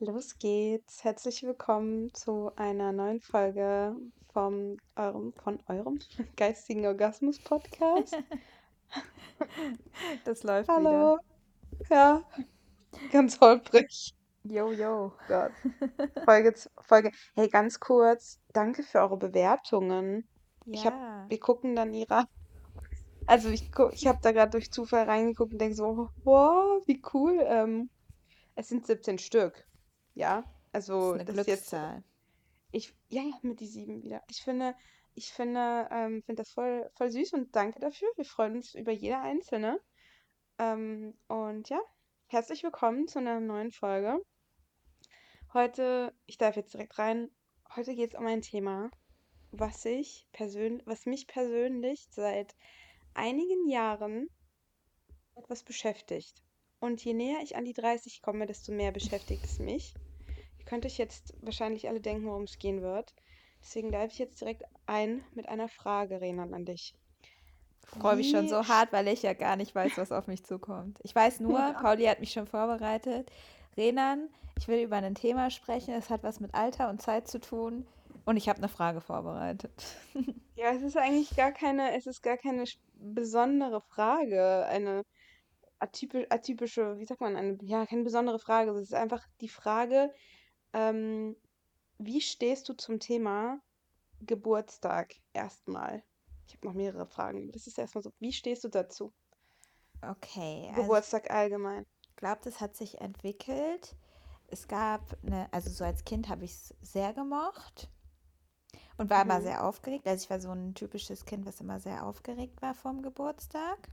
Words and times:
Los 0.00 0.38
geht's. 0.38 1.04
Herzlich 1.04 1.42
willkommen 1.44 2.12
zu 2.14 2.50
einer 2.56 2.92
neuen 2.92 3.20
Folge 3.20 3.94
vom 4.32 4.78
eurem, 4.96 5.32
von 5.34 5.62
eurem 5.68 5.98
geistigen 6.36 6.84
Orgasmus 6.86 7.38
Podcast. 7.38 8.16
Das 10.24 10.42
läuft 10.42 10.68
Hallo. 10.68 11.18
Ja, 11.88 12.22
ganz 13.12 13.40
holprig. 13.40 14.14
wieder. 14.42 14.54
Yo, 14.66 14.72
yo. 14.72 15.12
Gott. 15.28 15.52
Folge, 16.24 16.54
Folge. 16.80 17.10
Hey, 17.36 17.48
ganz 17.48 17.78
kurz. 17.78 18.40
Danke 18.52 18.82
für 18.82 18.98
eure 19.00 19.16
Bewertungen. 19.18 20.26
Ich 20.66 20.84
hab, 20.84 20.94
Ja. 20.94 21.26
wir 21.28 21.38
gucken 21.38 21.76
dann 21.76 21.94
ihrer. 21.94 22.26
Also 23.26 23.50
ich, 23.50 23.70
ich 23.92 24.06
habe 24.08 24.18
da 24.20 24.32
gerade 24.32 24.50
durch 24.50 24.72
Zufall 24.72 25.04
reingeguckt 25.04 25.52
und 25.52 25.60
denke 25.60 25.76
so, 25.76 26.08
wow, 26.24 26.82
wie 26.86 27.00
cool. 27.14 27.38
Ähm, 27.46 27.88
es 28.56 28.68
sind 28.68 28.84
17 28.84 29.18
Stück. 29.18 29.64
Ja, 30.14 30.44
Das 30.72 30.84
ist 30.84 30.90
also 30.90 31.16
das 31.16 31.28
ist 31.28 31.36
jetzt. 31.36 31.70
Glückszahl. 31.70 32.02
Ich, 32.70 32.94
ja, 33.08 33.22
ja, 33.22 33.38
mit 33.42 33.60
die 33.60 33.66
sieben 33.66 34.02
wieder. 34.02 34.22
Ich 34.30 34.42
finde, 34.42 34.74
ich 35.14 35.32
finde, 35.32 35.88
ähm, 35.90 36.22
finde 36.22 36.42
das 36.42 36.50
voll, 36.50 36.90
voll 36.94 37.10
süß 37.10 37.34
und 37.34 37.54
danke 37.54 37.80
dafür. 37.80 38.08
Wir 38.16 38.24
freuen 38.24 38.56
uns 38.56 38.74
über 38.74 38.92
jede 38.92 39.18
einzelne. 39.18 39.78
Ähm, 40.58 41.14
und 41.28 41.68
ja, 41.68 41.80
herzlich 42.28 42.62
willkommen 42.62 43.08
zu 43.08 43.18
einer 43.18 43.40
neuen 43.40 43.72
Folge. 43.72 44.24
Heute, 45.52 46.14
ich 46.26 46.38
darf 46.38 46.56
jetzt 46.56 46.72
direkt 46.72 46.98
rein. 46.98 47.30
Heute 47.76 47.94
geht 47.94 48.14
es 48.14 48.18
um 48.18 48.26
ein 48.26 48.40
Thema, 48.40 48.90
was 49.50 49.84
ich 49.84 50.26
persönlich, 50.32 50.86
was 50.86 51.04
mich 51.04 51.26
persönlich 51.26 52.06
seit 52.10 52.54
einigen 53.12 53.68
Jahren 53.68 54.28
etwas 55.34 55.62
beschäftigt. 55.62 56.42
Und 56.80 57.04
je 57.04 57.12
näher 57.12 57.40
ich 57.42 57.54
an 57.56 57.64
die 57.64 57.74
30 57.74 58.22
komme, 58.22 58.46
desto 58.46 58.72
mehr 58.72 58.92
beschäftigt 58.92 59.44
es 59.44 59.58
mich. 59.58 59.94
Ihr 60.62 60.66
könnt 60.66 60.86
euch 60.86 60.96
jetzt 60.96 61.34
wahrscheinlich 61.42 61.88
alle 61.88 62.00
denken, 62.00 62.24
worum 62.26 62.44
es 62.44 62.58
gehen 62.58 62.82
wird. 62.82 63.14
Deswegen 63.60 63.90
darf 63.90 64.12
ich 64.12 64.18
jetzt 64.18 64.40
direkt 64.40 64.62
ein 64.86 65.24
mit 65.34 65.48
einer 65.48 65.68
Frage, 65.68 66.20
Renan, 66.20 66.54
an 66.54 66.64
dich. 66.64 66.94
Freue 67.84 68.16
mich 68.16 68.30
schon 68.30 68.48
so 68.48 68.68
hart, 68.68 68.92
weil 68.92 69.08
ich 69.08 69.22
ja 69.22 69.34
gar 69.34 69.56
nicht 69.56 69.74
weiß, 69.74 69.98
was 69.98 70.12
auf 70.12 70.28
mich 70.28 70.44
zukommt. 70.44 71.00
Ich 71.02 71.14
weiß 71.14 71.40
nur, 71.40 71.58
Ja. 71.58 71.72
Pauli 71.82 72.04
hat 72.04 72.20
mich 72.20 72.32
schon 72.32 72.46
vorbereitet. 72.46 73.30
Renan, 73.76 74.28
ich 74.56 74.68
will 74.68 74.82
über 74.82 74.96
ein 74.96 75.14
Thema 75.16 75.50
sprechen. 75.50 75.94
Es 75.94 76.10
hat 76.10 76.22
was 76.22 76.38
mit 76.38 76.54
Alter 76.54 76.88
und 76.90 77.02
Zeit 77.02 77.26
zu 77.26 77.40
tun. 77.40 77.84
Und 78.24 78.36
ich 78.36 78.48
habe 78.48 78.58
eine 78.58 78.68
Frage 78.68 79.00
vorbereitet. 79.00 79.72
Ja, 80.54 80.70
es 80.70 80.82
ist 80.82 80.96
eigentlich 80.96 81.34
gar 81.34 81.50
keine, 81.50 81.96
es 81.96 82.06
ist 82.06 82.22
gar 82.22 82.36
keine 82.36 82.64
besondere 82.94 83.80
Frage, 83.80 84.64
eine 84.66 85.02
atypisch, 85.80 86.26
atypische, 86.30 86.98
wie 86.98 87.06
sagt 87.06 87.20
man, 87.20 87.34
eine, 87.34 87.58
ja, 87.62 87.84
keine 87.84 88.04
besondere 88.04 88.38
Frage. 88.38 88.70
Es 88.72 88.82
ist 88.82 88.94
einfach 88.94 89.26
die 89.40 89.48
Frage, 89.48 90.12
ähm, 90.72 91.36
wie 91.98 92.20
stehst 92.20 92.68
du 92.68 92.74
zum 92.74 93.00
Thema 93.00 93.60
Geburtstag 94.20 95.14
erstmal? 95.32 96.02
Ich 96.48 96.54
habe 96.56 96.68
noch 96.68 96.74
mehrere 96.74 97.06
Fragen. 97.06 97.52
Das 97.52 97.66
ist 97.66 97.78
erstmal 97.78 98.02
so, 98.02 98.12
wie 98.20 98.32
stehst 98.32 98.64
du 98.64 98.68
dazu? 98.68 99.12
Okay, 100.02 100.70
also 100.76 100.96
ich 100.98 101.02
Geburtstag 101.02 101.30
allgemein. 101.30 101.86
glaube, 102.16 102.40
das 102.44 102.60
hat 102.60 102.76
sich 102.76 103.00
entwickelt. 103.00 103.96
Es 104.48 104.68
gab 104.68 105.16
eine, 105.24 105.52
also 105.52 105.70
so 105.70 105.84
als 105.84 106.04
Kind 106.04 106.28
habe 106.28 106.44
ich 106.44 106.52
es 106.52 106.74
sehr 106.82 107.12
gemocht 107.12 107.88
und 108.96 109.10
war 109.10 109.22
immer 109.22 109.40
Mhm. 109.40 109.42
sehr 109.42 109.64
aufgeregt. 109.64 110.06
Also 110.06 110.24
ich 110.24 110.30
war 110.30 110.40
so 110.40 110.50
ein 110.50 110.74
typisches 110.74 111.24
Kind, 111.24 111.46
was 111.46 111.60
immer 111.60 111.80
sehr 111.80 112.06
aufgeregt 112.06 112.62
war 112.62 112.74
vorm 112.74 113.02
Geburtstag. 113.02 113.88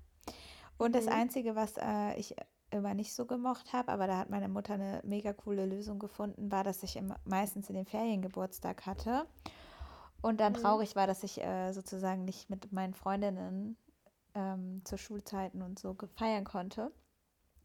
Und 0.78 0.96
das 0.96 1.08
Mhm. 1.08 1.10
Einzige, 1.10 1.56
was 1.56 1.76
äh, 1.78 2.16
ich 2.20 2.36
immer 2.72 2.94
nicht 2.94 3.14
so 3.14 3.26
gemocht 3.26 3.74
habe, 3.74 3.92
aber 3.92 4.08
da 4.08 4.18
hat 4.18 4.30
meine 4.30 4.50
Mutter 4.50 4.76
eine 4.76 5.02
mega 5.04 5.34
coole 5.34 5.66
Lösung 5.66 6.00
gefunden, 6.00 6.52
war, 6.52 6.64
dass 6.64 6.84
ich 6.84 6.96
immer, 6.98 7.18
meistens 7.26 7.70
in 7.70 7.76
den 7.76 7.86
Ferien 7.86 8.22
Geburtstag 8.22 8.86
hatte 8.86 9.26
und 10.22 10.40
dann 10.40 10.54
Mhm. 10.54 10.56
traurig 10.56 10.96
war, 10.96 11.08
dass 11.08 11.24
ich 11.24 11.42
äh, 11.42 11.72
sozusagen 11.74 12.26
nicht 12.26 12.50
mit 12.50 12.72
meinen 12.74 12.94
Freundinnen 12.94 13.78
ähm, 14.36 14.82
zu 14.86 14.98
Schulzeiten 14.98 15.62
und 15.62 15.80
so 15.80 15.96
feiern 16.16 16.46
konnte. 16.46 16.92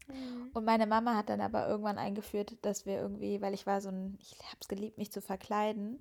Mhm. 0.07 0.51
Und 0.53 0.65
meine 0.65 0.87
Mama 0.87 1.15
hat 1.15 1.29
dann 1.29 1.41
aber 1.41 1.67
irgendwann 1.67 1.97
eingeführt, 1.97 2.57
dass 2.61 2.85
wir 2.85 2.97
irgendwie, 2.99 3.41
weil 3.41 3.53
ich 3.53 3.65
war 3.67 3.81
so 3.81 3.89
ein, 3.89 4.17
ich 4.21 4.33
habe 4.45 4.57
es 4.61 4.67
geliebt, 4.67 4.97
mich 4.97 5.11
zu 5.11 5.21
verkleiden. 5.21 5.99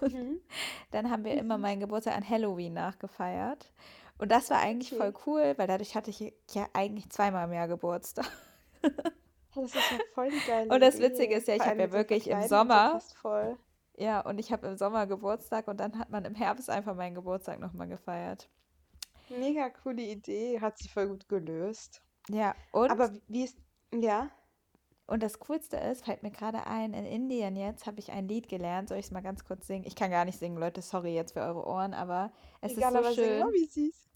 Und 0.00 0.12
Mhm. 0.12 0.40
dann 0.92 1.10
haben 1.10 1.24
wir 1.24 1.36
immer 1.38 1.58
meinen 1.58 1.80
Geburtstag 1.80 2.16
an 2.16 2.28
Halloween 2.28 2.74
nachgefeiert. 2.74 3.72
Und 4.20 4.30
das 4.30 4.50
war 4.50 4.58
eigentlich 4.58 4.90
voll 4.94 5.08
Okay. 5.08 5.22
cool, 5.26 5.54
weil 5.56 5.66
dadurch 5.66 5.94
hatte 5.94 6.10
ich 6.10 6.20
ja 6.50 6.68
eigentlich 6.74 7.08
zweimal 7.10 7.46
im 7.46 7.54
Jahr 7.54 7.68
Geburtstag. 7.68 8.30
Das 9.54 9.64
ist 9.74 9.90
ja 9.90 9.98
voll 10.14 10.30
die 10.30 10.40
geile 10.46 10.72
Und 10.72 10.80
das 10.80 10.98
Witzige 10.98 11.34
ist 11.36 11.48
ja, 11.48 11.56
ich 11.56 11.66
habe 11.66 11.80
ja 11.80 11.92
wirklich 11.92 12.28
im 12.28 12.42
Sommer, 12.42 13.00
voll. 13.14 13.58
ja, 13.96 14.20
und 14.20 14.38
ich 14.38 14.52
habe 14.52 14.66
im 14.68 14.76
Sommer 14.76 15.06
Geburtstag 15.06 15.68
und 15.68 15.78
dann 15.78 15.98
hat 15.98 16.10
man 16.10 16.24
im 16.24 16.34
Herbst 16.34 16.70
einfach 16.70 16.94
meinen 16.94 17.14
Geburtstag 17.14 17.60
nochmal 17.60 17.88
gefeiert. 17.88 18.48
Mega 19.28 19.70
coole 19.70 20.02
Idee, 20.02 20.60
hat 20.60 20.78
sich 20.78 20.92
voll 20.92 21.08
gut 21.08 21.28
gelöst. 21.28 22.02
Ja, 22.28 22.54
und, 22.72 22.90
Aber 22.90 23.10
wie 23.28 23.44
ist, 23.44 23.58
ja, 23.94 24.30
und 25.06 25.22
das 25.24 25.40
Coolste 25.40 25.76
ist, 25.76 26.04
fällt 26.04 26.22
mir 26.22 26.30
gerade 26.30 26.66
ein, 26.68 26.94
in 26.94 27.04
Indien 27.04 27.56
jetzt 27.56 27.86
habe 27.86 27.98
ich 27.98 28.12
ein 28.12 28.28
Lied 28.28 28.48
gelernt. 28.48 28.88
Soll 28.88 28.98
ich 28.98 29.06
es 29.06 29.10
mal 29.10 29.22
ganz 29.22 29.44
kurz 29.44 29.66
singen? 29.66 29.84
Ich 29.84 29.96
kann 29.96 30.10
gar 30.12 30.24
nicht 30.24 30.38
singen, 30.38 30.56
Leute, 30.56 30.82
sorry 30.82 31.14
jetzt 31.14 31.32
für 31.32 31.40
eure 31.40 31.66
Ohren, 31.66 31.94
aber 31.94 32.32
es 32.60 32.76
ist 32.76 32.78
egal, 32.78 32.92
so 32.92 32.98
aber 32.98 33.12
schön. 33.12 33.42
wie 33.52 33.66
süß. 33.66 34.09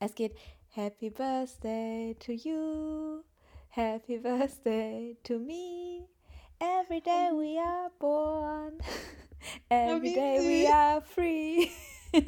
Es 0.00 0.14
geht 0.14 0.36
Happy 0.76 1.10
Birthday 1.10 2.14
to 2.20 2.30
you, 2.30 3.24
Happy 3.70 4.18
Birthday 4.18 5.16
to 5.24 5.40
me. 5.40 6.06
Every 6.60 7.00
day 7.00 7.30
we 7.32 7.58
are 7.58 7.90
born, 7.98 8.78
every 9.70 10.14
day 10.14 10.38
we 10.38 10.66
are 10.72 11.00
free. 11.00 11.70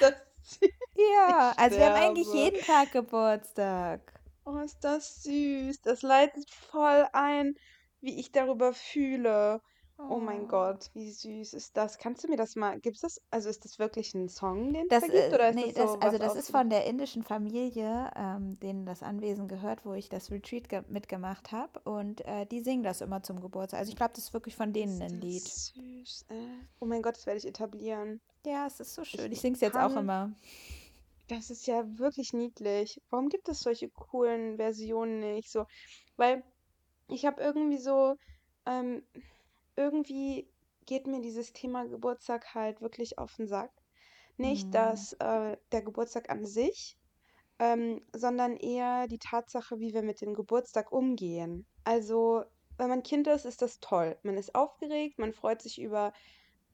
Das, 0.00 0.12
Ja, 0.96 1.54
also 1.56 1.78
wir 1.78 1.86
haben 1.86 2.02
eigentlich 2.02 2.32
jeden 2.34 2.60
Tag 2.60 2.92
Geburtstag. 2.92 4.20
Oh, 4.44 4.58
ist 4.58 4.84
das 4.84 5.22
süß. 5.22 5.80
Das 5.82 6.02
leitet 6.02 6.50
voll 6.50 7.06
ein, 7.14 7.54
wie 8.00 8.20
ich 8.20 8.30
darüber 8.32 8.74
fühle. 8.74 9.62
Oh 10.08 10.18
mein 10.18 10.42
Oh. 10.44 10.48
Gott, 10.48 10.90
wie 10.94 11.10
süß 11.10 11.54
ist 11.54 11.76
das? 11.76 11.98
Kannst 11.98 12.24
du 12.24 12.28
mir 12.28 12.36
das 12.36 12.56
mal, 12.56 12.80
gibt's 12.80 13.00
das, 13.00 13.20
also 13.30 13.48
ist 13.48 13.64
das 13.64 13.78
wirklich 13.78 14.14
ein 14.14 14.28
Song, 14.28 14.72
den 14.72 14.86
es 14.88 14.88
Das, 14.88 15.00
da 15.00 15.06
gibt, 15.08 15.32
äh, 15.32 15.34
oder 15.34 15.48
ist 15.50 15.54
nee, 15.56 15.72
das 15.72 15.74
das, 15.74 15.92
so 15.92 15.98
also 16.00 16.18
das 16.18 16.34
ist 16.36 16.50
von 16.50 16.70
der 16.70 16.86
indischen 16.86 17.22
Familie, 17.22 18.10
ähm, 18.16 18.58
denen 18.60 18.86
das 18.86 19.02
Anwesen 19.02 19.48
gehört, 19.48 19.84
wo 19.84 19.92
ich 19.94 20.08
das 20.08 20.30
Retreat 20.30 20.68
ge 20.68 20.82
mitgemacht 20.88 21.52
habe. 21.52 21.80
Und 21.80 22.22
äh, 22.26 22.46
die 22.46 22.60
singen 22.60 22.82
das 22.82 23.00
immer 23.00 23.22
zum 23.22 23.40
Geburtstag. 23.40 23.80
Also 23.80 23.90
ich 23.90 23.96
glaube, 23.96 24.12
das 24.14 24.24
ist 24.24 24.32
wirklich 24.34 24.56
von 24.56 24.72
denen 24.72 25.00
ein 25.02 25.20
Lied. 25.20 25.42
süß, 25.42 26.26
äh. 26.30 26.34
Oh 26.80 26.86
mein 26.86 27.02
Gott, 27.02 27.16
das 27.16 27.26
werde 27.26 27.38
ich 27.38 27.46
etablieren. 27.46 28.20
Ja, 28.46 28.66
es 28.66 28.80
ist 28.80 28.94
so 28.94 29.04
schön. 29.04 29.26
Ich 29.32 29.32
Ich 29.32 29.40
singe 29.40 29.54
es 29.54 29.60
jetzt 29.60 29.76
auch 29.76 29.94
immer. 29.96 30.32
Das 31.28 31.50
ist 31.50 31.66
ja 31.66 31.84
wirklich 31.98 32.32
niedlich. 32.32 33.00
Warum 33.10 33.28
gibt 33.28 33.48
es 33.48 33.60
solche 33.60 33.88
coolen 33.88 34.56
Versionen 34.56 35.20
nicht? 35.20 35.50
So, 35.50 35.66
weil 36.16 36.42
ich 37.08 37.24
habe 37.24 37.40
irgendwie 37.40 37.78
so, 37.78 38.16
ähm, 38.66 39.02
irgendwie 39.80 40.48
geht 40.86 41.06
mir 41.06 41.20
dieses 41.20 41.52
Thema 41.52 41.84
Geburtstag 41.86 42.54
halt 42.54 42.80
wirklich 42.80 43.18
auf 43.18 43.34
den 43.36 43.46
Sack. 43.46 43.72
Nicht, 44.36 44.64
Hm. 44.66 44.70
dass 44.72 45.12
äh, 45.14 45.56
der 45.72 45.82
Geburtstag 45.82 46.30
an 46.30 46.44
sich, 46.46 46.98
ähm, 47.58 48.02
sondern 48.14 48.56
eher 48.56 49.06
die 49.08 49.18
Tatsache, 49.18 49.80
wie 49.80 49.92
wir 49.94 50.02
mit 50.02 50.20
dem 50.20 50.34
Geburtstag 50.34 50.92
umgehen. 50.92 51.66
Also, 51.84 52.44
wenn 52.78 52.88
man 52.88 53.02
Kind 53.02 53.26
ist, 53.28 53.44
ist 53.44 53.62
das 53.62 53.80
toll. 53.80 54.16
Man 54.22 54.36
ist 54.38 54.54
aufgeregt, 54.54 55.18
man 55.18 55.32
freut 55.32 55.60
sich 55.62 55.80
über 55.80 56.12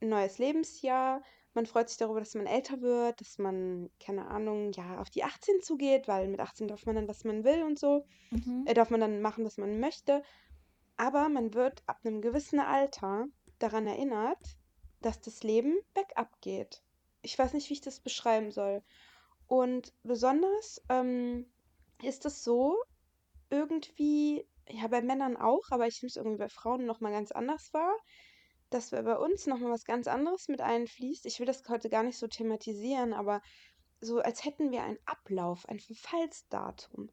ein 0.01 0.09
neues 0.11 0.39
Lebensjahr. 0.39 1.23
Man 1.55 1.67
freut 1.67 1.89
sich 1.89 1.99
darüber, 1.99 2.21
dass 2.21 2.35
man 2.35 2.47
älter 2.47 2.83
wird, 2.83 3.21
dass 3.21 3.39
man, 3.39 3.91
keine 3.99 4.27
Ahnung, 4.29 4.73
ja, 4.73 4.99
auf 5.01 5.11
die 5.11 5.25
18 5.25 5.63
zugeht, 5.63 6.07
weil 6.07 6.29
mit 6.29 6.39
18 6.41 6.69
darf 6.69 6.85
man 6.87 6.95
dann, 6.97 7.09
was 7.09 7.25
man 7.25 7.45
will 7.45 7.63
und 7.65 7.79
so. 7.79 8.05
Mhm. 8.31 8.65
Äh, 8.67 8.75
darf 8.75 8.91
man 8.91 9.01
dann 9.01 9.23
machen, 9.23 9.45
was 9.45 9.57
man 9.57 9.81
möchte. 9.81 10.23
Aber 10.97 11.29
man 11.29 11.55
wird 11.55 11.83
ab 11.87 12.01
einem 12.05 12.21
gewissen 12.23 12.61
Alter 12.61 13.27
daran 13.59 13.87
erinnert, 13.87 14.57
dass 15.03 15.21
das 15.21 15.43
Leben 15.43 15.79
bergab 15.95 16.41
geht. 16.41 16.83
Ich 17.23 17.39
weiß 17.39 17.53
nicht, 17.53 17.69
wie 17.69 17.75
ich 17.75 17.81
das 17.81 18.01
beschreiben 18.01 18.51
soll. 18.51 18.83
Und 19.47 19.93
besonders 20.03 20.83
ähm, 20.89 21.47
ist 22.03 22.25
es 22.25 22.43
so, 22.43 22.77
irgendwie, 23.51 24.47
ja, 24.69 24.89
bei 24.89 25.03
Männern 25.03 25.37
auch, 25.37 25.71
aber 25.71 25.87
ich 25.87 26.03
nehme 26.03 26.09
es 26.09 26.17
irgendwie 26.17 26.39
bei 26.39 26.49
Frauen 26.49 26.85
nochmal 26.87 27.13
ganz 27.13 27.33
anders 27.33 27.73
wahr, 27.73 27.95
dass 28.71 28.91
bei 28.91 29.03
bei 29.03 29.17
uns 29.17 29.47
nochmal 29.47 29.71
was 29.71 29.85
ganz 29.85 30.09
anderes 30.09 30.49
mit 30.49 30.61
einfließt. 30.61 31.27
Ich 31.27 31.39
will 31.39 31.47
das 31.47 31.63
heute 31.69 31.89
gar 31.89 32.03
nicht 32.03 32.19
so 32.19 32.27
thematisieren, 32.27 33.13
aber 33.13 33.41
so 34.01 34.19
als 34.19 34.45
hätten 34.45 34.73
wir 34.73 34.83
einen 34.83 34.99
Ablauf, 35.05 35.69
ein 35.69 35.79
Verfallsdatum. 35.79 37.11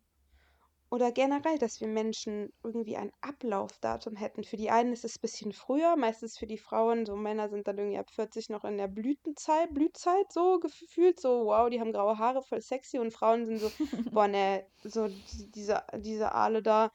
Oder 0.94 1.12
generell, 1.12 1.57
dass 1.57 1.81
wir 1.81 1.88
Menschen 1.88 2.54
irgendwie 2.63 2.98
ein 2.98 3.12
Ablaufdatum 3.22 4.16
hätten. 4.16 4.44
Für 4.44 4.57
die 4.57 4.69
einen 4.69 4.94
ist 4.94 5.04
es 5.04 5.16
ein 5.16 5.22
bisschen 5.22 5.51
früher, 5.51 5.95
meistens 5.95 6.38
für 6.38 6.45
die 6.45 6.60
Frauen, 6.60 7.07
so 7.07 7.16
Männer 7.16 7.50
sind 7.50 7.68
dann 7.68 7.80
irgendwie 7.80 7.98
ab 7.98 8.12
40 8.12 8.50
noch 8.50 8.63
in 8.63 8.78
der 8.78 8.88
Blütenzeit, 8.90 9.74
Blützeit 9.74 10.31
so 10.31 10.60
gefühlt, 10.60 11.19
so 11.19 11.45
wow, 11.48 11.68
die 11.68 11.80
haben 11.80 11.94
graue 11.94 12.19
Haare, 12.19 12.44
voll 12.44 12.62
sexy 12.62 13.00
und 13.00 13.12
Frauen 13.12 13.48
sind 13.48 13.57
so, 13.57 13.72
boah, 14.13 14.28
ne, 14.28 14.68
so 14.84 15.07
die- 15.07 15.50
diese, 15.50 15.81
diese 15.98 16.31
Aale 16.31 16.62
da, 16.62 16.92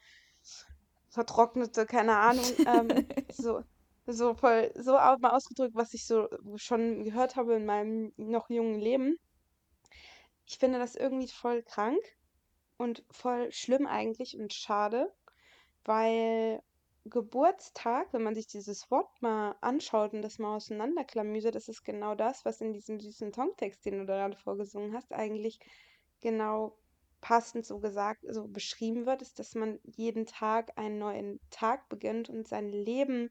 vertrocknete, 1.09 1.85
keine 1.85 2.15
Ahnung, 2.15 2.45
ähm, 2.65 3.05
so, 3.29 3.61
so 4.07 4.33
voll, 4.33 4.71
so 4.75 4.93
mal 4.93 5.31
ausgedrückt, 5.31 5.75
was 5.75 5.93
ich 5.93 6.05
so 6.05 6.29
schon 6.55 7.03
gehört 7.03 7.35
habe 7.35 7.55
in 7.55 7.65
meinem 7.65 8.13
noch 8.15 8.49
jungen 8.49 8.79
Leben. 8.79 9.17
Ich 10.45 10.57
finde 10.57 10.79
das 10.79 10.95
irgendwie 10.95 11.27
voll 11.27 11.63
krank 11.63 11.99
und 12.79 13.03
voll 13.11 13.51
schlimm 13.51 13.85
eigentlich 13.85 14.39
und 14.39 14.53
schade, 14.53 15.13
weil 15.83 16.63
Geburtstag, 17.05 18.13
wenn 18.13 18.23
man 18.23 18.35
sich 18.35 18.47
dieses 18.47 18.89
Wort 18.89 19.09
mal 19.21 19.55
anschaut 19.61 20.13
und 20.13 20.21
das 20.21 20.39
mal 20.39 20.55
auseinanderklamüsert, 20.55 21.55
das 21.55 21.67
ist 21.67 21.83
genau 21.83 22.15
das, 22.15 22.45
was 22.45 22.61
in 22.61 22.71
diesem 22.71 22.99
süßen 22.99 23.33
Songtext, 23.33 23.85
den 23.85 23.99
du 23.99 24.05
gerade 24.05 24.37
vorgesungen 24.37 24.95
hast, 24.95 25.11
eigentlich 25.11 25.59
genau 26.21 26.77
passend 27.19 27.65
so 27.65 27.79
gesagt, 27.79 28.23
so 28.29 28.47
beschrieben 28.47 29.05
wird, 29.05 29.21
ist, 29.21 29.39
dass 29.39 29.55
man 29.55 29.79
jeden 29.83 30.25
Tag 30.25 30.77
einen 30.77 30.99
neuen 30.99 31.39
Tag 31.49 31.89
beginnt 31.89 32.29
und 32.29 32.47
sein 32.47 32.69
Leben 32.69 33.29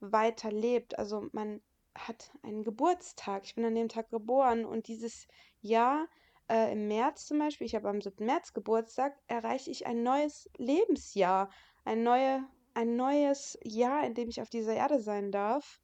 weiterlebt. 0.00 0.98
Also 0.98 1.28
man 1.32 1.60
hat 1.94 2.30
einen 2.42 2.64
Geburtstag. 2.64 3.44
Ich 3.44 3.56
bin 3.56 3.64
an 3.66 3.74
dem 3.74 3.90
Tag 3.90 4.10
geboren 4.10 4.64
und 4.64 4.88
dieses 4.88 5.26
Jahr 5.60 6.08
äh, 6.48 6.72
im 6.72 6.88
März 6.88 7.26
zum 7.26 7.38
Beispiel, 7.38 7.66
ich 7.66 7.74
habe 7.74 7.88
am 7.88 8.00
7. 8.00 8.24
März 8.24 8.52
Geburtstag, 8.52 9.16
erreiche 9.26 9.70
ich 9.70 9.86
ein 9.86 10.02
neues 10.02 10.48
Lebensjahr, 10.56 11.50
ein, 11.84 12.02
neue, 12.02 12.44
ein 12.74 12.96
neues 12.96 13.58
Jahr, 13.62 14.04
in 14.04 14.14
dem 14.14 14.28
ich 14.28 14.40
auf 14.40 14.50
dieser 14.50 14.74
Erde 14.74 15.00
sein 15.00 15.32
darf. 15.32 15.80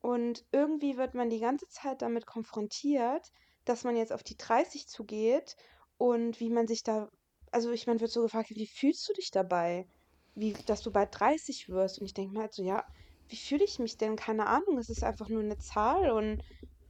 Und 0.00 0.44
irgendwie 0.50 0.96
wird 0.96 1.14
man 1.14 1.30
die 1.30 1.40
ganze 1.40 1.68
Zeit 1.68 2.02
damit 2.02 2.26
konfrontiert, 2.26 3.30
dass 3.64 3.84
man 3.84 3.96
jetzt 3.96 4.12
auf 4.12 4.24
die 4.24 4.36
30 4.36 4.88
zugeht 4.88 5.56
und 5.98 6.40
wie 6.40 6.50
man 6.50 6.66
sich 6.66 6.82
da, 6.82 7.08
also 7.52 7.70
ich 7.70 7.86
meine, 7.86 8.00
wird 8.00 8.10
so 8.10 8.22
gefragt, 8.22 8.50
wie 8.50 8.66
fühlst 8.66 9.08
du 9.08 9.12
dich 9.12 9.30
dabei? 9.30 9.86
Wie, 10.34 10.54
dass 10.66 10.82
du 10.82 10.90
bald 10.90 11.10
30 11.12 11.68
wirst. 11.68 12.00
Und 12.00 12.06
ich 12.06 12.14
denke 12.14 12.34
mir 12.34 12.40
halt 12.40 12.54
so, 12.54 12.64
ja, 12.64 12.84
wie 13.28 13.36
fühle 13.36 13.64
ich 13.64 13.78
mich 13.78 13.98
denn? 13.98 14.16
Keine 14.16 14.46
Ahnung, 14.46 14.78
es 14.78 14.90
ist 14.90 15.04
einfach 15.04 15.28
nur 15.28 15.42
eine 15.42 15.58
Zahl 15.58 16.10
und, 16.10 16.42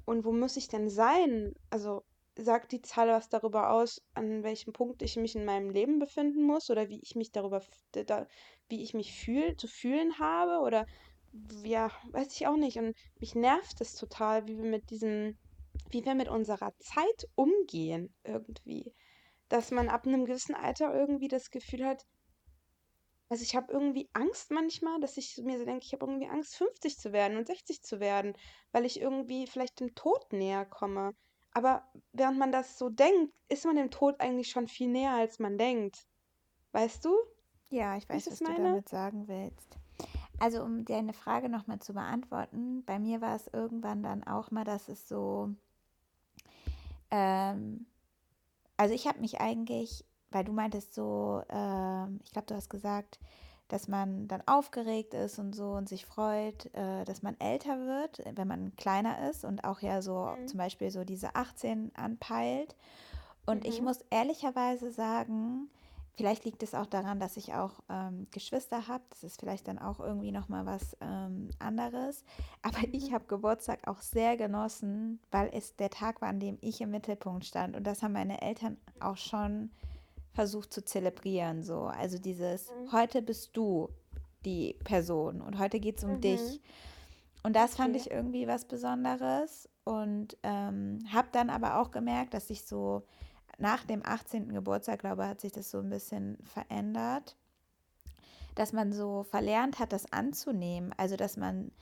und 0.06 0.24
wo 0.24 0.32
muss 0.32 0.56
ich 0.56 0.68
denn 0.68 0.88
sein? 0.88 1.54
Also 1.68 2.04
sagt 2.36 2.72
die 2.72 2.82
Zahl 2.82 3.08
was 3.08 3.28
darüber 3.28 3.70
aus, 3.70 4.02
an 4.14 4.42
welchem 4.42 4.72
Punkt 4.72 5.02
ich 5.02 5.16
mich 5.16 5.34
in 5.34 5.44
meinem 5.44 5.70
Leben 5.70 5.98
befinden 5.98 6.42
muss 6.44 6.70
oder 6.70 6.88
wie 6.88 7.00
ich 7.02 7.14
mich 7.14 7.32
darüber, 7.32 7.62
da, 7.92 8.26
wie 8.68 8.82
ich 8.82 8.94
mich 8.94 9.12
fühl, 9.12 9.56
zu 9.56 9.68
fühlen 9.68 10.18
habe 10.18 10.64
oder 10.64 10.86
ja, 11.64 11.90
weiß 12.10 12.34
ich 12.34 12.46
auch 12.46 12.56
nicht. 12.56 12.78
Und 12.78 12.96
mich 13.20 13.34
nervt 13.34 13.80
es 13.80 13.94
total, 13.94 14.46
wie 14.46 14.58
wir 14.58 14.68
mit 14.68 14.90
diesem, 14.90 15.38
wie 15.90 16.04
wir 16.04 16.14
mit 16.14 16.28
unserer 16.28 16.72
Zeit 16.78 17.28
umgehen 17.34 18.14
irgendwie. 18.24 18.92
Dass 19.48 19.70
man 19.70 19.88
ab 19.88 20.06
einem 20.06 20.24
gewissen 20.24 20.54
Alter 20.54 20.94
irgendwie 20.94 21.28
das 21.28 21.50
Gefühl 21.50 21.86
hat, 21.86 22.06
also 23.28 23.42
ich 23.44 23.56
habe 23.56 23.72
irgendwie 23.72 24.10
Angst 24.12 24.50
manchmal, 24.50 25.00
dass 25.00 25.16
ich 25.16 25.38
mir 25.38 25.58
so 25.58 25.64
denke, 25.64 25.86
ich 25.86 25.94
habe 25.94 26.04
irgendwie 26.04 26.28
Angst, 26.28 26.54
50 26.56 26.98
zu 26.98 27.12
werden 27.12 27.38
und 27.38 27.46
60 27.46 27.82
zu 27.82 27.98
werden, 27.98 28.34
weil 28.72 28.84
ich 28.84 29.00
irgendwie 29.00 29.46
vielleicht 29.46 29.80
dem 29.80 29.94
Tod 29.94 30.32
näher 30.34 30.66
komme. 30.66 31.14
Aber 31.54 31.82
während 32.12 32.38
man 32.38 32.52
das 32.52 32.78
so 32.78 32.88
denkt, 32.88 33.32
ist 33.48 33.64
man 33.64 33.76
dem 33.76 33.90
Tod 33.90 34.20
eigentlich 34.20 34.50
schon 34.50 34.68
viel 34.68 34.88
näher, 34.88 35.12
als 35.12 35.38
man 35.38 35.58
denkt. 35.58 36.06
Weißt 36.72 37.04
du? 37.04 37.14
Ja, 37.70 37.96
ich 37.96 38.08
weiß, 38.08 38.30
was 38.30 38.40
meine? 38.40 38.56
du 38.56 38.62
damit 38.62 38.88
sagen 38.88 39.28
willst. 39.28 39.78
Also 40.38 40.62
um 40.62 40.84
deine 40.84 41.12
Frage 41.12 41.48
nochmal 41.48 41.78
zu 41.78 41.92
beantworten, 41.92 42.84
bei 42.84 42.98
mir 42.98 43.20
war 43.20 43.36
es 43.36 43.46
irgendwann 43.48 44.02
dann 44.02 44.24
auch 44.24 44.50
mal, 44.50 44.64
dass 44.64 44.88
es 44.88 45.06
so, 45.08 45.50
ähm, 47.10 47.86
also 48.76 48.94
ich 48.94 49.06
habe 49.06 49.20
mich 49.20 49.40
eigentlich, 49.40 50.04
weil 50.30 50.44
du 50.44 50.52
meintest 50.52 50.94
so, 50.94 51.42
ähm, 51.48 52.18
ich 52.24 52.32
glaube, 52.32 52.46
du 52.46 52.54
hast 52.54 52.70
gesagt, 52.70 53.20
dass 53.72 53.88
man 53.88 54.28
dann 54.28 54.42
aufgeregt 54.46 55.14
ist 55.14 55.38
und 55.38 55.54
so 55.54 55.72
und 55.72 55.88
sich 55.88 56.04
freut, 56.04 56.66
äh, 56.74 57.04
dass 57.06 57.22
man 57.22 57.40
älter 57.40 57.78
wird, 57.78 58.22
wenn 58.36 58.46
man 58.46 58.76
kleiner 58.76 59.30
ist 59.30 59.44
und 59.44 59.64
auch 59.64 59.80
ja 59.80 60.02
so 60.02 60.36
mhm. 60.38 60.46
zum 60.46 60.58
Beispiel 60.58 60.90
so 60.90 61.04
diese 61.04 61.34
18 61.34 61.90
anpeilt. 61.94 62.76
Und 63.46 63.64
mhm. 63.64 63.70
ich 63.70 63.80
muss 63.80 64.04
ehrlicherweise 64.10 64.92
sagen, 64.92 65.70
vielleicht 66.16 66.44
liegt 66.44 66.62
es 66.62 66.74
auch 66.74 66.84
daran, 66.84 67.18
dass 67.18 67.38
ich 67.38 67.54
auch 67.54 67.72
ähm, 67.88 68.26
Geschwister 68.30 68.88
habe. 68.88 69.04
Das 69.08 69.24
ist 69.24 69.40
vielleicht 69.40 69.66
dann 69.68 69.78
auch 69.78 70.00
irgendwie 70.00 70.32
nochmal 70.32 70.66
was 70.66 70.94
ähm, 71.00 71.48
anderes. 71.58 72.24
Aber 72.62 72.78
ich 72.92 73.14
habe 73.14 73.24
Geburtstag 73.26 73.88
auch 73.88 74.02
sehr 74.02 74.36
genossen, 74.36 75.18
weil 75.30 75.48
es 75.52 75.76
der 75.76 75.88
Tag 75.88 76.20
war, 76.20 76.28
an 76.28 76.40
dem 76.40 76.58
ich 76.60 76.82
im 76.82 76.90
Mittelpunkt 76.90 77.46
stand. 77.46 77.74
Und 77.74 77.86
das 77.86 78.02
haben 78.02 78.12
meine 78.12 78.42
Eltern 78.42 78.76
auch 79.00 79.16
schon 79.16 79.70
versucht 80.32 80.72
zu 80.72 80.84
zelebrieren. 80.84 81.62
So. 81.62 81.82
Also 81.82 82.18
dieses, 82.18 82.70
mhm. 82.70 82.92
heute 82.92 83.22
bist 83.22 83.56
du 83.56 83.88
die 84.44 84.74
Person 84.84 85.40
und 85.40 85.58
heute 85.58 85.80
geht 85.80 85.98
es 85.98 86.04
um 86.04 86.14
mhm. 86.16 86.20
dich. 86.20 86.60
Und 87.42 87.56
das 87.56 87.72
okay. 87.72 87.82
fand 87.82 87.96
ich 87.96 88.10
irgendwie 88.10 88.46
was 88.46 88.64
Besonderes 88.64 89.68
und 89.84 90.36
ähm, 90.42 91.00
habe 91.12 91.28
dann 91.32 91.50
aber 91.50 91.80
auch 91.80 91.90
gemerkt, 91.90 92.34
dass 92.34 92.50
ich 92.50 92.64
so 92.64 93.02
nach 93.58 93.84
dem 93.84 94.04
18. 94.04 94.52
Geburtstag, 94.52 95.00
glaube 95.00 95.22
ich, 95.22 95.28
hat 95.28 95.40
sich 95.40 95.52
das 95.52 95.70
so 95.70 95.78
ein 95.78 95.90
bisschen 95.90 96.38
verändert, 96.44 97.36
dass 98.54 98.72
man 98.72 98.92
so 98.92 99.24
verlernt 99.24 99.78
hat, 99.78 99.92
das 99.92 100.12
anzunehmen. 100.12 100.94
Also, 100.96 101.16
dass 101.16 101.36
man 101.36 101.72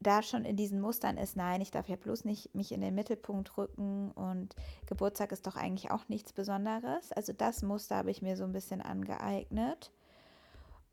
da 0.00 0.22
schon 0.22 0.44
in 0.44 0.56
diesen 0.56 0.80
Mustern 0.80 1.18
ist, 1.18 1.36
nein, 1.36 1.60
ich 1.60 1.70
darf 1.70 1.88
ja 1.88 1.96
bloß 1.96 2.24
nicht 2.24 2.54
mich 2.54 2.72
in 2.72 2.80
den 2.80 2.94
Mittelpunkt 2.94 3.56
rücken 3.58 4.10
und 4.12 4.56
Geburtstag 4.86 5.30
ist 5.30 5.46
doch 5.46 5.56
eigentlich 5.56 5.90
auch 5.90 6.08
nichts 6.08 6.32
Besonderes. 6.32 7.12
Also 7.12 7.32
das 7.34 7.62
Muster 7.62 7.96
habe 7.96 8.10
ich 8.10 8.22
mir 8.22 8.36
so 8.36 8.44
ein 8.44 8.52
bisschen 8.52 8.80
angeeignet. 8.80 9.92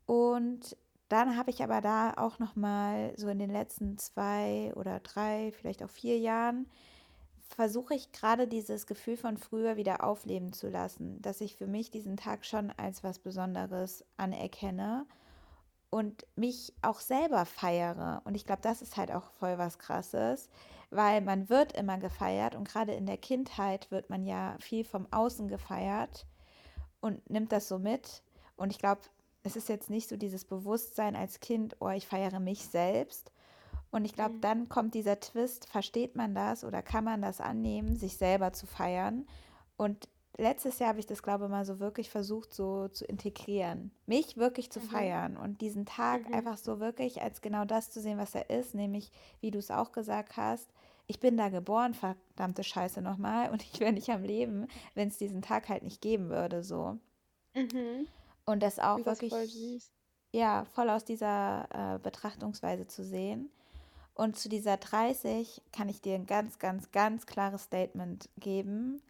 Und 0.04 0.76
dann 1.08 1.38
habe 1.38 1.50
ich 1.50 1.62
aber 1.62 1.80
da 1.80 2.12
auch 2.16 2.38
noch 2.38 2.54
mal 2.54 3.14
so 3.16 3.28
in 3.28 3.38
den 3.38 3.50
letzten 3.50 3.96
zwei 3.96 4.72
oder 4.76 5.00
drei, 5.00 5.52
vielleicht 5.52 5.82
auch 5.82 5.90
vier 5.90 6.18
Jahren 6.18 6.66
versuche 7.48 7.94
ich 7.94 8.12
gerade 8.12 8.46
dieses 8.46 8.86
Gefühl 8.86 9.16
von 9.16 9.38
früher 9.38 9.76
wieder 9.76 10.04
aufleben 10.04 10.52
zu 10.52 10.68
lassen, 10.68 11.20
dass 11.22 11.40
ich 11.40 11.56
für 11.56 11.66
mich 11.66 11.90
diesen 11.90 12.18
Tag 12.18 12.44
schon 12.44 12.70
als 12.76 13.02
was 13.02 13.18
Besonderes 13.18 14.04
anerkenne 14.18 15.06
und 15.90 16.26
mich 16.36 16.74
auch 16.82 17.00
selber 17.00 17.46
feiere. 17.46 18.22
Und 18.24 18.34
ich 18.34 18.44
glaube, 18.44 18.62
das 18.62 18.82
ist 18.82 18.96
halt 18.96 19.10
auch 19.10 19.30
voll 19.38 19.58
was 19.58 19.78
Krasses, 19.78 20.50
weil 20.90 21.20
man 21.20 21.48
wird 21.48 21.72
immer 21.72 21.98
gefeiert 21.98 22.54
und 22.54 22.68
gerade 22.68 22.92
in 22.92 23.06
der 23.06 23.18
Kindheit 23.18 23.90
wird 23.90 24.10
man 24.10 24.24
ja 24.24 24.56
viel 24.60 24.84
vom 24.84 25.06
Außen 25.10 25.48
gefeiert 25.48 26.26
und 27.00 27.28
nimmt 27.30 27.52
das 27.52 27.68
so 27.68 27.78
mit. 27.78 28.22
Und 28.56 28.70
ich 28.70 28.78
glaube, 28.78 29.02
es 29.42 29.56
ist 29.56 29.68
jetzt 29.68 29.90
nicht 29.90 30.08
so 30.08 30.16
dieses 30.16 30.44
Bewusstsein 30.44 31.16
als 31.16 31.40
Kind, 31.40 31.76
oh, 31.80 31.90
ich 31.90 32.06
feiere 32.06 32.40
mich 32.40 32.64
selbst. 32.66 33.32
Und 33.90 34.04
ich 34.04 34.14
glaube, 34.14 34.34
mhm. 34.34 34.40
dann 34.40 34.68
kommt 34.68 34.94
dieser 34.94 35.20
Twist, 35.20 35.66
versteht 35.66 36.16
man 36.16 36.34
das 36.34 36.64
oder 36.64 36.82
kann 36.82 37.04
man 37.04 37.22
das 37.22 37.40
annehmen, 37.40 37.96
sich 37.96 38.16
selber 38.16 38.52
zu 38.52 38.66
feiern? 38.66 39.26
Und 39.76 40.08
letztes 40.38 40.78
Jahr 40.78 40.90
habe 40.90 41.00
ich 41.00 41.06
das, 41.06 41.22
glaube 41.22 41.44
ich, 41.44 41.50
mal 41.50 41.64
so 41.64 41.80
wirklich 41.80 42.08
versucht, 42.08 42.54
so 42.54 42.88
zu 42.88 43.04
integrieren. 43.04 43.90
Mich 44.06 44.36
wirklich 44.36 44.70
zu 44.70 44.80
mhm. 44.80 44.84
feiern 44.84 45.36
und 45.36 45.60
diesen 45.60 45.84
Tag 45.84 46.26
mhm. 46.26 46.34
einfach 46.34 46.56
so 46.56 46.80
wirklich 46.80 47.20
als 47.20 47.42
genau 47.42 47.64
das 47.64 47.90
zu 47.90 48.00
sehen, 48.00 48.18
was 48.18 48.34
er 48.34 48.48
ist, 48.48 48.74
nämlich, 48.74 49.10
wie 49.40 49.50
du 49.50 49.58
es 49.58 49.70
auch 49.70 49.92
gesagt 49.92 50.36
hast, 50.36 50.68
ich 51.06 51.20
bin 51.20 51.36
da 51.36 51.48
geboren, 51.48 51.94
verdammte 51.94 52.62
Scheiße 52.62 53.02
nochmal, 53.02 53.50
und 53.50 53.62
ich 53.62 53.80
wäre 53.80 53.92
nicht 53.92 54.10
am 54.10 54.22
Leben, 54.22 54.68
wenn 54.94 55.08
es 55.08 55.18
diesen 55.18 55.42
Tag 55.42 55.68
halt 55.68 55.82
nicht 55.82 56.00
geben 56.00 56.28
würde, 56.28 56.62
so. 56.62 56.98
Mhm. 57.54 58.06
Und 58.44 58.62
das 58.62 58.78
auch 58.78 58.98
das 58.98 59.06
wirklich, 59.06 59.32
voll 59.32 59.48
ja, 60.30 60.66
voll 60.66 60.90
aus 60.90 61.04
dieser 61.04 61.94
äh, 61.94 61.98
Betrachtungsweise 61.98 62.86
zu 62.86 63.02
sehen. 63.02 63.50
Und 64.14 64.36
zu 64.36 64.48
dieser 64.48 64.76
30 64.76 65.62
kann 65.72 65.88
ich 65.88 66.02
dir 66.02 66.14
ein 66.14 66.26
ganz, 66.26 66.58
ganz, 66.58 66.90
ganz 66.90 67.24
klares 67.24 67.62
Statement 67.62 68.28
geben 68.36 69.00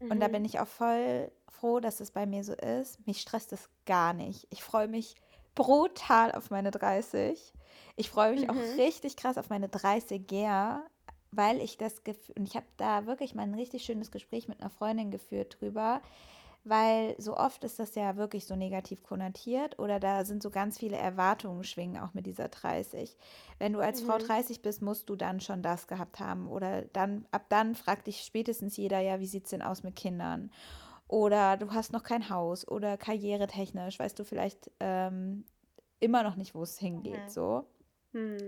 und 0.00 0.20
da 0.20 0.28
mhm. 0.28 0.32
bin 0.32 0.44
ich 0.44 0.60
auch 0.60 0.66
voll 0.66 1.30
froh, 1.48 1.80
dass 1.80 2.00
es 2.00 2.10
bei 2.10 2.26
mir 2.26 2.44
so 2.44 2.52
ist. 2.52 3.06
Mich 3.06 3.20
stresst 3.20 3.52
es 3.52 3.68
gar 3.86 4.12
nicht. 4.12 4.46
Ich 4.50 4.62
freue 4.62 4.88
mich 4.88 5.14
brutal 5.54 6.32
auf 6.32 6.50
meine 6.50 6.70
30. 6.70 7.52
Ich 7.96 8.10
freue 8.10 8.34
mich 8.34 8.42
mhm. 8.42 8.50
auch 8.50 8.78
richtig 8.78 9.16
krass 9.16 9.38
auf 9.38 9.50
meine 9.50 9.68
30er, 9.68 10.80
weil 11.30 11.60
ich 11.60 11.78
das 11.78 12.04
Gefühl, 12.04 12.34
und 12.38 12.48
ich 12.48 12.56
habe 12.56 12.66
da 12.76 13.06
wirklich 13.06 13.34
mal 13.34 13.42
ein 13.42 13.54
richtig 13.54 13.84
schönes 13.84 14.10
Gespräch 14.10 14.48
mit 14.48 14.60
einer 14.60 14.70
Freundin 14.70 15.10
geführt 15.10 15.58
drüber, 15.60 16.02
weil 16.64 17.14
so 17.18 17.36
oft 17.36 17.62
ist 17.62 17.78
das 17.78 17.94
ja 17.94 18.16
wirklich 18.16 18.46
so 18.46 18.56
negativ 18.56 19.02
konnotiert 19.02 19.78
oder 19.78 20.00
da 20.00 20.24
sind 20.24 20.42
so 20.42 20.50
ganz 20.50 20.78
viele 20.78 20.96
Erwartungen 20.96 21.62
schwingen 21.62 22.02
auch 22.02 22.14
mit 22.14 22.26
dieser 22.26 22.48
30. 22.48 23.16
Wenn 23.58 23.74
du 23.74 23.80
als 23.80 24.02
mhm. 24.02 24.06
Frau 24.06 24.18
30 24.18 24.62
bist, 24.62 24.80
musst 24.80 25.10
du 25.10 25.16
dann 25.16 25.40
schon 25.40 25.62
das 25.62 25.86
gehabt 25.86 26.20
haben 26.20 26.48
oder 26.48 26.82
dann 26.82 27.26
ab 27.30 27.46
dann 27.50 27.74
fragt 27.74 28.06
dich 28.06 28.22
spätestens 28.22 28.78
jeder 28.78 29.00
ja, 29.00 29.20
wie 29.20 29.26
sieht 29.26 29.44
es 29.44 29.50
denn 29.50 29.62
aus 29.62 29.82
mit 29.82 29.94
Kindern? 29.94 30.50
Oder 31.06 31.58
du 31.58 31.70
hast 31.72 31.92
noch 31.92 32.02
kein 32.02 32.30
Haus 32.30 32.66
oder 32.66 32.96
karrieretechnisch, 32.96 33.98
weißt 33.98 34.18
du 34.18 34.24
vielleicht 34.24 34.70
ähm, 34.80 35.44
immer 36.00 36.22
noch 36.22 36.36
nicht, 36.36 36.54
wo 36.54 36.62
es 36.62 36.78
hingeht, 36.78 37.26
mhm. 37.26 37.28
so. 37.28 37.66
Mhm. 38.12 38.38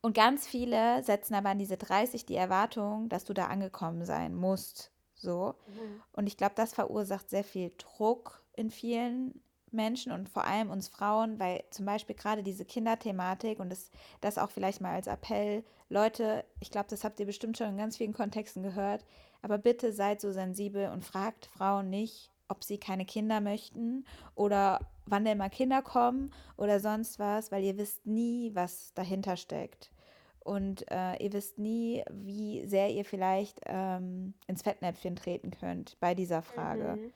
Und 0.00 0.14
ganz 0.14 0.46
viele 0.46 1.02
setzen 1.02 1.34
aber 1.34 1.50
an 1.50 1.58
diese 1.58 1.76
30 1.76 2.24
die 2.24 2.36
Erwartung, 2.36 3.10
dass 3.10 3.24
du 3.24 3.34
da 3.34 3.48
angekommen 3.48 4.06
sein 4.06 4.34
musst 4.34 4.92
so. 5.16 5.54
Mhm. 5.66 6.02
Und 6.12 6.26
ich 6.26 6.36
glaube, 6.36 6.54
das 6.54 6.74
verursacht 6.74 7.30
sehr 7.30 7.44
viel 7.44 7.72
Druck 7.78 8.42
in 8.54 8.70
vielen 8.70 9.40
Menschen 9.72 10.12
und 10.12 10.28
vor 10.28 10.44
allem 10.44 10.70
uns 10.70 10.88
Frauen, 10.88 11.38
weil 11.38 11.64
zum 11.70 11.86
Beispiel 11.86 12.16
gerade 12.16 12.42
diese 12.42 12.64
Kinderthematik 12.64 13.58
und 13.58 13.70
das, 13.70 13.90
das 14.20 14.38
auch 14.38 14.50
vielleicht 14.50 14.80
mal 14.80 14.94
als 14.94 15.06
Appell, 15.06 15.64
Leute, 15.88 16.44
ich 16.60 16.70
glaube, 16.70 16.88
das 16.88 17.04
habt 17.04 17.20
ihr 17.20 17.26
bestimmt 17.26 17.58
schon 17.58 17.68
in 17.68 17.76
ganz 17.76 17.96
vielen 17.96 18.12
Kontexten 18.12 18.62
gehört, 18.62 19.04
aber 19.42 19.58
bitte 19.58 19.92
seid 19.92 20.20
so 20.20 20.32
sensibel 20.32 20.90
und 20.90 21.04
fragt 21.04 21.46
Frauen 21.46 21.90
nicht, 21.90 22.32
ob 22.48 22.64
sie 22.64 22.78
keine 22.78 23.04
Kinder 23.04 23.40
möchten 23.40 24.04
oder 24.34 24.80
wann 25.04 25.24
denn 25.24 25.38
mal 25.38 25.50
Kinder 25.50 25.82
kommen 25.82 26.32
oder 26.56 26.80
sonst 26.80 27.18
was, 27.18 27.52
weil 27.52 27.64
ihr 27.64 27.76
wisst 27.76 28.06
nie, 28.06 28.54
was 28.54 28.92
dahinter 28.94 29.36
steckt. 29.36 29.90
Und 30.46 30.88
äh, 30.92 31.16
ihr 31.16 31.32
wisst 31.32 31.58
nie, 31.58 32.04
wie 32.08 32.64
sehr 32.66 32.90
ihr 32.90 33.04
vielleicht 33.04 33.60
ähm, 33.66 34.34
ins 34.46 34.62
Fettnäpfchen 34.62 35.16
treten 35.16 35.50
könnt 35.50 35.98
bei 35.98 36.14
dieser 36.14 36.40
Frage. 36.40 36.96
Mhm. 36.96 37.12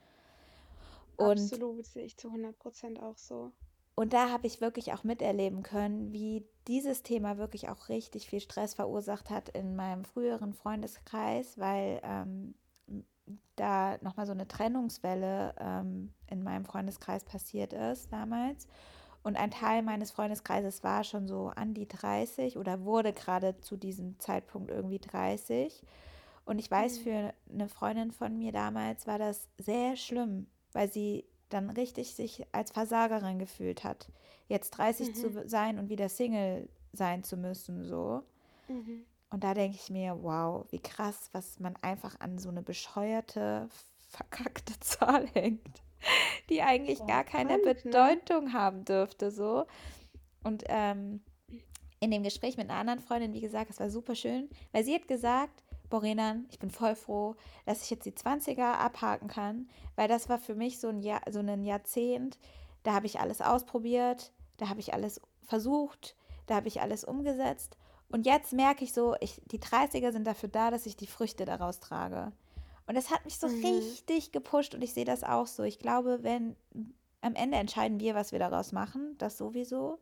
Und, 1.17 1.39
Absolut, 1.39 1.87
sehe 1.87 2.05
ich 2.05 2.17
zu 2.17 2.27
100 2.27 2.59
Prozent 2.59 3.01
auch 3.01 3.17
so. 3.17 3.53
Und 3.95 4.15
da 4.15 4.31
habe 4.31 4.49
ich 4.49 4.61
wirklich 4.61 4.93
auch 4.93 5.05
miterleben 5.05 5.63
können, 5.63 6.13
wie 6.13 6.45
dieses 6.67 7.05
Thema 7.05 7.39
wirklich 7.39 7.69
auch 7.69 7.89
richtig 7.89 8.27
viel 8.27 8.41
Stress 8.41 8.75
verursacht 8.75 9.31
hat 9.31 9.51
in 9.51 9.77
meinem 9.77 10.05
früheren 10.05 10.53
Freundeskreis, 10.53 11.57
weil 11.57 12.01
ähm, 12.03 12.55
da 13.55 13.97
nochmal 14.01 14.27
so 14.27 14.33
eine 14.33 14.49
Trennungswelle 14.49 15.55
ähm, 15.59 16.13
in 16.27 16.43
meinem 16.43 16.65
Freundeskreis 16.65 17.25
passiert 17.25 17.75
ist 17.75 18.13
damals. 18.13 18.67
Und 19.23 19.37
ein 19.37 19.51
Teil 19.51 19.83
meines 19.83 20.11
Freundeskreises 20.11 20.83
war 20.83 21.05
schon 21.05 21.29
so 21.29 21.53
an 21.55 21.75
die 21.75 21.87
30 21.87 22.57
oder 22.57 22.85
wurde 22.85 23.13
gerade 23.13 23.61
zu 23.61 23.77
diesem 23.77 24.19
Zeitpunkt 24.19 24.71
irgendwie 24.71 24.99
30. 24.99 25.83
Und 26.47 26.59
ich 26.59 26.71
weiß, 26.71 26.99
mhm. 26.99 27.03
für 27.03 27.35
eine 27.53 27.69
Freundin 27.69 28.13
von 28.13 28.39
mir 28.39 28.53
damals 28.53 29.07
war 29.07 29.19
das 29.19 29.49
sehr 29.59 29.97
schlimm, 29.97 30.47
weil 30.73 30.91
sie 30.91 31.25
dann 31.51 31.69
richtig 31.71 32.15
sich 32.15 32.47
als 32.53 32.71
Versagerin 32.71 33.39
gefühlt 33.39 33.85
hat, 33.85 34.09
jetzt 34.49 34.71
30 34.71 35.09
mhm. 35.09 35.15
zu 35.15 35.49
sein 35.49 35.79
und 35.79 35.91
wieder 35.91 36.09
Single 36.09 36.69
sein 36.93 37.23
zu 37.23 37.37
müssen, 37.37 37.85
so. 37.85 38.23
Mhm. 38.69 39.05
Und 39.31 39.45
da 39.45 39.55
denke 39.55 39.77
ich 39.81 39.91
mir, 39.91 40.19
wow, 40.23 40.67
wie 40.71 40.81
krass, 40.81 41.29
was 41.33 41.61
man 41.61 41.77
einfach 41.83 42.19
an 42.21 42.39
so 42.39 42.49
eine 42.49 42.63
bescheuerte, 42.63 43.69
verkackte 44.09 44.73
Zahl 44.81 45.27
hängt, 45.29 45.83
die 46.49 46.63
eigentlich 46.63 47.05
gar 47.07 47.25
keine 47.25 47.59
ne? 47.59 47.75
Bedeutung 47.75 48.53
haben 48.53 48.85
dürfte, 48.85 49.31
so. 49.31 49.67
Und 50.43 50.65
ähm, 50.69 51.23
in 52.01 52.11
dem 52.11 52.23
Gespräch 52.23 52.57
mit 52.57 52.71
einer 52.71 52.79
anderen 52.79 53.01
Freundin, 53.01 53.35
wie 53.35 53.41
gesagt, 53.41 53.71
es 53.71 53.81
war 53.81 53.91
super 53.91 54.15
schön, 54.15 54.49
weil 54.73 54.85
sie 54.85 54.95
hat 54.95 55.07
gesagt, 55.07 55.63
Borenan, 55.91 56.47
ich 56.51 56.59
bin 56.59 56.71
voll 56.71 56.95
froh, 56.95 57.37
dass 57.67 57.83
ich 57.83 57.91
jetzt 57.91 58.07
die 58.07 58.13
20er 58.13 58.75
abhaken 58.75 59.29
kann, 59.29 59.69
weil 59.97 60.09
das 60.09 60.29
war 60.29 60.39
für 60.39 60.55
mich 60.55 60.79
so 60.79 60.89
ein, 60.89 61.01
Jahr, 61.01 61.21
so 61.31 61.41
ein 61.41 61.65
Jahrzehnt, 61.65 62.39
da 62.85 62.95
habe 62.95 63.07
ich 63.07 63.21
alles 63.21 63.43
ausprobiert, 63.43 64.33
da 64.57 64.69
habe 64.69 64.81
ich 64.81 64.95
alles 64.95 65.21
versucht, 65.43 66.17
da 66.47 66.55
habe 66.55 66.69
ich 66.69 66.81
alles 66.81 67.05
umgesetzt 67.05 67.77
und 68.11 68.27
jetzt 68.27 68.53
merke 68.53 68.85
ich 68.85 68.93
so, 68.93 69.15
ich, 69.21 69.41
die 69.51 69.61
30er 69.61 70.13
sind 70.13 70.27
dafür 70.27 70.49
da, 70.49 70.71
dass 70.71 70.87
ich 70.87 70.97
die 70.97 71.07
Früchte 71.07 71.45
daraus 71.45 71.79
trage. 71.81 72.33
Und 72.91 72.97
das 72.97 73.13
hat 73.13 73.25
mich 73.25 73.39
so 73.39 73.47
mhm. 73.47 73.65
richtig 73.65 74.33
gepusht 74.33 74.75
und 74.75 74.83
ich 74.83 74.93
sehe 74.93 75.05
das 75.05 75.23
auch 75.23 75.47
so. 75.47 75.63
Ich 75.63 75.79
glaube, 75.79 76.25
wenn 76.25 76.57
am 77.21 77.37
Ende 77.37 77.57
entscheiden 77.57 78.01
wir, 78.01 78.17
was 78.17 78.33
wir 78.33 78.41
daraus 78.41 78.73
machen, 78.73 79.15
das 79.19 79.39
sowieso. 79.39 80.01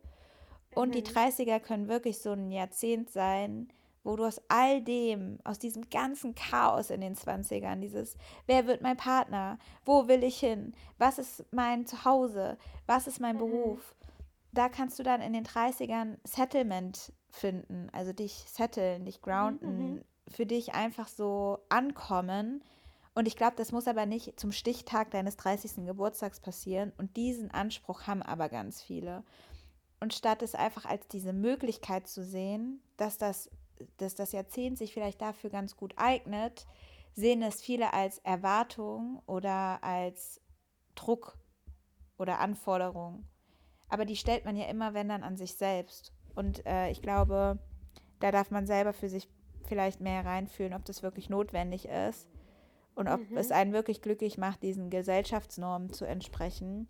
Und 0.73 0.89
mhm. 0.89 0.93
die 0.93 1.03
30er 1.03 1.59
können 1.59 1.87
wirklich 1.87 2.17
so 2.17 2.31
ein 2.31 2.51
Jahrzehnt 2.51 3.11
sein, 3.11 3.67
wo 4.03 4.15
du 4.15 4.25
aus 4.25 4.41
all 4.47 4.81
dem, 4.81 5.37
aus 5.43 5.59
diesem 5.59 5.87
ganzen 5.91 6.33
Chaos 6.33 6.89
in 6.89 7.01
den 7.01 7.15
20ern, 7.15 7.75
dieses, 7.75 8.17
wer 8.47 8.65
wird 8.65 8.81
mein 8.81 8.97
Partner, 8.97 9.59
wo 9.85 10.07
will 10.07 10.23
ich 10.23 10.39
hin, 10.39 10.73
was 10.97 11.19
ist 11.19 11.45
mein 11.51 11.85
Zuhause, 11.85 12.57
was 12.87 13.05
ist 13.05 13.19
mein 13.19 13.35
mhm. 13.35 13.51
Beruf, 13.51 13.95
da 14.51 14.67
kannst 14.67 14.97
du 14.97 15.03
dann 15.03 15.21
in 15.21 15.33
den 15.33 15.45
30ern 15.45 16.17
Settlement 16.23 17.13
finden, 17.29 17.91
also 17.91 18.13
dich 18.13 18.33
setteln, 18.47 19.05
dich 19.05 19.21
grounden, 19.21 19.93
mhm. 19.93 20.01
für 20.27 20.47
dich 20.47 20.73
einfach 20.73 21.07
so 21.07 21.59
ankommen. 21.69 22.63
Und 23.15 23.27
ich 23.27 23.35
glaube, 23.35 23.55
das 23.57 23.71
muss 23.71 23.87
aber 23.87 24.05
nicht 24.05 24.39
zum 24.39 24.51
Stichtag 24.51 25.11
deines 25.11 25.35
30. 25.37 25.85
Geburtstags 25.85 26.39
passieren. 26.39 26.93
Und 26.97 27.17
diesen 27.17 27.51
Anspruch 27.51 28.07
haben 28.07 28.21
aber 28.21 28.49
ganz 28.49 28.81
viele. 28.81 29.23
Und 29.99 30.13
statt 30.13 30.41
es 30.41 30.55
einfach 30.55 30.85
als 30.85 31.07
diese 31.07 31.33
Möglichkeit 31.33 32.07
zu 32.07 32.23
sehen, 32.23 32.81
dass 32.97 33.17
das, 33.17 33.49
dass 33.97 34.15
das 34.15 34.31
Jahrzehnt 34.31 34.77
sich 34.77 34.93
vielleicht 34.93 35.21
dafür 35.21 35.49
ganz 35.49 35.75
gut 35.75 35.93
eignet, 35.97 36.65
sehen 37.13 37.41
es 37.41 37.61
viele 37.61 37.93
als 37.93 38.19
Erwartung 38.19 39.21
oder 39.25 39.83
als 39.83 40.39
Druck 40.95 41.37
oder 42.17 42.39
Anforderung. 42.39 43.25
Aber 43.89 44.05
die 44.05 44.15
stellt 44.15 44.45
man 44.45 44.55
ja 44.55 44.67
immer, 44.67 44.93
wenn 44.93 45.09
dann, 45.09 45.23
an 45.23 45.35
sich 45.35 45.55
selbst. 45.55 46.13
Und 46.35 46.65
äh, 46.65 46.91
ich 46.91 47.01
glaube, 47.01 47.57
da 48.19 48.31
darf 48.31 48.51
man 48.51 48.67
selber 48.67 48.93
für 48.93 49.09
sich 49.09 49.27
vielleicht 49.65 49.99
mehr 49.99 50.23
reinfühlen, 50.25 50.73
ob 50.73 50.85
das 50.85 51.03
wirklich 51.03 51.29
notwendig 51.29 51.85
ist 51.87 52.27
und 52.99 53.07
ob 53.07 53.29
mhm. 53.29 53.37
es 53.37 53.51
einen 53.51 53.71
wirklich 53.71 54.01
glücklich 54.01 54.37
macht, 54.37 54.61
diesen 54.61 54.89
Gesellschaftsnormen 54.89 55.93
zu 55.93 56.05
entsprechen 56.05 56.89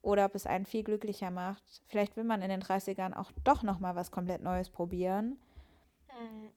oder 0.00 0.24
ob 0.24 0.34
es 0.34 0.46
einen 0.46 0.64
viel 0.64 0.82
glücklicher 0.82 1.30
macht. 1.30 1.62
Vielleicht 1.86 2.16
will 2.16 2.24
man 2.24 2.40
in 2.40 2.48
den 2.48 2.62
30ern 2.62 3.14
auch 3.14 3.30
doch 3.44 3.62
noch 3.62 3.78
mal 3.78 3.94
was 3.94 4.10
komplett 4.10 4.42
Neues 4.42 4.70
probieren. 4.70 5.38
Mhm. 6.08 6.48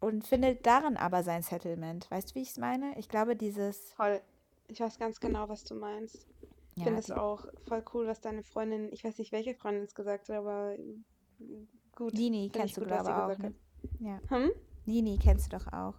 Und 0.00 0.26
findet 0.26 0.66
darin 0.66 0.96
aber 0.98 1.22
sein 1.22 1.42
Settlement. 1.42 2.08
Weißt 2.10 2.30
du, 2.30 2.34
wie 2.34 2.42
ich 2.42 2.50
es 2.50 2.58
meine? 2.58 2.96
Ich 2.98 3.08
glaube, 3.08 3.34
dieses. 3.34 3.92
Voll. 3.94 4.20
Ich 4.68 4.78
weiß 4.78 4.98
ganz 4.98 5.18
genau, 5.18 5.48
was 5.48 5.64
du 5.64 5.74
meinst. 5.74 6.26
Ich 6.76 6.82
ja, 6.82 6.84
finde 6.84 7.00
es 7.00 7.10
auch 7.10 7.46
voll 7.66 7.82
cool, 7.94 8.06
was 8.06 8.20
deine 8.20 8.42
Freundin, 8.42 8.92
ich 8.92 9.02
weiß 9.02 9.18
nicht, 9.18 9.32
welche 9.32 9.54
Freundin 9.54 9.82
es 9.82 9.94
gesagt 9.94 10.28
hat, 10.28 10.36
aber 10.36 10.76
Gut. 11.96 12.12
Nini 12.12 12.50
kennst 12.52 12.76
du, 12.76 12.82
glaube 12.82 13.04
ich, 13.04 13.08
auch. 13.08 13.38
Ne? 13.38 13.54
Ja. 13.98 14.20
Hm? 14.28 14.50
Nini 14.84 15.18
kennst 15.18 15.50
du 15.50 15.56
doch 15.56 15.72
auch. 15.72 15.94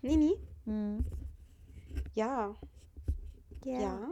Nini? 0.00 0.34
Hm. 0.64 1.04
Ja. 2.14 2.54
Yeah. 3.64 3.80
Ja. 3.80 4.10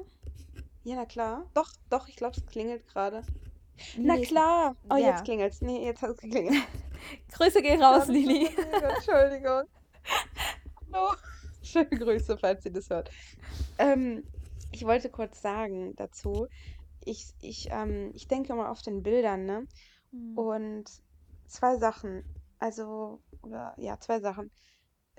Ja, 0.85 0.97
na 0.97 1.07
klar. 1.07 1.47
Doch, 1.55 1.71
doch, 1.88 2.09
ich 2.09 2.17
glaube, 2.17 2.37
es 2.37 2.45
klingelt 2.47 2.87
gerade. 2.87 3.23
Na 3.97 4.19
klar. 4.19 4.76
Oh, 4.91 4.97
ja. 4.97 5.11
jetzt 5.11 5.25
klingelt's. 5.25 5.61
Nee, 5.62 5.85
jetzt 5.85 6.03
hat 6.03 6.11
es 6.11 6.19
geklingelt. 6.19 6.62
Grüße 7.33 7.62
gehen 7.62 7.83
raus, 7.83 8.09
Nini. 8.09 8.47
Entschuldigung. 8.47 9.64
Hallo. 10.93 11.14
Schöne 11.62 11.88
Grüße, 11.88 12.37
falls 12.38 12.62
sie 12.62 12.73
das 12.73 12.91
hört. 12.91 13.11
Ähm, 13.79 14.25
ich 14.71 14.85
wollte 14.85 15.09
kurz 15.09 15.41
sagen 15.41 15.95
dazu, 15.97 16.47
ich, 17.05 17.33
ich, 17.41 17.69
ähm, 17.71 18.11
ich 18.14 18.29
denke 18.29 18.53
immer 18.53 18.71
auf 18.71 18.83
den 18.83 19.03
Bildern, 19.03 19.47
ne? 19.47 19.67
Mhm. 20.12 20.38
Und 20.38 20.85
zwei 21.47 21.76
Sachen. 21.76 22.25
Also, 22.59 23.21
oder 23.43 23.75
ja, 23.79 23.99
zwei 23.99 24.21
Sachen. 24.21 24.50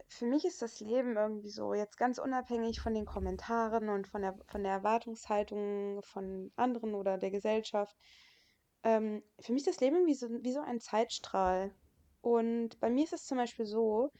Für 0.07 0.25
mich 0.25 0.45
ist 0.45 0.61
das 0.61 0.79
Leben 0.79 1.15
irgendwie 1.15 1.49
so, 1.49 1.73
jetzt 1.73 1.97
ganz 1.97 2.19
unabhängig 2.19 2.79
von 2.79 2.93
den 2.93 3.05
Kommentaren 3.05 3.89
und 3.89 4.07
von 4.07 4.21
der, 4.21 4.37
von 4.47 4.63
der 4.63 4.73
Erwartungshaltung 4.73 6.01
von 6.03 6.51
anderen 6.55 6.95
oder 6.95 7.17
der 7.17 7.31
Gesellschaft. 7.31 7.95
Ähm, 8.83 9.23
für 9.39 9.53
mich 9.53 9.65
ist 9.65 9.75
das 9.75 9.81
Leben 9.81 10.05
wie 10.05 10.13
so, 10.13 10.27
wie 10.29 10.51
so 10.51 10.61
ein 10.61 10.79
Zeitstrahl. 10.79 11.73
Und 12.21 12.79
bei 12.79 12.89
mir 12.89 13.03
ist 13.03 13.13
es 13.13 13.25
zum 13.25 13.37
Beispiel 13.37 13.65
so, 13.65 14.11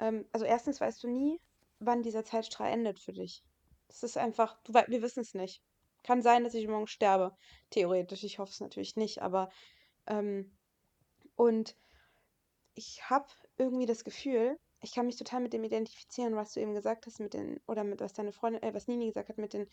ähm, 0.00 0.26
also 0.32 0.46
erstens 0.46 0.80
weißt 0.80 1.02
du 1.02 1.08
nie, 1.08 1.40
wann 1.78 2.02
dieser 2.02 2.24
Zeitstrahl 2.24 2.70
endet 2.70 2.98
für 2.98 3.12
dich. 3.12 3.44
Das 3.88 4.02
ist 4.02 4.16
einfach, 4.16 4.58
du, 4.64 4.74
wir 4.74 5.02
wissen 5.02 5.20
es 5.20 5.34
nicht. 5.34 5.62
Kann 6.02 6.22
sein, 6.22 6.44
dass 6.44 6.54
ich 6.54 6.68
morgen 6.68 6.86
sterbe. 6.86 7.36
Theoretisch, 7.70 8.24
ich 8.24 8.38
hoffe 8.38 8.52
es 8.52 8.60
natürlich 8.60 8.96
nicht, 8.96 9.22
aber 9.22 9.50
ähm, 10.06 10.56
und 11.34 11.76
ich 12.74 13.08
habe 13.08 13.26
irgendwie 13.56 13.86
das 13.86 14.04
Gefühl, 14.04 14.58
ich 14.86 14.92
kann 14.92 15.06
mich 15.06 15.16
total 15.16 15.40
mit 15.40 15.52
dem 15.52 15.64
identifizieren, 15.64 16.36
was 16.36 16.52
du 16.52 16.60
eben 16.60 16.72
gesagt 16.72 17.06
hast, 17.06 17.18
mit 17.18 17.34
den, 17.34 17.60
oder 17.66 17.82
mit 17.82 18.00
was 18.00 18.12
deine 18.12 18.32
Freundin, 18.32 18.62
äh, 18.62 18.72
was 18.72 18.86
Nini 18.86 19.08
gesagt 19.08 19.28
hat, 19.28 19.36
mit 19.36 19.52
den 19.52 19.66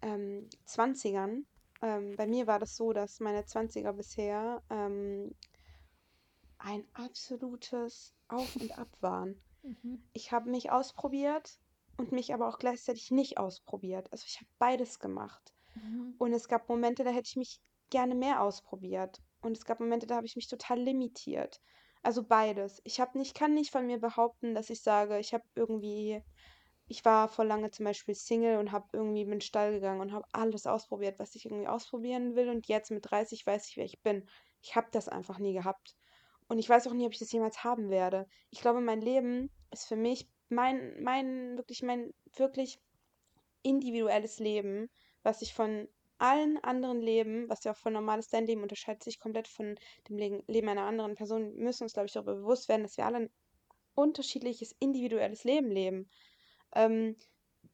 ähm, 0.00 0.48
20ern. 0.66 1.44
Ähm, 1.82 2.16
bei 2.16 2.26
mir 2.26 2.46
war 2.46 2.58
das 2.58 2.74
so, 2.74 2.94
dass 2.94 3.20
meine 3.20 3.42
20er 3.42 3.92
bisher 3.92 4.62
ähm, 4.70 5.34
ein 6.56 6.86
absolutes 6.94 8.14
Auf 8.28 8.56
und 8.56 8.78
Ab 8.78 8.88
waren. 9.00 9.38
Mhm. 9.62 10.02
Ich 10.14 10.32
habe 10.32 10.48
mich 10.48 10.70
ausprobiert 10.70 11.60
und 11.98 12.10
mich 12.10 12.32
aber 12.32 12.48
auch 12.48 12.58
gleichzeitig 12.58 13.10
nicht 13.10 13.36
ausprobiert. 13.36 14.10
Also 14.10 14.24
ich 14.26 14.36
habe 14.36 14.48
beides 14.58 15.00
gemacht. 15.00 15.52
Mhm. 15.74 16.14
Und 16.16 16.32
es 16.32 16.48
gab 16.48 16.66
Momente, 16.70 17.04
da 17.04 17.10
hätte 17.10 17.28
ich 17.28 17.36
mich 17.36 17.60
gerne 17.90 18.14
mehr 18.14 18.42
ausprobiert. 18.42 19.20
Und 19.42 19.54
es 19.58 19.66
gab 19.66 19.80
Momente, 19.80 20.06
da 20.06 20.16
habe 20.16 20.26
ich 20.26 20.36
mich 20.36 20.48
total 20.48 20.80
limitiert. 20.80 21.60
Also 22.02 22.22
beides. 22.24 22.80
Ich 22.84 23.00
habe 23.00 23.18
nicht, 23.18 23.34
kann 23.34 23.54
nicht 23.54 23.70
von 23.70 23.86
mir 23.86 23.98
behaupten, 23.98 24.54
dass 24.54 24.70
ich 24.70 24.82
sage, 24.82 25.18
ich 25.18 25.34
habe 25.34 25.44
irgendwie, 25.54 26.22
ich 26.86 27.04
war 27.04 27.28
vor 27.28 27.44
lange 27.44 27.70
zum 27.70 27.84
Beispiel 27.84 28.14
Single 28.14 28.58
und 28.58 28.72
habe 28.72 28.88
irgendwie 28.92 29.22
in 29.22 29.30
den 29.30 29.40
Stall 29.40 29.72
gegangen 29.72 30.00
und 30.00 30.12
habe 30.12 30.26
alles 30.32 30.66
ausprobiert, 30.66 31.18
was 31.18 31.34
ich 31.34 31.44
irgendwie 31.44 31.68
ausprobieren 31.68 32.34
will. 32.36 32.48
Und 32.48 32.68
jetzt 32.68 32.90
mit 32.90 33.10
30 33.10 33.46
weiß 33.46 33.68
ich, 33.68 33.76
wer 33.76 33.84
ich 33.84 34.00
bin. 34.00 34.28
Ich 34.62 34.76
habe 34.76 34.88
das 34.92 35.08
einfach 35.08 35.38
nie 35.38 35.52
gehabt. 35.52 35.94
Und 36.48 36.58
ich 36.58 36.68
weiß 36.68 36.86
auch 36.88 36.94
nie, 36.94 37.06
ob 37.06 37.12
ich 37.12 37.18
das 37.18 37.32
jemals 37.32 37.64
haben 37.64 37.90
werde. 37.90 38.26
Ich 38.50 38.60
glaube, 38.60 38.80
mein 38.80 39.00
Leben 39.00 39.50
ist 39.70 39.86
für 39.86 39.96
mich 39.96 40.28
mein, 40.48 41.00
mein, 41.02 41.56
wirklich, 41.56 41.82
mein 41.82 42.12
wirklich 42.34 42.80
individuelles 43.62 44.38
Leben, 44.38 44.90
was 45.22 45.42
ich 45.42 45.54
von 45.54 45.86
allen 46.20 46.62
anderen 46.62 47.00
Leben, 47.00 47.48
was 47.48 47.64
ja 47.64 47.72
auch 47.72 47.76
voll 47.76 47.92
normal 47.92 48.20
dein 48.30 48.46
Leben 48.46 48.62
unterscheidet 48.62 49.02
sich 49.02 49.18
komplett 49.18 49.48
von 49.48 49.76
dem 50.08 50.18
Le 50.18 50.42
Leben 50.46 50.68
einer 50.68 50.84
anderen 50.84 51.14
Person. 51.14 51.54
Müssen 51.56 51.84
uns, 51.84 51.94
glaube 51.94 52.06
ich, 52.06 52.12
darüber 52.12 52.34
bewusst 52.34 52.68
werden, 52.68 52.82
dass 52.82 52.96
wir 52.96 53.06
alle 53.06 53.18
ein 53.18 53.30
unterschiedliches, 53.94 54.74
individuelles 54.78 55.44
Leben 55.44 55.70
leben. 55.70 56.10
Ähm, 56.74 57.16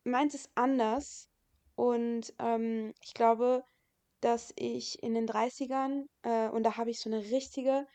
meins 0.04 0.34
ist 0.34 0.50
anders 0.54 1.28
und 1.74 2.34
ähm, 2.38 2.94
ich 3.02 3.14
glaube, 3.14 3.64
dass 4.20 4.52
ich 4.56 5.02
in 5.02 5.14
den 5.14 5.28
30ern, 5.28 6.06
äh, 6.22 6.48
und 6.48 6.62
da 6.64 6.76
habe 6.76 6.90
ich 6.90 7.00
so 7.00 7.10
eine 7.10 7.22
richtige 7.30 7.86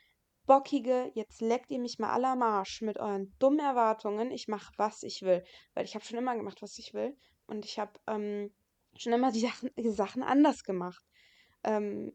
bockige, 0.45 1.11
jetzt 1.13 1.41
leckt 1.41 1.71
ihr 1.71 1.79
mich 1.79 1.99
mal 1.99 2.11
alle 2.11 2.27
am 2.27 2.41
Arsch 2.41 2.81
mit 2.81 2.99
euren 2.99 3.33
dummen 3.39 3.59
Erwartungen. 3.59 4.31
Ich 4.31 4.47
mache, 4.47 4.73
was 4.77 5.03
ich 5.03 5.21
will. 5.21 5.43
Weil 5.73 5.85
ich 5.85 5.95
habe 5.95 6.05
schon 6.05 6.17
immer 6.17 6.35
gemacht, 6.35 6.61
was 6.61 6.77
ich 6.77 6.93
will. 6.93 7.17
Und 7.47 7.65
ich 7.65 7.79
habe 7.79 7.93
ähm, 8.07 8.53
schon 8.97 9.13
immer 9.13 9.31
die 9.31 9.41
Sachen, 9.41 9.69
die 9.77 9.89
Sachen 9.89 10.23
anders 10.23 10.63
gemacht. 10.63 11.03
Ähm, 11.63 12.13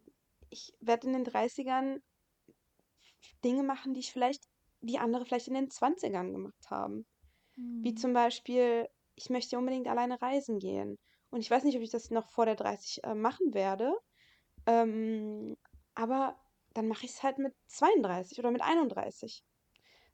ich 0.50 0.72
werde 0.80 1.06
in 1.08 1.12
den 1.12 1.24
30ern 1.24 2.02
Dinge 3.44 3.62
machen, 3.62 3.94
die 3.94 4.00
ich 4.00 4.12
vielleicht, 4.12 4.44
die 4.80 4.98
andere 4.98 5.24
vielleicht 5.24 5.48
in 5.48 5.54
den 5.54 5.70
20ern 5.70 6.32
gemacht 6.32 6.70
haben. 6.70 7.06
Wie 7.82 7.90
Hm. 7.90 7.96
zum 7.96 8.12
Beispiel, 8.12 8.88
ich 9.14 9.30
möchte 9.30 9.58
unbedingt 9.58 9.88
alleine 9.88 10.20
reisen 10.20 10.58
gehen. 10.58 10.98
Und 11.30 11.40
ich 11.40 11.50
weiß 11.50 11.64
nicht, 11.64 11.76
ob 11.76 11.82
ich 11.82 11.90
das 11.90 12.10
noch 12.10 12.28
vor 12.30 12.46
der 12.46 12.56
30 12.56 13.04
äh, 13.04 13.14
machen 13.14 13.54
werde. 13.54 13.92
Ähm, 14.66 15.56
aber 15.94 16.38
dann 16.74 16.88
mache 16.88 17.06
ich 17.06 17.12
es 17.12 17.22
halt 17.22 17.38
mit 17.38 17.54
32 17.68 18.38
oder 18.38 18.50
mit 18.50 18.62
31. 18.62 19.42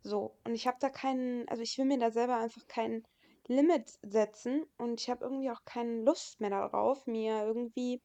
So, 0.02 0.38
und 0.44 0.54
ich 0.54 0.66
habe 0.66 0.78
da 0.80 0.90
keinen, 0.90 1.48
also 1.48 1.62
ich 1.62 1.78
will 1.78 1.84
mir 1.84 1.98
da 1.98 2.10
selber 2.10 2.36
einfach 2.36 2.66
kein 2.66 3.04
Limit 3.48 3.98
setzen 4.02 4.66
und 4.78 5.00
ich 5.00 5.10
habe 5.10 5.24
irgendwie 5.24 5.50
auch 5.50 5.64
keine 5.64 6.02
Lust 6.02 6.40
mehr 6.40 6.50
darauf, 6.50 7.06
mir 7.06 7.44
irgendwie 7.44 8.00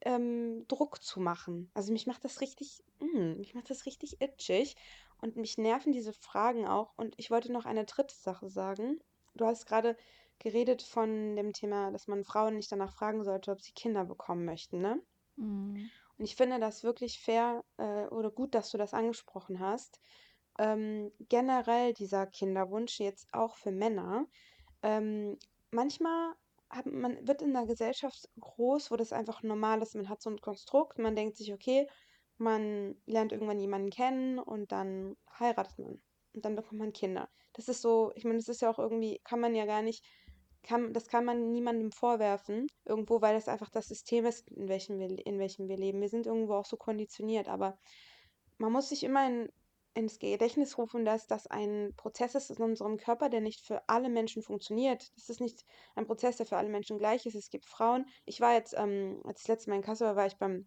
ähm, 0.00 0.66
Druck 0.68 1.02
zu 1.02 1.20
machen. 1.20 1.70
Also 1.74 1.92
mich 1.92 2.06
macht 2.06 2.24
das 2.24 2.40
richtig, 2.40 2.82
mm, 3.00 3.38
mich 3.38 3.54
macht 3.54 3.70
das 3.70 3.86
richtig 3.86 4.20
itchig 4.20 4.76
und 5.20 5.36
mich 5.36 5.58
nerven 5.58 5.92
diese 5.92 6.12
Fragen 6.12 6.66
auch. 6.66 6.92
Und 6.96 7.14
ich 7.18 7.30
wollte 7.30 7.52
noch 7.52 7.64
eine 7.64 7.84
dritte 7.84 8.14
Sache 8.14 8.48
sagen. 8.48 9.00
Du 9.34 9.46
hast 9.46 9.66
gerade 9.66 9.96
geredet 10.38 10.82
von 10.82 11.36
dem 11.36 11.52
Thema, 11.52 11.90
dass 11.92 12.08
man 12.08 12.24
Frauen 12.24 12.56
nicht 12.56 12.72
danach 12.72 12.92
fragen 12.92 13.22
sollte, 13.22 13.52
ob 13.52 13.60
sie 13.60 13.72
Kinder 13.72 14.04
bekommen 14.04 14.44
möchten, 14.44 14.80
ne? 14.80 15.00
Hm. 15.36 15.88
Und 16.18 16.24
ich 16.24 16.36
finde 16.36 16.58
das 16.58 16.82
wirklich 16.82 17.20
fair 17.20 17.64
äh, 17.78 18.06
oder 18.06 18.30
gut, 18.30 18.54
dass 18.54 18.70
du 18.70 18.78
das 18.78 18.92
angesprochen 18.92 19.60
hast. 19.60 20.00
Ähm, 20.58 21.10
generell 21.28 21.94
dieser 21.94 22.26
Kinderwunsch 22.26 23.00
jetzt 23.00 23.32
auch 23.32 23.56
für 23.56 23.72
Männer. 23.72 24.26
Ähm, 24.82 25.38
manchmal 25.70 26.34
hat 26.70 26.86
man 26.86 27.26
wird 27.26 27.42
in 27.42 27.52
der 27.52 27.66
Gesellschaft 27.66 28.28
groß, 28.40 28.90
wo 28.90 28.96
das 28.96 29.12
einfach 29.12 29.42
normal 29.42 29.82
ist. 29.82 29.94
Man 29.94 30.08
hat 30.08 30.22
so 30.22 30.30
ein 30.30 30.40
Konstrukt, 30.40 30.98
man 30.98 31.14
denkt 31.14 31.36
sich, 31.36 31.52
okay, 31.52 31.86
man 32.38 32.96
lernt 33.06 33.32
irgendwann 33.32 33.60
jemanden 33.60 33.90
kennen 33.90 34.38
und 34.38 34.72
dann 34.72 35.16
heiratet 35.38 35.78
man 35.78 36.00
und 36.34 36.44
dann 36.44 36.56
bekommt 36.56 36.80
man 36.80 36.92
Kinder. 36.92 37.28
Das 37.52 37.68
ist 37.68 37.82
so, 37.82 38.12
ich 38.14 38.24
meine, 38.24 38.38
das 38.38 38.48
ist 38.48 38.62
ja 38.62 38.70
auch 38.70 38.78
irgendwie, 38.78 39.20
kann 39.24 39.40
man 39.40 39.54
ja 39.54 39.66
gar 39.66 39.82
nicht, 39.82 40.04
kann, 40.62 40.94
das 40.94 41.08
kann 41.08 41.24
man 41.24 41.52
niemandem 41.52 41.92
vorwerfen, 41.92 42.66
irgendwo, 42.84 43.20
weil 43.20 43.34
das 43.34 43.48
einfach 43.48 43.68
das 43.68 43.88
System 43.88 44.24
ist, 44.24 44.48
in 44.50 44.68
welchem 44.68 44.98
wir, 44.98 45.26
in 45.26 45.38
welchem 45.38 45.68
wir 45.68 45.76
leben. 45.76 46.00
Wir 46.00 46.08
sind 46.08 46.26
irgendwo 46.26 46.54
auch 46.54 46.64
so 46.64 46.76
konditioniert, 46.76 47.48
aber 47.48 47.78
man 48.58 48.72
muss 48.72 48.88
sich 48.88 49.04
immer 49.04 49.26
in, 49.26 49.52
ins 49.94 50.18
Gedächtnis 50.18 50.78
rufen, 50.78 51.04
dass 51.04 51.26
das 51.26 51.46
ein 51.46 51.92
Prozess 51.96 52.34
ist 52.34 52.50
in 52.50 52.62
unserem 52.62 52.96
Körper, 52.96 53.28
der 53.28 53.40
nicht 53.40 53.60
für 53.60 53.82
alle 53.88 54.08
Menschen 54.08 54.42
funktioniert. 54.42 55.12
Das 55.16 55.28
ist 55.28 55.40
nicht 55.40 55.64
ein 55.94 56.06
Prozess, 56.06 56.38
der 56.38 56.46
für 56.46 56.56
alle 56.56 56.70
Menschen 56.70 56.98
gleich 56.98 57.26
ist. 57.26 57.34
Es 57.34 57.50
gibt 57.50 57.66
Frauen. 57.66 58.06
Ich 58.24 58.40
war 58.40 58.54
jetzt, 58.54 58.74
ähm, 58.76 59.20
als 59.24 59.40
ich 59.40 59.46
das 59.46 59.56
letzte 59.56 59.70
Mal 59.70 59.76
in 59.76 59.82
Kassel 59.82 60.06
war, 60.06 60.16
war 60.16 60.26
ich 60.26 60.38
beim 60.38 60.66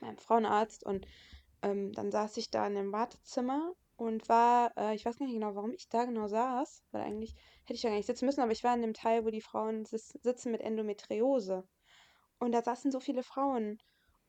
meinem 0.00 0.18
Frauenarzt 0.18 0.84
und 0.84 1.06
ähm, 1.62 1.92
dann 1.92 2.10
saß 2.10 2.36
ich 2.36 2.50
da 2.50 2.66
in 2.66 2.74
dem 2.74 2.92
Wartezimmer 2.92 3.72
und 3.96 4.28
war, 4.28 4.72
äh, 4.76 4.94
ich 4.94 5.04
weiß 5.04 5.18
gar 5.18 5.26
nicht 5.26 5.34
genau, 5.34 5.54
warum 5.54 5.72
ich 5.72 5.88
da 5.88 6.04
genau 6.04 6.28
saß, 6.28 6.84
weil 6.92 7.02
eigentlich 7.02 7.34
hätte 7.64 7.74
ich 7.74 7.82
da 7.82 7.88
gar 7.88 7.96
nicht 7.96 8.06
sitzen 8.06 8.26
müssen, 8.26 8.40
aber 8.40 8.52
ich 8.52 8.64
war 8.64 8.74
in 8.74 8.82
dem 8.82 8.94
Teil, 8.94 9.24
wo 9.24 9.30
die 9.30 9.40
Frauen 9.40 9.84
sitzen 9.84 10.52
mit 10.52 10.60
Endometriose. 10.60 11.66
Und 12.38 12.52
da 12.52 12.62
saßen 12.62 12.92
so 12.92 13.00
viele 13.00 13.24
Frauen. 13.24 13.78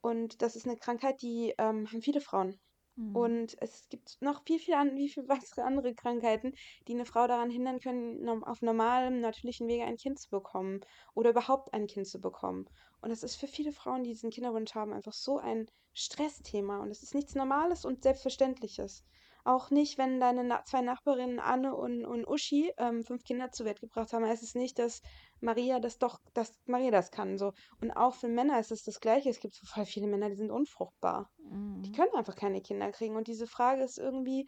Und 0.01 0.41
das 0.41 0.55
ist 0.55 0.65
eine 0.65 0.77
Krankheit, 0.77 1.21
die 1.21 1.53
ähm, 1.57 1.87
haben 1.91 2.01
viele 2.01 2.21
Frauen. 2.21 2.59
Hm. 2.99 3.15
Und 3.15 3.57
es 3.61 3.87
gibt 3.89 4.21
noch 4.21 4.43
viel, 4.43 4.59
viel, 4.59 4.73
an, 4.73 4.95
viel 4.97 5.27
weitere 5.29 5.61
andere 5.61 5.95
Krankheiten, 5.95 6.53
die 6.87 6.93
eine 6.93 7.05
Frau 7.05 7.27
daran 7.27 7.49
hindern 7.49 7.79
können, 7.79 8.27
auf 8.43 8.61
normalem, 8.61 9.21
natürlichen 9.21 9.67
Wege 9.67 9.85
ein 9.85 9.97
Kind 9.97 10.19
zu 10.19 10.29
bekommen 10.29 10.81
oder 11.15 11.29
überhaupt 11.29 11.73
ein 11.73 11.87
Kind 11.87 12.07
zu 12.07 12.19
bekommen. 12.19 12.69
Und 13.01 13.09
das 13.09 13.23
ist 13.23 13.37
für 13.37 13.47
viele 13.47 13.71
Frauen, 13.71 14.03
die 14.03 14.09
diesen 14.09 14.29
Kinderwunsch 14.31 14.75
haben, 14.75 14.93
einfach 14.93 15.13
so 15.13 15.37
ein 15.37 15.67
Stressthema. 15.93 16.79
Und 16.79 16.91
es 16.91 17.01
ist 17.01 17.15
nichts 17.15 17.35
Normales 17.35 17.85
und 17.85 18.03
Selbstverständliches. 18.03 19.05
Auch 19.49 19.71
nicht, 19.71 19.97
wenn 19.97 20.19
deine 20.19 20.43
Na 20.43 20.63
zwei 20.63 20.81
Nachbarinnen 20.81 21.39
Anne 21.39 21.75
und, 21.75 22.05
und 22.05 22.27
Uschi 22.27 22.71
ähm, 22.77 23.03
fünf 23.03 23.23
Kinder 23.23 23.49
zur 23.51 23.65
Welt 23.65 23.79
gebracht 23.79 24.13
haben, 24.13 24.23
heißt 24.23 24.43
es 24.43 24.53
nicht, 24.53 24.77
dass 24.77 25.01
Maria 25.41 25.79
das 25.79 25.97
doch, 25.97 26.19
dass 26.35 26.53
Maria 26.67 26.91
das 26.91 27.09
kann. 27.09 27.39
So. 27.39 27.53
Und 27.81 27.89
auch 27.89 28.13
für 28.13 28.27
Männer 28.27 28.59
ist 28.59 28.71
es 28.71 28.83
das 28.83 28.99
Gleiche. 28.99 29.27
Es 29.27 29.39
gibt 29.39 29.55
so 29.55 29.65
voll 29.65 29.85
viele 29.85 30.05
Männer, 30.05 30.29
die 30.29 30.35
sind 30.35 30.51
unfruchtbar. 30.51 31.31
Die 31.39 31.89
Hm. 31.89 31.95
können 31.95 32.13
einfach 32.13 32.35
keine 32.35 32.61
Kinder 32.61 32.91
kriegen. 32.91 33.15
Und 33.15 33.27
diese 33.27 33.47
Frage 33.47 33.81
ist 33.81 33.97
irgendwie 33.97 34.45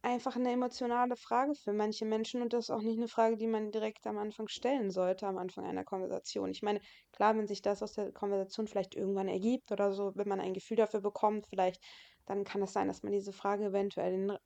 einfach 0.00 0.36
eine 0.36 0.50
emotionale 0.52 1.16
Frage 1.16 1.54
für 1.54 1.74
manche 1.74 2.06
Menschen 2.06 2.40
und 2.40 2.52
das 2.54 2.66
ist 2.66 2.70
auch 2.70 2.80
nicht 2.80 2.96
eine 2.96 3.08
Frage, 3.08 3.36
die 3.36 3.48
man 3.48 3.70
direkt 3.70 4.06
am 4.06 4.16
Anfang 4.16 4.48
stellen 4.48 4.90
sollte, 4.90 5.26
am 5.26 5.36
Anfang 5.36 5.66
einer 5.66 5.84
Konversation. 5.84 6.50
Ich 6.50 6.62
meine, 6.62 6.80
klar, 7.12 7.36
wenn 7.36 7.48
sich 7.48 7.60
das 7.60 7.82
aus 7.82 7.92
der 7.92 8.12
Konversation 8.12 8.66
vielleicht 8.66 8.94
irgendwann 8.94 9.28
ergibt 9.28 9.72
oder 9.72 9.92
so, 9.92 10.12
wenn 10.14 10.28
man 10.28 10.40
ein 10.40 10.54
Gefühl 10.54 10.76
dafür 10.78 11.00
bekommt, 11.02 11.46
vielleicht, 11.48 11.82
dann 12.28 12.44
kann 12.44 12.62
es 12.62 12.72
sein, 12.72 12.88
dass 12.88 13.02
man 13.02 13.12
diese 13.12 13.32
Frage 13.32 13.66
eventuell 13.66 14.38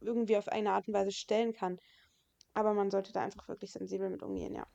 irgendwie 0.00 0.36
auf 0.36 0.48
eine 0.48 0.72
Art 0.72 0.88
und 0.88 0.94
Weise 0.94 1.12
stellen 1.12 1.52
kann. 1.52 1.78
Aber 2.54 2.74
man 2.74 2.90
sollte 2.90 3.12
da 3.12 3.22
einfach 3.22 3.48
wirklich 3.48 3.72
sensibel 3.72 4.10
mit 4.10 4.22
umgehen, 4.22 4.54
ja. 4.54 4.66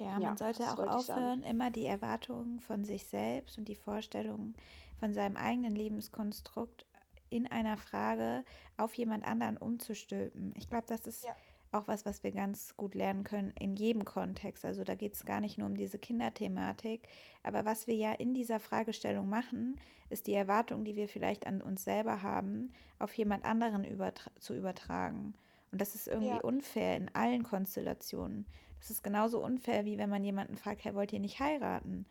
Ja, 0.00 0.20
man 0.20 0.22
Ja, 0.22 0.36
sollte 0.36 0.58
das 0.60 0.78
auch 0.78 0.88
aufhören, 0.88 1.42
immer 1.42 1.70
die 1.70 1.86
Erwartungen 1.86 2.60
von 2.60 2.84
sich 2.84 3.06
selbst 3.06 3.58
und 3.58 3.66
die 3.68 3.76
Vorstellungen 3.76 4.54
von 4.98 5.14
seinem 5.14 5.36
eigenen 5.36 5.74
Lebenskonstrukt 5.74 6.86
in 7.30 7.46
einer 7.46 7.76
Frage 7.76 8.44
auf 8.76 8.94
jemand 8.94 9.24
anderen 9.24 9.56
umzustülpen. 9.56 10.52
Ich 10.56 10.68
glaube, 10.68 10.86
das 10.86 11.06
ist 11.06 11.24
Ja. 11.24 11.36
Auch 11.72 11.88
was, 11.88 12.04
was 12.06 12.22
wir 12.22 12.32
ganz 12.32 12.76
gut 12.76 12.94
lernen 12.94 13.24
können 13.24 13.52
in 13.58 13.76
jedem 13.76 14.04
Kontext. 14.04 14.64
Also 14.64 14.84
da 14.84 14.94
geht 14.94 15.14
es 15.14 15.24
gar 15.24 15.40
nicht 15.40 15.58
nur 15.58 15.66
um 15.68 15.76
diese 15.76 15.98
Kinderthematik, 15.98 17.08
aber 17.42 17.64
was 17.64 17.86
wir 17.86 17.94
ja 17.94 18.12
in 18.12 18.34
dieser 18.34 18.60
Fragestellung 18.60 19.28
machen, 19.28 19.76
ist 20.10 20.26
die 20.26 20.34
Erwartung, 20.34 20.84
die 20.84 20.96
wir 20.96 21.08
vielleicht 21.08 21.46
an 21.46 21.62
uns 21.62 21.84
selber 21.84 22.22
haben, 22.22 22.72
auf 22.98 23.14
jemand 23.14 23.44
anderen 23.44 23.84
übertra 23.84 24.30
zu 24.38 24.54
übertragen. 24.54 25.34
Und 25.70 25.80
das 25.80 25.94
ist 25.94 26.06
irgendwie 26.08 26.34
Ja. 26.34 26.40
unfair 26.40 26.96
in 26.96 27.08
allen 27.14 27.42
Konstellationen. 27.44 28.46
Das 28.78 28.90
ist 28.90 29.02
genauso 29.02 29.42
unfair, 29.42 29.84
wie 29.84 29.96
wenn 29.96 30.10
man 30.10 30.24
jemanden 30.24 30.56
fragt, 30.56 30.84
hey, 30.84 30.94
wollt 30.94 31.12
ihr 31.12 31.20
nicht 31.20 31.40
heiraten? 31.40 32.04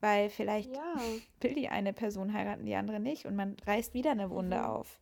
Weil 0.00 0.30
vielleicht 0.30 0.72
Ja. 0.74 0.94
will 1.40 1.54
die 1.54 1.68
eine 1.68 1.92
Person 1.92 2.32
heiraten, 2.32 2.64
die 2.66 2.74
andere 2.76 3.00
nicht 3.00 3.26
und 3.26 3.34
man 3.34 3.56
reißt 3.66 3.94
wieder 3.94 4.12
eine 4.12 4.30
Wunde 4.30 4.58
Mhm. 4.58 4.64
auf. 4.64 5.00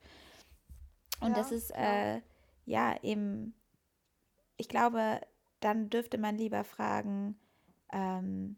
Und 1.20 1.36
das 1.36 1.50
Ja, 1.50 1.56
ist, 1.56 1.74
klar. 1.74 2.16
äh, 2.16 2.20
ja, 2.64 2.96
eben, 3.02 3.54
ich 4.60 4.68
glaube, 4.68 5.20
dann 5.60 5.90
dürfte 5.90 6.18
man 6.18 6.36
lieber 6.38 6.64
fragen, 6.64 7.38
ähm, 7.92 8.56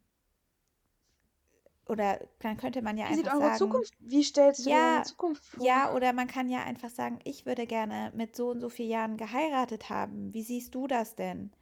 oder 1.87 2.21
dann 2.41 2.57
könnte 2.57 2.83
man 2.83 2.97
ja 2.97 3.07
Wie 3.07 3.07
einfach 3.07 3.33
eure 3.33 3.39
sagen, 3.39 3.53
Zukunft 3.53 3.95
wie 4.01 4.25
stellst 4.25 4.67
du 4.67 4.71
ja, 4.71 5.03
Zukunft 5.03 5.45
vor? 5.45 5.65
ja, 5.65 5.93
oder 5.95 6.13
man 6.13 6.29
kann 6.29 6.49
ja 6.49 6.63
einfach 6.65 6.91
sagen, 6.91 7.19
ich 7.25 7.47
würde 7.47 7.67
gerne 7.67 8.13
mit 8.15 8.37
so 8.37 8.51
und 8.51 8.61
so 8.61 8.69
vielen 8.69 8.91
Jahren 8.91 9.17
geheiratet 9.17 9.91
haben. 9.91 10.33
Wie 10.35 10.43
siehst 10.43 10.75
du 10.75 10.87
das 10.87 11.15
denn? 11.17 11.53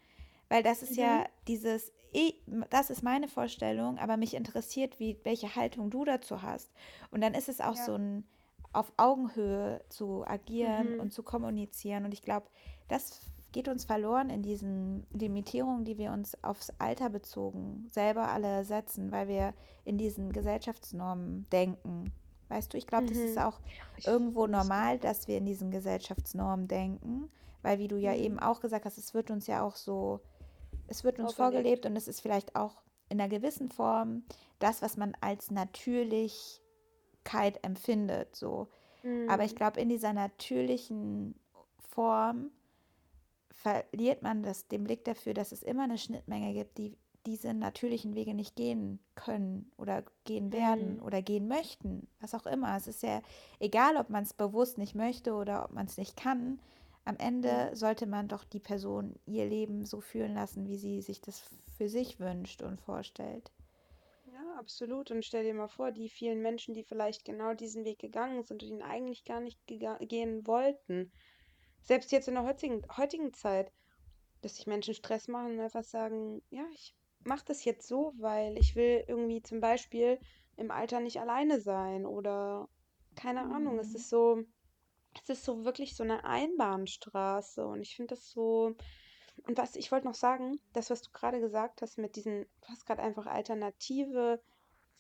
Weil 0.48 0.62
das 0.62 0.83
ist 0.83 0.96
Mhm. 0.96 0.96
ja 0.96 1.26
dieses, 1.48 1.92
ich, 2.12 2.42
das 2.70 2.90
ist 2.90 3.03
meine 3.03 3.29
Vorstellung, 3.29 3.98
aber 3.98 4.16
mich 4.16 4.35
interessiert, 4.35 5.00
wie, 5.00 5.18
welche 5.24 5.57
Haltung 5.57 5.90
du 5.90 6.05
dazu 6.05 6.42
hast. 6.42 6.70
Und 7.11 7.20
dann 7.22 7.35
ist 7.35 7.48
es 7.48 7.61
auch 7.61 7.76
Ja. 7.76 7.85
so 7.87 7.94
ein 7.96 8.24
auf 8.72 8.92
Augenhöhe 8.96 9.83
zu 9.88 10.24
agieren 10.26 10.94
Mhm. 10.94 11.00
und 11.00 11.12
zu 11.12 11.22
kommunizieren. 11.22 12.05
Und 12.05 12.12
ich 12.14 12.22
glaube, 12.22 12.48
das 12.88 13.20
geht 13.52 13.68
uns 13.68 13.84
verloren 13.84 14.30
in 14.30 14.42
diesen 14.42 15.06
Limitierungen, 15.12 15.84
die 15.84 15.98
wir 15.98 16.12
uns 16.12 16.42
aufs 16.44 16.72
Alter 16.78 17.10
bezogen 17.10 17.86
selber 17.90 18.28
alle 18.28 18.64
setzen, 18.64 19.10
weil 19.12 19.28
wir 19.28 19.52
in 19.84 19.98
diesen 19.98 20.32
Gesellschaftsnormen 20.32 21.46
denken. 21.50 22.12
Weißt 22.48 22.72
du, 22.72 22.78
ich 22.78 22.86
glaube, 22.86 23.06
das 23.06 23.18
ist 23.18 23.36
Mhm. 23.36 23.42
auch 23.42 23.60
irgendwo 24.04 24.46
normal, 24.46 24.98
dass 24.98 25.28
wir 25.28 25.36
in 25.38 25.46
diesen 25.46 25.70
Gesellschaftsnormen 25.70 26.68
denken, 26.68 27.30
weil 27.62 27.78
wie 27.78 27.88
du 27.88 27.96
ja 27.96 28.14
eben 28.14 28.34
Mhm. 28.34 28.40
auch 28.40 28.60
gesagt 28.60 28.84
hast, 28.84 28.98
es 28.98 29.14
wird 29.14 29.30
uns 29.30 29.46
ja 29.46 29.62
auch 29.62 29.76
so 29.76 30.20
es 30.88 31.04
wird 31.04 31.18
uns 31.20 31.30
Auferlegt. 31.30 31.52
vorgelebt 31.52 31.86
und 31.86 31.94
es 31.96 32.08
ist 32.08 32.20
vielleicht 32.20 32.56
auch 32.56 32.82
in 33.08 33.20
einer 33.20 33.28
gewissen 33.28 33.70
Form 33.70 34.24
das, 34.58 34.82
was 34.82 34.96
man 34.96 35.16
als 35.20 35.50
Natürlichkeit 35.52 36.60
empfindet, 37.62 38.34
so. 38.34 38.66
Aber 39.28 39.44
ich 39.44 39.52
Mhm. 39.52 39.56
glaube, 39.56 39.80
in 39.80 39.88
dieser 39.88 40.12
natürlichen 40.12 41.36
Form 41.88 42.50
verliert 43.50 44.22
man 44.22 44.42
das, 44.42 44.68
den 44.68 44.84
Blick 44.84 45.04
dafür, 45.04 45.34
dass 45.34 45.52
es 45.52 45.62
immer 45.62 45.84
eine 45.84 45.98
Schnittmenge 45.98 46.52
gibt, 46.54 46.78
die 46.78 46.96
diese 47.26 47.52
natürlichen 47.52 48.14
Wege 48.14 48.34
nicht 48.34 48.56
gehen 48.56 48.98
können 49.14 49.70
oder 49.76 50.04
gehen 50.24 50.52
werden 50.52 50.98
Mhm. 50.98 51.00
oder 51.00 51.20
gehen 51.20 51.48
möchten, 51.48 52.08
was 52.20 52.34
auch 52.34 52.46
immer. 52.46 52.76
Es 52.76 52.86
ist 52.86 53.02
ja 53.02 53.20
egal, 53.58 53.96
ob 53.96 54.08
man 54.08 54.22
es 54.22 54.32
bewusst 54.32 54.78
nicht 54.78 54.94
möchte 54.94 55.34
oder 55.34 55.64
ob 55.64 55.72
man 55.72 55.86
es 55.86 55.98
nicht 55.98 56.16
kann. 56.16 56.60
Am. 57.04 57.16
Ende 57.18 57.70
sollte 57.74 58.06
man 58.06 58.28
doch 58.28 58.44
die 58.44 58.60
Person 58.60 59.16
ihr 59.26 59.46
Leben 59.46 59.84
so 59.84 60.00
führen 60.00 60.34
lassen, 60.34 60.66
wie 60.66 60.76
sie 60.78 61.02
sich 61.02 61.20
das 61.20 61.42
für 61.76 61.88
sich 61.88 62.20
wünscht 62.20 62.62
und 62.62 62.80
vorstellt. 62.80 63.50
Ja, 64.24 64.54
absolut. 64.58 65.10
Und 65.10 65.24
stell 65.26 65.44
dir 65.44 65.52
mal 65.54 65.68
vor, 65.68 65.92
die 65.92 66.08
vielen 66.08 66.40
Menschen, 66.40 66.72
die 66.74 66.84
vielleicht 66.84 67.24
genau 67.24 67.52
diesen 67.54 67.84
Weg 67.84 67.98
gegangen 67.98 68.42
sind 68.44 68.62
und 68.62 68.68
ihn 68.70 68.82
eigentlich 68.82 69.24
gar 69.24 69.40
nicht 69.40 69.58
gehen 69.66 70.46
wollten. 70.46 71.12
Selbst 71.83 72.12
jetzt 72.12 72.29
in 72.29 72.35
der 72.35 72.45
heutigen, 72.45 72.83
heutigen 72.97 73.33
Zeit, 73.35 73.73
dass 74.43 74.57
sich 74.57 74.66
Menschen 74.66 74.95
Stress 74.95 75.29
machen 75.29 75.53
und 75.53 75.61
einfach 75.61 75.85
sagen, 75.85 76.43
ja, 76.51 76.64
ich 76.75 76.95
mache 77.25 77.45
das 77.47 77.64
jetzt 77.64 77.87
so, 77.87 78.12
weil 78.19 78.57
ich 78.59 78.77
will 78.77 79.05
irgendwie 79.07 79.43
zum 79.43 79.61
Beispiel 79.61 80.19
im 80.57 80.71
Alter 80.71 81.01
nicht 81.01 81.21
alleine 81.21 81.61
sein 81.61 82.07
oder 82.07 82.69
keine 83.16 83.49
Ahnung. 83.49 83.79
Es 83.79 83.88
Hm. 83.88 83.97
ist 83.97 84.09
so, 84.11 84.43
es 85.23 85.29
ist 85.31 85.45
so 85.45 85.64
wirklich 85.64 85.97
so 85.97 86.03
eine 86.05 86.25
Einbahnstraße 86.25 87.66
und 87.66 87.83
ich 87.83 87.97
finde 87.97 88.14
das 88.14 88.31
so. 88.31 88.75
Und 89.47 89.59
was 89.59 89.77
ich 89.77 89.90
wollte 89.93 90.07
noch 90.07 90.14
sagen, 90.14 90.61
das, 90.73 90.90
was 90.90 91.03
du 91.03 91.11
gerade 91.12 91.40
gesagt 91.40 91.83
hast 91.83 91.99
mit 91.99 92.16
diesen, 92.16 92.45
du 92.61 92.69
hast 92.69 92.87
gerade 92.87 93.03
einfach 93.03 93.27
alternative 93.27 94.40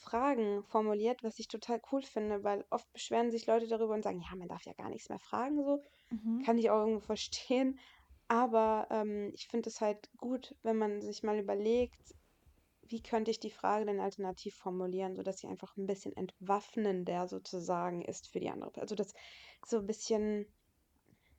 Fragen 0.00 0.64
formuliert, 0.64 1.22
was 1.22 1.38
ich 1.38 1.48
total 1.48 1.80
cool 1.92 2.02
finde, 2.02 2.42
weil 2.42 2.64
oft 2.70 2.90
beschweren 2.92 3.30
sich 3.30 3.46
Leute 3.46 3.68
darüber 3.68 3.94
und 3.94 4.02
sagen, 4.02 4.20
ja, 4.20 4.34
man 4.34 4.48
darf 4.48 4.64
ja 4.64 4.72
gar 4.72 4.88
nichts 4.88 5.08
mehr 5.08 5.18
fragen, 5.18 5.62
so. 5.62 5.82
Mhm. 6.10 6.42
Kann 6.44 6.58
ich 6.58 6.70
auch 6.70 6.80
irgendwo 6.80 7.00
verstehen. 7.06 7.78
Aber 8.26 8.86
ähm, 8.90 9.30
ich 9.34 9.48
finde 9.48 9.68
es 9.68 9.80
halt 9.80 10.08
gut, 10.16 10.54
wenn 10.62 10.76
man 10.76 11.02
sich 11.02 11.22
mal 11.22 11.38
überlegt, 11.38 12.14
wie 12.82 13.02
könnte 13.02 13.30
ich 13.30 13.40
die 13.40 13.50
Frage 13.50 13.84
denn 13.84 14.00
alternativ 14.00 14.56
formulieren, 14.56 15.14
sodass 15.14 15.38
sie 15.38 15.46
einfach 15.46 15.76
ein 15.76 15.86
bisschen 15.86 16.16
entwaffnender 16.16 17.28
sozusagen 17.28 18.02
ist 18.02 18.28
für 18.28 18.40
die 18.40 18.50
andere. 18.50 18.80
Also 18.80 18.94
das 18.94 19.12
so 19.66 19.78
ein 19.78 19.86
bisschen 19.86 20.46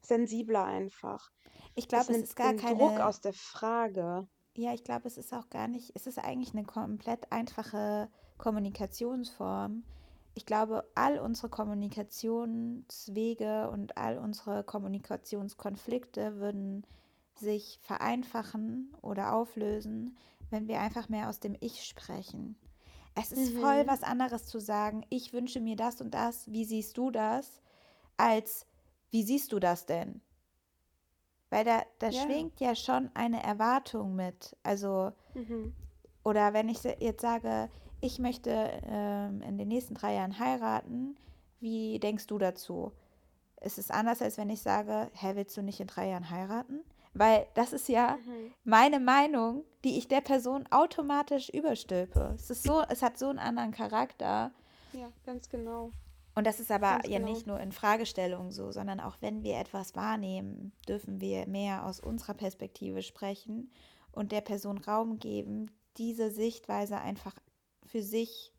sensibler 0.02 0.66
einfach. 0.66 1.32
Ich 1.76 1.88
glaube, 1.88 2.12
es 2.12 2.22
ist 2.22 2.36
gar 2.36 2.54
den 2.54 2.78
Druck 2.78 3.00
aus 3.00 3.22
der 3.22 3.34
Frage. 3.34 4.28
ja, 4.56 4.74
ich 4.74 4.84
glaube, 4.84 5.08
es 5.08 5.18
ist 5.18 5.34
auch 5.34 5.50
gar 5.50 5.68
nicht, 5.68 5.92
es 5.96 6.08
ist 6.08 6.20
eigentlich 6.20 6.54
eine 6.54 6.64
komplett 6.64 7.32
einfache 7.32 8.10
Kommunikationsform. 8.42 9.84
Ich 10.34 10.46
glaube, 10.46 10.86
all 10.96 11.20
unsere 11.20 11.50
Kommunikationswege 11.50 13.70
und 13.70 13.98
all 13.98 14.18
unsere 14.18 14.64
Kommunikationskonflikte 14.64 16.38
würden 16.38 16.86
sich 17.36 17.80
vereinfachen 17.82 18.96
oder 19.02 19.34
auflösen, 19.34 20.16
wenn 20.50 20.68
wir 20.68 20.80
einfach 20.82 21.08
mehr 21.10 21.30
aus 21.30 21.40
dem 21.40 21.56
Ich 21.60 21.86
sprechen. 21.86 22.56
Es 23.16 23.32
ist 23.32 23.54
voll 23.54 23.84
Mhm. 23.84 23.88
was 23.88 24.04
anderes 24.04 24.46
zu 24.46 24.60
sagen, 24.60 25.04
ich 25.10 25.34
wünsche 25.34 25.60
mir 25.60 25.76
das 25.76 26.00
und 26.02 26.14
das, 26.14 26.52
wie 26.52 26.66
siehst 26.66 26.98
du 26.98 27.10
das, 27.12 27.62
als 28.18 28.66
wie 29.12 29.24
siehst 29.24 29.52
du 29.52 29.60
das 29.60 29.86
denn? 29.86 30.22
Weil 31.50 31.66
da, 31.66 31.84
da 32.00 32.10
Ja. 32.12 32.24
schwingt 32.24 32.62
ja 32.62 32.76
schon 32.76 33.12
eine 33.14 33.44
Erwartung 33.44 34.16
mit. 34.16 34.56
Also, 34.64 35.12
Mhm. 35.34 35.74
oder 36.24 36.54
wenn 36.54 36.70
ich 36.70 36.82
jetzt 36.84 37.22
sage, 37.22 37.70
ich 38.02 38.20
möchte 38.20 38.52
ähm, 38.86 39.42
in 39.42 39.58
den 39.58 39.68
nächsten 39.68 39.94
drei 39.94 40.16
Jahren 40.16 40.40
heiraten, 40.40 41.16
wie 41.60 42.00
denkst 42.00 42.28
du 42.28 42.38
dazu? 42.38 42.92
Es 43.58 43.78
ist 43.78 43.92
anders, 43.92 44.22
als 44.22 44.38
wenn 44.38 44.50
ich 44.50 44.62
sage, 44.62 45.10
hä, 45.14 45.36
willst 45.36 45.56
du 45.56 45.62
nicht 45.62 45.80
in 45.80 45.88
drei 45.88 46.10
Jahren 46.10 46.30
heiraten? 46.30 46.82
Weil 47.14 47.46
das 47.54 47.74
ist 47.74 47.88
ja 47.90 48.18
Mhm. 48.26 48.52
meine 48.64 49.00
Meinung, 49.00 49.64
die 49.84 49.98
ich 49.98 50.08
der 50.08 50.22
Person 50.22 50.66
automatisch 50.72 51.50
überstülpe. 51.50 52.34
Es 52.36 52.50
ist 52.50 52.64
so, 52.64 52.82
es 52.90 53.02
hat 53.02 53.18
so 53.20 53.28
einen 53.28 53.40
anderen 53.40 53.72
Charakter. 53.72 54.52
Ja, 54.94 55.10
ganz 55.26 55.50
genau. 55.50 55.92
Und 56.34 56.48
das 56.48 56.62
ist 56.62 56.72
aber 56.72 56.94
Ganz 56.94 57.08
ja 57.10 57.20
genau. 57.20 57.30
nicht 57.32 57.46
nur 57.46 57.60
in 57.60 57.74
Fragestellungen 57.74 58.52
so, 58.52 58.72
sondern 58.72 59.02
auch 59.02 59.18
wenn 59.20 59.44
wir 59.44 59.60
etwas 59.60 59.96
wahrnehmen, 59.96 60.72
dürfen 60.88 61.20
wir 61.20 61.46
mehr 61.48 61.86
aus 61.86 62.00
unserer 62.00 62.34
Perspektive 62.34 63.02
sprechen 63.02 63.72
und 64.14 64.32
der 64.32 64.42
Person 64.42 64.78
Raum 64.78 65.20
geben, 65.20 65.70
diese 65.98 66.32
Sichtweise 66.32 66.98
einfach 66.98 67.36
für 67.92 68.02
sich 68.04 68.54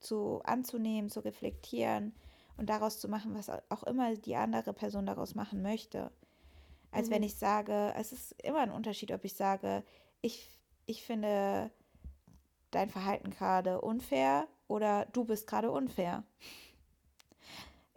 zu 0.00 0.42
anzunehmen, 0.44 1.10
zu 1.10 1.20
reflektieren 1.20 2.14
und 2.56 2.68
daraus 2.68 3.00
zu 3.00 3.08
machen, 3.08 3.34
was 3.34 3.50
auch 3.70 3.82
immer 3.84 4.14
die 4.16 4.36
andere 4.36 4.72
Person 4.74 5.06
daraus 5.06 5.34
machen 5.34 5.62
möchte. 5.62 6.12
Als 6.92 7.10
wenn 7.10 7.22
Mhm. 7.22 7.24
ich 7.24 7.36
sage, 7.36 7.92
es 7.96 8.12
ist 8.12 8.32
immer 8.42 8.60
ein 8.60 8.70
Unterschied, 8.72 9.12
ob 9.12 9.24
ich 9.24 9.34
sage, 9.34 9.84
ich, 10.22 10.48
ich 10.86 11.02
finde 11.04 11.70
dein 12.70 12.90
Verhalten 12.90 13.30
gerade 13.30 13.80
unfair 13.80 14.48
oder 14.68 15.06
du 15.06 15.24
bist 15.24 15.46
gerade 15.46 15.70
unfair. 15.70 16.24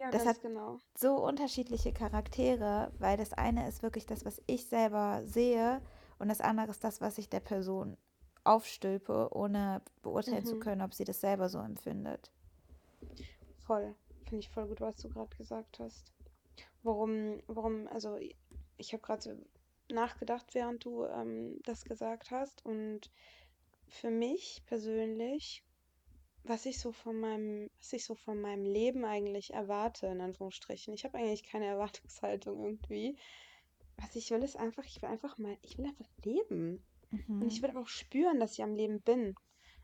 Ja, 0.00 0.10
Das 0.10 0.24
hat 0.26 0.36
ganz 0.36 0.40
genau. 0.40 0.80
so 0.96 1.16
unterschiedliche 1.24 1.92
Charaktere, 1.92 2.92
weil 2.98 3.16
das 3.16 3.32
eine 3.34 3.68
ist 3.68 3.82
wirklich 3.82 4.06
das, 4.06 4.24
was 4.24 4.42
ich 4.46 4.66
selber 4.66 5.22
sehe 5.24 5.82
und 6.18 6.28
das 6.28 6.40
andere 6.40 6.70
ist 6.70 6.84
das, 6.84 7.00
was 7.00 7.18
ich 7.18 7.28
der 7.30 7.40
Person 7.40 7.96
aufstülpe, 8.48 9.28
ohne 9.32 9.82
beurteilen 10.02 10.44
zu 10.44 10.56
Mhm. 10.56 10.60
können, 10.60 10.82
ob 10.82 10.94
sie 10.94 11.04
das 11.04 11.20
selber 11.20 11.48
so 11.48 11.58
empfindet. 11.58 12.30
Voll. 13.66 13.94
Finde 14.24 14.40
ich 14.40 14.50
voll 14.50 14.66
gut, 14.66 14.80
was 14.80 14.96
du 14.96 15.08
gerade 15.08 15.34
gesagt 15.36 15.78
hast. 15.78 16.12
Warum, 16.82 17.42
warum, 17.46 17.86
also 17.88 18.18
ich 18.76 18.92
habe 18.92 19.02
gerade 19.02 19.22
so 19.22 19.32
nachgedacht, 19.88 20.54
während 20.54 20.84
du 20.84 21.04
ähm, 21.04 21.60
das 21.64 21.84
gesagt 21.84 22.30
hast. 22.30 22.64
Und 22.64 23.10
für 23.86 24.10
mich 24.10 24.62
persönlich, 24.66 25.64
was 26.44 26.66
ich 26.66 26.78
so 26.78 26.92
von 26.92 27.18
meinem, 27.20 27.70
was 27.78 27.92
ich 27.92 28.04
so 28.04 28.14
von 28.14 28.40
meinem 28.40 28.64
Leben 28.64 29.04
eigentlich 29.04 29.52
erwarte, 29.54 30.06
in 30.06 30.20
Anführungsstrichen. 30.20 30.94
Ich 30.94 31.04
habe 31.04 31.18
eigentlich 31.18 31.44
keine 31.44 31.66
Erwartungshaltung 31.66 32.62
irgendwie. 32.64 33.16
Was 33.98 34.14
ich 34.16 34.30
will, 34.30 34.42
ist 34.42 34.56
einfach, 34.56 34.84
ich 34.84 35.02
will 35.02 35.08
einfach 35.08 35.38
mal, 35.38 35.56
ich 35.62 35.76
will 35.78 35.86
einfach 35.86 36.08
leben. 36.24 36.82
Und 37.38 37.48
ich 37.48 37.62
Mhm. 37.62 37.62
will 37.62 37.76
auch 37.76 37.88
spüren, 37.88 38.40
dass 38.40 38.52
ich 38.52 38.62
am 38.62 38.74
Leben 38.74 39.00
bin. 39.02 39.36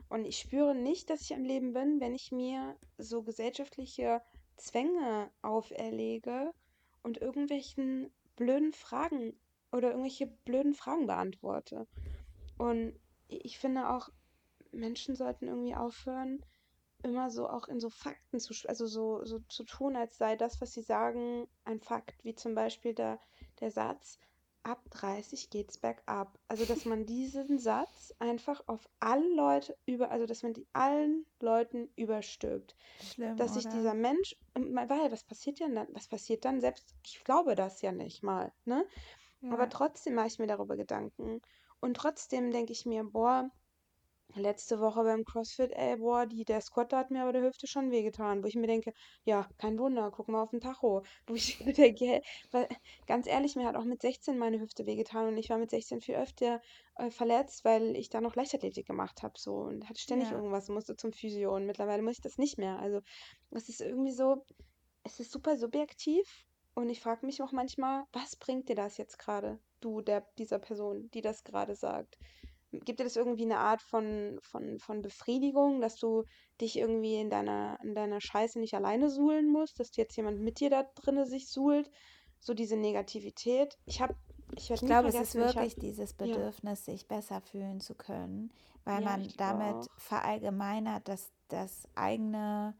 Und 0.08 0.24
ich 0.24 0.38
spüre 0.38 0.74
nicht, 0.74 1.10
dass 1.10 1.22
ich 1.22 1.34
am 1.34 1.44
Leben 1.44 1.72
bin, 1.72 2.00
wenn 2.00 2.14
ich 2.14 2.32
mir 2.32 2.78
so 2.98 3.22
gesellschaftliche 3.22 4.22
Zwänge 4.56 5.30
auferlege 5.42 6.52
und 7.02 7.18
irgendwelchen 7.20 8.12
blöden 8.36 8.72
Fragen 8.72 9.38
oder 9.72 9.90
irgendwelche 9.90 10.26
blöden 10.26 10.74
Fragen 10.74 11.06
beantworte. 11.06 11.86
Und 12.56 12.98
ich 13.28 13.58
finde 13.58 13.88
auch, 13.90 14.08
Menschen 14.72 15.16
sollten 15.16 15.48
irgendwie 15.48 15.74
aufhören, 15.74 16.44
immer 17.02 17.30
so 17.30 17.48
auch 17.48 17.68
in 17.68 17.80
so 17.80 17.90
Fakten 17.90 18.40
zu, 18.40 18.54
also 18.68 18.86
so, 18.86 19.24
so 19.24 19.40
zu 19.48 19.64
tun, 19.64 19.96
als 19.96 20.16
sei 20.16 20.36
das, 20.36 20.60
was 20.60 20.72
sie 20.72 20.82
sagen, 20.82 21.46
ein 21.64 21.80
Fakt, 21.80 22.24
wie 22.24 22.34
zum 22.34 22.54
Beispiel 22.54 22.94
der, 22.94 23.20
der 23.60 23.70
Satz, 23.70 24.18
ab 24.64 24.84
30 24.90 25.50
geht's 25.50 25.78
bergab. 25.78 26.38
Also, 26.48 26.64
dass 26.64 26.84
man 26.84 27.06
diesen 27.06 27.58
Satz 27.58 28.14
einfach 28.18 28.62
auf 28.66 28.88
alle 29.00 29.28
Leute 29.34 29.78
über, 29.86 30.10
also 30.10 30.26
dass 30.26 30.42
man 30.42 30.54
die 30.54 30.68
allen 30.72 31.26
Leuten 31.40 31.90
überstülpt. 31.96 32.76
Schlimm, 32.98 33.36
Dass 33.36 33.54
sich 33.54 33.68
dieser 33.68 33.94
Mensch, 33.94 34.36
weil 34.54 35.12
was 35.12 35.24
passiert 35.24 35.60
denn 35.60 35.74
dann? 35.74 35.88
Was 35.92 36.08
passiert 36.08 36.44
dann? 36.44 36.60
Selbst 36.60 36.94
ich 37.04 37.24
glaube 37.24 37.54
das 37.56 37.82
ja 37.82 37.92
nicht 37.92 38.22
mal, 38.22 38.52
ne? 38.64 38.86
Aber 39.48 39.68
Ja, 39.68 39.70
trotzdem 39.70 40.14
mache 40.14 40.28
ich 40.28 40.38
mir 40.38 40.46
darüber 40.48 40.76
Gedanken. 40.76 41.40
Und 41.80 41.96
trotzdem 41.96 42.50
denke 42.50 42.72
ich 42.72 42.86
mir, 42.86 43.04
boah, 43.04 43.50
Letzte 44.36 44.80
Woche 44.80 45.04
beim 45.04 45.24
CrossFit, 45.24 45.70
ey, 45.72 45.96
boah, 45.96 46.26
die, 46.26 46.44
der 46.44 46.60
Squat, 46.60 46.92
da 46.92 46.98
hat 46.98 47.10
mir 47.10 47.22
aber 47.22 47.32
der 47.32 47.42
Hüfte 47.42 47.66
schon 47.66 47.90
wehgetan, 47.90 48.42
wo 48.42 48.48
ich 48.48 48.56
mir 48.56 48.66
denke, 48.66 48.92
ja, 49.24 49.48
kein 49.58 49.78
Wunder, 49.78 50.10
guck 50.10 50.28
mal 50.28 50.42
auf 50.42 50.50
den 50.50 50.60
Tacho. 50.60 51.02
Wo 51.26 51.34
ich 51.34 51.64
mir 51.64 51.72
denke, 51.72 52.20
weil, 52.50 52.68
ganz 53.06 53.26
ehrlich, 53.26 53.54
mir 53.54 53.66
hat 53.66 53.76
auch 53.76 53.84
mit 53.84 54.02
16 54.02 54.36
meine 54.36 54.60
Hüfte 54.60 54.86
wehgetan 54.86 55.28
und 55.28 55.36
ich 55.36 55.50
war 55.50 55.58
mit 55.58 55.70
16 55.70 56.00
viel 56.00 56.16
öfter 56.16 56.60
äh, 56.96 57.10
verletzt, 57.10 57.64
weil 57.64 57.96
ich 57.96 58.10
da 58.10 58.20
noch 58.20 58.34
Leichtathletik 58.34 58.86
gemacht 58.86 59.22
habe, 59.22 59.34
so 59.38 59.54
und 59.54 59.88
hatte 59.88 60.00
ständig 60.00 60.30
ja. 60.30 60.36
irgendwas, 60.36 60.68
musste 60.68 60.96
zum 60.96 61.12
Physio 61.12 61.54
und 61.54 61.66
mittlerweile 61.66 62.02
muss 62.02 62.16
ich 62.16 62.22
das 62.22 62.38
nicht 62.38 62.58
mehr. 62.58 62.78
Also, 62.80 63.00
es 63.50 63.68
ist 63.68 63.80
irgendwie 63.80 64.12
so, 64.12 64.44
es 65.04 65.20
ist 65.20 65.30
super 65.30 65.56
subjektiv 65.56 66.46
und 66.74 66.90
ich 66.90 67.00
frage 67.00 67.24
mich 67.24 67.40
auch 67.40 67.52
manchmal, 67.52 68.04
was 68.12 68.34
bringt 68.36 68.68
dir 68.68 68.74
das 68.74 68.96
jetzt 68.96 69.18
gerade, 69.18 69.60
du, 69.80 70.00
der, 70.00 70.26
dieser 70.38 70.58
Person, 70.58 71.08
die 71.12 71.20
das 71.20 71.44
gerade 71.44 71.76
sagt? 71.76 72.18
Gibt 72.80 73.00
dir 73.00 73.04
das 73.04 73.16
irgendwie 73.16 73.44
eine 73.44 73.58
Art 73.58 73.82
von, 73.82 74.38
von, 74.42 74.78
von 74.78 75.02
Befriedigung, 75.02 75.80
dass 75.80 75.96
du 75.96 76.24
dich 76.60 76.76
irgendwie 76.78 77.16
in 77.16 77.30
deiner, 77.30 77.78
in 77.82 77.94
deiner 77.94 78.20
Scheiße 78.20 78.58
nicht 78.58 78.74
alleine 78.74 79.10
suhlen 79.10 79.50
musst, 79.50 79.78
dass 79.80 79.96
jetzt 79.96 80.16
jemand 80.16 80.40
mit 80.40 80.60
dir 80.60 80.70
da 80.70 80.84
drinne 80.94 81.26
sich 81.26 81.48
suhlt? 81.48 81.90
So 82.40 82.54
diese 82.54 82.76
Negativität. 82.76 83.78
Ich 83.86 84.00
habe, 84.00 84.14
ich 84.56 84.70
Ich 84.70 84.80
glaube, 84.80 85.08
es 85.08 85.14
ist 85.14 85.34
wirklich 85.34 85.76
dieses 85.76 86.12
ja, 86.12 86.26
Bedürfnis, 86.26 86.84
sich 86.84 87.08
besser 87.08 87.40
fühlen 87.40 87.80
zu 87.80 87.94
können, 87.94 88.50
weil 88.84 89.00
ja, 89.00 89.10
man 89.10 89.28
damit 89.36 89.74
auch. 89.74 89.88
verallgemeinert, 89.96 91.08
dass 91.08 91.32
das 91.48 91.88
eigene 91.94 92.74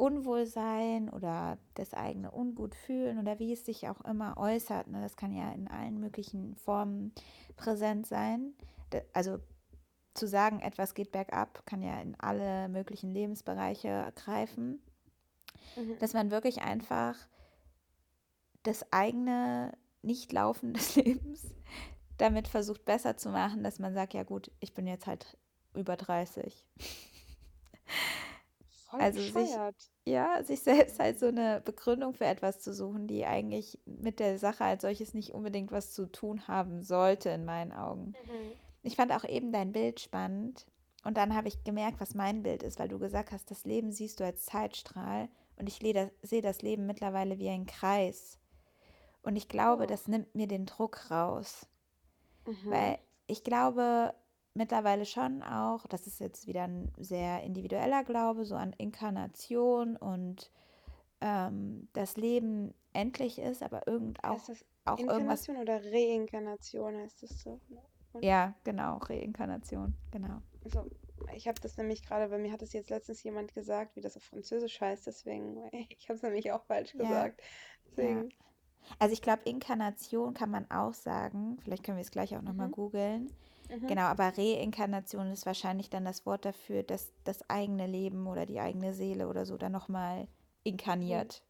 Unwohlsein 0.00 1.10
oder 1.10 1.58
das 1.74 1.92
eigene 1.92 2.30
Ungutfühlen 2.30 3.18
oder 3.18 3.38
wie 3.38 3.52
es 3.52 3.66
sich 3.66 3.86
auch 3.88 4.00
immer 4.00 4.38
äußert, 4.38 4.88
ne, 4.88 5.02
das 5.02 5.14
kann 5.16 5.34
ja 5.34 5.52
in 5.52 5.68
allen 5.68 6.00
möglichen 6.00 6.56
Formen 6.56 7.12
präsent 7.56 8.06
sein. 8.06 8.54
Also 9.12 9.38
zu 10.14 10.26
sagen, 10.26 10.60
etwas 10.60 10.94
geht 10.94 11.12
bergab, 11.12 11.64
kann 11.66 11.82
ja 11.82 12.00
in 12.00 12.14
alle 12.18 12.68
möglichen 12.68 13.10
Lebensbereiche 13.12 14.12
greifen, 14.16 14.80
Mhm. 15.76 15.98
dass 15.98 16.14
man 16.14 16.30
wirklich 16.30 16.62
einfach 16.62 17.16
das 18.62 18.92
eigene 18.92 19.72
Nicht-Laufen 20.02 20.74
des 20.74 20.96
Lebens 20.96 21.46
damit 22.18 22.48
versucht 22.48 22.84
besser 22.84 23.16
zu 23.16 23.30
machen, 23.30 23.62
dass 23.62 23.78
man 23.78 23.94
sagt, 23.94 24.12
ja 24.14 24.22
gut, 24.24 24.50
ich 24.60 24.74
bin 24.74 24.86
jetzt 24.86 25.06
halt 25.06 25.38
über 25.74 25.96
30. 25.96 26.66
Voll 28.90 29.00
Also 29.00 29.20
sich, 29.20 29.50
ja, 30.04 30.42
sich 30.42 30.60
selbst 30.60 30.98
halt 30.98 31.18
so 31.18 31.26
eine 31.26 31.60
Begründung 31.64 32.12
für 32.14 32.26
etwas 32.26 32.60
zu 32.60 32.74
suchen, 32.74 33.06
die 33.06 33.24
eigentlich 33.24 33.78
mit 33.86 34.18
der 34.20 34.38
Sache 34.38 34.64
als 34.64 34.82
solches 34.82 35.14
nicht 35.14 35.32
unbedingt 35.32 35.70
was 35.70 35.92
zu 35.92 36.06
tun 36.10 36.48
haben 36.48 36.82
sollte, 36.82 37.30
in 37.30 37.44
meinen 37.44 37.72
Augen. 37.72 38.16
Mhm. 38.26 38.52
Ich 38.82 38.96
fand 38.96 39.12
auch 39.12 39.24
eben 39.24 39.52
dein 39.52 39.72
Bild 39.72 40.00
spannend 40.00 40.66
und 41.04 41.16
dann 41.16 41.34
habe 41.34 41.48
ich 41.48 41.64
gemerkt, 41.64 42.00
was 42.00 42.14
mein 42.14 42.42
Bild 42.42 42.62
ist, 42.62 42.78
weil 42.78 42.88
du 42.88 42.98
gesagt 42.98 43.32
hast, 43.32 43.50
das 43.50 43.64
Leben 43.64 43.92
siehst 43.92 44.20
du 44.20 44.24
als 44.24 44.44
Zeitstrahl 44.46 45.28
und 45.56 45.68
ich 45.68 45.80
sehe 46.22 46.42
das 46.42 46.62
Leben 46.62 46.86
mittlerweile 46.86 47.38
wie 47.38 47.48
ein 47.48 47.66
Kreis. 47.66 48.38
Und 49.22 49.36
ich 49.36 49.48
glaube, 49.48 49.84
Oh. 49.84 49.86
das 49.86 50.08
nimmt 50.08 50.34
mir 50.34 50.46
den 50.46 50.66
Druck 50.66 51.10
raus. 51.10 51.66
Mhm. 52.46 52.70
Weil 52.70 52.98
ich 53.26 53.44
glaube 53.44 54.14
mittlerweile 54.54 55.04
schon 55.04 55.42
auch, 55.42 55.86
das 55.86 56.06
ist 56.06 56.20
jetzt 56.20 56.46
wieder 56.46 56.64
ein 56.64 56.92
sehr 56.98 57.42
individueller 57.42 58.04
Glaube, 58.04 58.44
so 58.44 58.56
an 58.56 58.72
Inkarnation 58.72 59.96
und 59.96 60.50
ähm, 61.20 61.88
das 61.92 62.16
Leben 62.16 62.74
endlich 62.92 63.38
ist, 63.38 63.62
aber 63.62 63.86
irgend 63.86 64.24
auch, 64.24 64.44
das 64.46 64.64
auch 64.84 64.98
irgendwas, 64.98 65.46
Inkarnation 65.46 65.56
oder 65.58 65.84
Reinkarnation 65.84 66.96
heißt 66.96 67.22
das 67.22 67.40
so? 67.40 67.60
Und 68.12 68.26
ja, 68.26 68.54
genau, 68.64 68.98
Reinkarnation, 68.98 69.94
genau. 70.10 70.40
also, 70.64 70.86
ich 71.34 71.48
habe 71.48 71.60
das 71.60 71.76
nämlich 71.76 72.02
gerade, 72.04 72.28
bei 72.28 72.38
mir 72.38 72.52
hat 72.52 72.62
es 72.62 72.72
jetzt 72.72 72.90
letztens 72.90 73.22
jemand 73.22 73.52
gesagt, 73.54 73.96
wie 73.96 74.00
das 74.00 74.16
auf 74.16 74.22
Französisch 74.24 74.80
heißt, 74.80 75.06
deswegen, 75.06 75.68
ich 75.90 76.08
habe 76.08 76.16
es 76.16 76.22
nämlich 76.22 76.50
auch 76.52 76.64
falsch 76.64 76.96
Ja, 76.96 76.96
gesagt. 76.96 77.40
ja. 77.96 78.24
Deswegen, 78.24 78.32
Also 78.98 79.12
ich 79.14 79.22
glaube, 79.22 79.42
Inkarnation 79.44 80.34
kann 80.34 80.50
man 80.50 80.70
auch 80.70 80.94
sagen, 80.94 81.58
vielleicht 81.62 81.84
können 81.84 81.98
wir 81.98 82.02
es 82.02 82.10
gleich 82.12 82.36
auch 82.36 82.42
nochmal 82.42 82.68
mhm, 82.68 82.70
googeln. 82.70 83.30
mhm, 83.70 83.88
Genau, 83.88 84.04
aber 84.04 84.32
Reinkarnation 84.38 85.30
ist 85.32 85.46
wahrscheinlich 85.46 85.90
dann 85.90 86.04
das 86.06 86.26
Wort 86.26 86.44
dafür, 86.46 86.82
dass 86.84 87.12
das 87.24 87.48
eigene 87.50 87.86
Leben 87.88 88.26
oder 88.28 88.46
die 88.46 88.60
eigene 88.60 88.94
Seele 88.94 89.28
oder 89.28 89.46
so 89.46 89.58
dann 89.58 89.72
nochmal 89.72 90.28
inkarniert. 90.64 91.42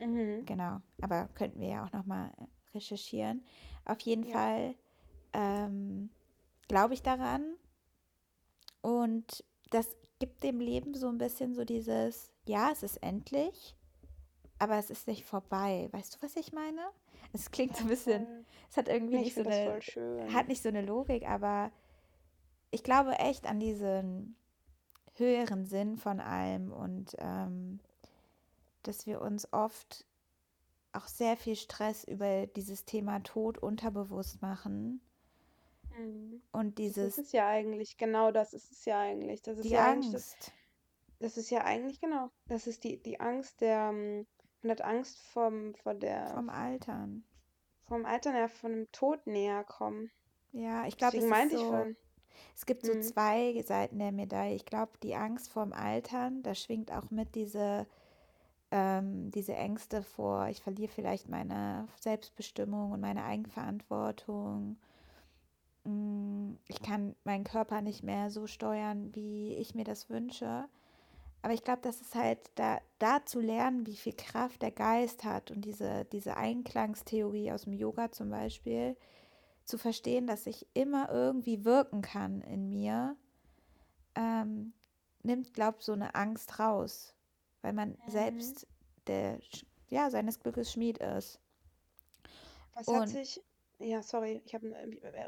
mhm, 0.00 0.46
Genau, 0.46 0.80
aber 1.00 1.28
könnten 1.34 1.60
wir 1.60 1.68
ja 1.68 1.84
auch 1.84 1.92
nochmal 1.92 2.32
recherchieren. 2.74 3.44
Auf 3.84 4.00
jeden 4.00 4.24
ja, 4.24 4.34
Fall 4.34 4.74
ähm, 5.32 6.10
glaube 6.68 6.94
ich 6.94 7.02
daran 7.02 7.42
und 8.80 9.44
das 9.70 9.96
gibt 10.18 10.42
dem 10.42 10.60
Leben 10.60 10.94
so 10.94 11.08
ein 11.08 11.18
bisschen 11.18 11.54
so 11.54 11.64
dieses, 11.64 12.32
ja, 12.46 12.70
es 12.72 12.82
ist 12.82 13.02
endlich, 13.02 13.76
aber 14.58 14.76
es 14.76 14.90
ist 14.90 15.06
nicht 15.06 15.24
vorbei. 15.24 15.88
Weißt 15.92 16.14
du, 16.14 16.18
was 16.22 16.36
ich 16.36 16.52
meine? 16.52 16.80
Es 17.32 17.50
klingt 17.50 17.76
so 17.76 17.84
ein 17.84 17.88
bisschen, 17.88 18.26
es 18.70 18.76
hat 18.76 18.88
irgendwie 18.88 19.16
ich 19.16 19.24
nicht 19.24 19.34
so 19.34 19.42
eine, 19.42 20.32
hat 20.32 20.48
nicht 20.48 20.62
so 20.62 20.68
eine 20.68 20.82
Logik, 20.82 21.28
aber 21.28 21.70
ich 22.70 22.82
glaube 22.82 23.12
echt 23.18 23.46
an 23.46 23.60
diesen 23.60 24.36
höheren 25.14 25.66
Sinn 25.66 25.96
von 25.96 26.20
allem 26.20 26.72
und 26.72 27.16
ähm, 27.18 27.80
dass 28.82 29.06
wir 29.06 29.20
uns 29.20 29.52
oft 29.52 30.06
auch 30.92 31.06
sehr 31.06 31.36
viel 31.36 31.56
Stress 31.56 32.04
über 32.04 32.46
dieses 32.46 32.84
Thema 32.84 33.20
Tod 33.20 33.58
unterbewusst 33.58 34.40
machen 34.40 35.00
Mhm. 35.98 36.42
und 36.52 36.78
Das 36.78 36.86
ist 36.86 37.16
dieses, 37.16 37.32
ja 37.32 37.48
eigentlich, 37.48 37.96
genau 37.96 38.30
das 38.30 38.54
ist 38.54 38.70
es 38.70 38.84
ja 38.84 39.00
eigentlich. 39.00 39.42
Das 39.42 39.58
ist 39.58 39.64
die 39.64 39.70
ja 39.70 39.84
eigentlich 39.84 40.12
das, 40.12 40.32
Angst, 40.34 40.52
das 41.18 41.36
ist 41.36 41.50
ja 41.50 41.64
eigentlich, 41.64 42.00
genau, 42.00 42.30
das 42.46 42.66
ist 42.66 42.84
die, 42.84 43.02
die 43.02 43.20
Angst 43.20 43.60
der, 43.60 43.90
ähm, 43.92 44.26
man 44.62 44.70
hat 44.72 44.82
Angst 44.82 45.20
vom, 45.32 45.74
vor 45.74 45.94
der, 45.94 46.28
vom 46.28 46.48
Altern. 46.48 47.24
vom 47.86 48.04
Alter, 48.04 48.36
ja, 48.38 48.48
von 48.48 48.72
dem 48.72 48.92
Tod 48.92 49.26
näher 49.26 49.64
kommen. 49.64 50.10
Ja, 50.52 50.86
ich 50.86 50.96
glaube, 50.96 51.16
es 51.16 51.24
ist 51.24 51.30
meinte 51.30 51.56
ich 51.56 51.60
so, 51.60 51.86
es 52.54 52.66
gibt 52.66 52.86
so 52.86 52.94
mhm. 52.94 53.02
zwei 53.02 53.62
Seiten 53.62 53.98
der 53.98 54.12
Medaille. 54.12 54.54
Ich 54.54 54.64
glaube, 54.66 54.92
die 55.02 55.14
Angst 55.14 55.50
vorm 55.50 55.72
Altern, 55.72 56.42
da 56.42 56.54
schwingt 56.54 56.92
auch 56.92 57.10
mit 57.10 57.34
diese, 57.34 57.86
ähm, 58.70 59.30
diese 59.30 59.54
Ängste 59.54 60.02
vor, 60.02 60.48
ich 60.48 60.62
verliere 60.62 60.90
vielleicht 60.92 61.28
meine 61.28 61.88
Selbstbestimmung 62.00 62.92
und 62.92 63.00
meine 63.00 63.24
Eigenverantwortung. 63.24 64.78
Mm, 65.84 66.54
Ich 66.68 66.82
kann 66.82 67.14
meinen 67.24 67.44
Körper 67.44 67.80
nicht 67.82 68.02
mehr 68.02 68.30
so 68.30 68.46
steuern, 68.46 69.14
wie 69.14 69.54
ich 69.56 69.74
mir 69.74 69.84
das 69.84 70.10
wünsche. 70.10 70.68
Aber 71.42 71.54
ich 71.54 71.64
glaube, 71.64 71.80
das 71.82 72.00
ist 72.02 72.14
halt 72.14 72.40
da, 72.56 72.80
da 72.98 73.24
zu 73.26 73.40
lernen, 73.40 73.86
wie 73.86 73.96
viel 73.96 74.14
Kraft 74.14 74.62
der 74.62 74.72
Geist 74.72 75.24
hat 75.24 75.50
und 75.50 75.62
diese, 75.64 76.06
diese 76.06 76.36
Einklangstheorie 76.36 77.52
aus 77.52 77.64
dem 77.64 77.74
Yoga 77.74 78.12
zum 78.12 78.30
Beispiel, 78.30 78.96
zu 79.64 79.78
verstehen, 79.78 80.26
dass 80.26 80.46
ich 80.46 80.66
immer 80.74 81.10
irgendwie 81.10 81.64
wirken 81.64 82.02
kann 82.02 82.42
in 82.42 82.68
mir, 82.70 83.16
ähm, 84.14 84.72
nimmt, 85.22 85.54
glaube 85.54 85.78
ich, 85.80 85.84
so 85.86 85.92
eine 85.92 86.14
Angst 86.14 86.58
raus, 86.58 87.14
weil 87.62 87.72
man 87.72 87.96
Mhm. 88.06 88.06
selbst 88.06 88.66
der, 89.06 89.40
ja, 89.88 90.10
seines 90.10 90.40
Glückes 90.40 90.72
Schmied 90.72 90.98
ist. 90.98 91.40
Was 92.74 92.92
hat 92.92 93.06
Und 93.06 93.10
sich, 93.10 93.42
ja, 93.78 94.02
sorry, 94.02 94.42
ich 94.44 94.54
habe, 94.54 94.74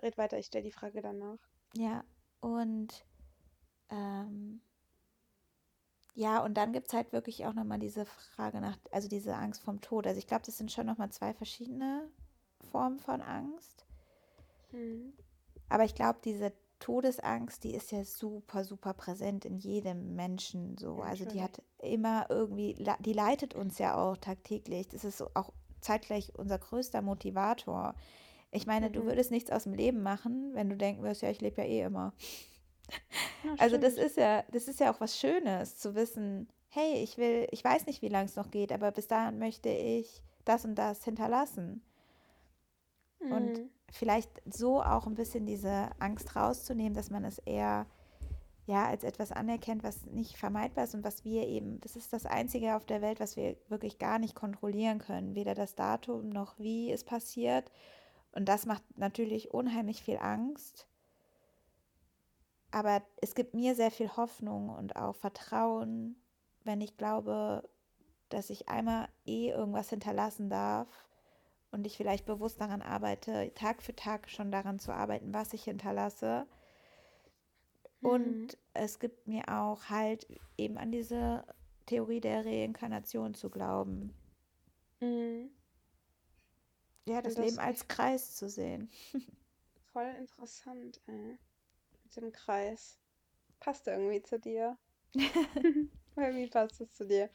red 0.02 0.18
weiter, 0.18 0.38
ich 0.38 0.46
stelle 0.46 0.64
die 0.64 0.72
Frage 0.72 1.02
danach. 1.02 1.38
ja, 1.74 2.04
und 2.40 3.04
ähm, 3.90 4.60
ja, 6.14 6.42
und 6.44 6.54
dann 6.54 6.72
gibt 6.72 6.88
es 6.88 6.94
halt 6.94 7.12
wirklich 7.12 7.46
auch 7.46 7.54
nochmal 7.54 7.78
diese 7.78 8.04
Frage 8.04 8.60
nach, 8.60 8.78
also 8.90 9.08
diese 9.08 9.34
Angst 9.34 9.62
vom 9.62 9.80
Tod. 9.80 10.06
Also 10.06 10.18
ich 10.18 10.26
glaube, 10.26 10.44
das 10.44 10.58
sind 10.58 10.72
schon 10.72 10.86
nochmal 10.86 11.10
zwei 11.10 11.32
verschiedene 11.32 12.08
Formen 12.70 12.98
von 12.98 13.20
Angst. 13.20 13.86
Mhm. 14.72 15.12
Aber 15.68 15.84
ich 15.84 15.94
glaube, 15.94 16.18
diese 16.24 16.52
Todesangst, 16.80 17.62
die 17.62 17.74
ist 17.74 17.92
ja 17.92 18.04
super, 18.04 18.64
super 18.64 18.94
präsent 18.94 19.44
in 19.44 19.58
jedem 19.58 20.14
Menschen 20.16 20.76
so. 20.78 21.00
Also 21.00 21.26
die 21.26 21.42
hat 21.42 21.62
immer 21.78 22.26
irgendwie, 22.28 22.74
die 23.00 23.12
leitet 23.12 23.54
uns 23.54 23.78
ja 23.78 23.96
auch 23.96 24.16
tagtäglich. 24.16 24.88
Das 24.88 25.04
ist 25.04 25.22
auch 25.36 25.52
zeitgleich 25.80 26.32
unser 26.36 26.58
größter 26.58 27.02
Motivator. 27.02 27.94
Ich 28.52 28.66
meine, 28.66 28.90
du 28.90 29.04
Mhm. 29.04 29.06
würdest 29.06 29.30
nichts 29.30 29.50
aus 29.50 29.64
dem 29.64 29.74
Leben 29.74 30.02
machen, 30.02 30.50
wenn 30.54 30.68
du 30.70 30.76
denken 30.76 31.02
würdest, 31.02 31.22
ja, 31.22 31.30
ich 31.30 31.40
lebe 31.40 31.62
ja 31.62 31.68
eh 31.68 31.82
immer. 31.82 32.12
Ja, 33.42 33.50
Also 33.58 33.78
das 33.78 33.94
ist 33.94 34.16
ja, 34.16 34.42
das 34.50 34.66
ist 34.68 34.80
ja 34.80 34.92
auch 34.92 35.00
was 35.00 35.18
Schönes, 35.18 35.78
zu 35.78 35.94
wissen, 35.94 36.48
hey, 36.68 37.02
ich 37.02 37.18
will, 37.18 37.46
ich 37.50 37.62
weiß 37.64 37.86
nicht, 37.86 38.02
wie 38.02 38.08
lange 38.08 38.26
es 38.26 38.36
noch 38.36 38.50
geht, 38.50 38.72
aber 38.72 38.90
bis 38.92 39.08
dahin 39.08 39.38
möchte 39.38 39.68
ich 39.68 40.22
das 40.44 40.64
und 40.64 40.74
das 40.76 41.04
hinterlassen. 41.04 41.82
Und 43.28 43.60
Mhm. 43.60 43.70
vielleicht 43.90 44.30
so 44.52 44.82
auch 44.82 45.06
ein 45.06 45.14
bisschen 45.14 45.46
diese 45.46 45.90
Angst 45.98 46.36
rauszunehmen, 46.36 46.94
dass 46.94 47.10
man 47.10 47.24
es 47.24 47.38
eher 47.38 47.86
ja 48.66 48.86
als 48.86 49.04
etwas 49.04 49.32
anerkennt, 49.32 49.82
was 49.84 50.06
nicht 50.06 50.36
vermeidbar 50.36 50.84
ist 50.84 50.94
und 50.94 51.04
was 51.04 51.24
wir 51.24 51.46
eben, 51.48 51.80
das 51.80 51.96
ist 51.96 52.12
das 52.12 52.26
Einzige 52.26 52.76
auf 52.76 52.84
der 52.86 53.02
Welt, 53.02 53.20
was 53.20 53.36
wir 53.36 53.56
wirklich 53.68 53.98
gar 53.98 54.18
nicht 54.18 54.34
kontrollieren 54.34 54.98
können. 55.00 55.34
Weder 55.34 55.54
das 55.54 55.74
Datum 55.74 56.30
noch 56.30 56.58
wie 56.58 56.92
es 56.92 57.04
passiert. 57.04 57.70
Und 58.32 58.46
das 58.48 58.66
macht 58.66 58.82
natürlich 58.96 59.52
unheimlich 59.52 60.02
viel 60.02 60.18
Angst. 60.18 60.86
Aber 62.70 63.02
es 63.20 63.34
gibt 63.34 63.54
mir 63.54 63.74
sehr 63.74 63.90
viel 63.90 64.16
Hoffnung 64.16 64.70
und 64.70 64.96
auch 64.96 65.16
Vertrauen, 65.16 66.16
wenn 66.64 66.80
ich 66.80 66.96
glaube, 66.96 67.68
dass 68.28 68.50
ich 68.50 68.68
einmal 68.68 69.08
eh 69.26 69.50
irgendwas 69.50 69.90
hinterlassen 69.90 70.50
darf 70.50 70.88
und 71.72 71.86
ich 71.86 71.96
vielleicht 71.96 72.26
bewusst 72.26 72.60
daran 72.60 72.82
arbeite, 72.82 73.52
Tag 73.54 73.82
für 73.82 73.94
Tag 73.96 74.30
schon 74.30 74.52
daran 74.52 74.78
zu 74.78 74.92
arbeiten, 74.92 75.34
was 75.34 75.52
ich 75.52 75.64
hinterlasse. 75.64 76.46
Und 78.02 78.38
Mhm. 78.38 78.50
es 78.74 78.98
gibt 78.98 79.26
mir 79.26 79.48
auch 79.48 79.84
halt 79.88 80.26
eben 80.58 80.78
an 80.78 80.92
diese 80.92 81.44
Theorie 81.86 82.20
der 82.20 82.44
Reinkarnation 82.44 83.34
zu 83.34 83.50
glauben. 83.50 84.14
Mhm. 85.00 85.50
Ja, 87.10 87.18
Und 87.18 87.26
das 87.26 87.36
Leben 87.36 87.56
das 87.56 87.58
als 87.58 87.88
Kreis 87.88 88.36
zu 88.36 88.48
sehen. 88.48 88.90
voll 89.92 90.14
interessant, 90.18 91.00
ey. 91.06 91.38
Mit 92.04 92.16
dem 92.16 92.32
Kreis. 92.32 92.98
Passt 93.58 93.86
irgendwie 93.86 94.22
zu 94.22 94.38
dir. 94.38 94.78
Irgendwie 96.16 96.46
passt 96.48 96.80
es 96.80 96.92
zu 96.94 97.06
dir. 97.06 97.30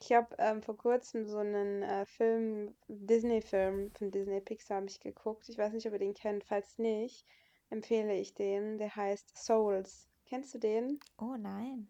Ich 0.00 0.12
habe 0.12 0.34
ähm, 0.38 0.62
vor 0.62 0.76
kurzem 0.76 1.26
so 1.26 1.38
einen 1.38 1.82
äh, 1.82 2.06
Film, 2.06 2.74
Disney-Film 2.88 3.90
von 3.92 4.10
Disney 4.10 4.40
Pixar 4.40 4.76
habe 4.76 4.86
ich 4.86 5.00
geguckt. 5.00 5.48
Ich 5.48 5.58
weiß 5.58 5.72
nicht, 5.72 5.86
ob 5.86 5.92
ihr 5.94 5.98
den 5.98 6.14
kennt. 6.14 6.44
Falls 6.44 6.78
nicht, 6.78 7.26
empfehle 7.70 8.14
ich 8.14 8.34
den. 8.34 8.78
Der 8.78 8.94
heißt 8.94 9.36
Souls. 9.36 10.08
Kennst 10.26 10.54
du 10.54 10.58
den? 10.58 11.00
Oh 11.18 11.36
nein, 11.36 11.88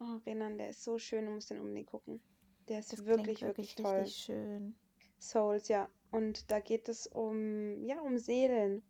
Oh, 0.00 0.18
Renan, 0.26 0.58
der 0.58 0.70
ist 0.70 0.82
so 0.82 0.98
schön. 0.98 1.26
Du 1.26 1.32
musst 1.32 1.50
den 1.50 1.60
unbedingt 1.60 1.88
gucken. 1.88 2.20
Der 2.68 2.78
das 2.78 2.92
ist 2.92 3.04
klingt 3.04 3.06
wirklich, 3.06 3.42
wirklich 3.42 3.68
wirklich 3.68 3.74
toll. 3.76 4.00
richtig 4.00 4.24
schön. 4.24 4.74
Souls, 5.18 5.68
ja. 5.68 5.88
Und 6.12 6.50
da 6.52 6.60
geht 6.60 6.88
es 6.88 7.08
um, 7.08 7.84
ja, 7.84 8.00
um 8.00 8.18
Seelen. 8.18 8.84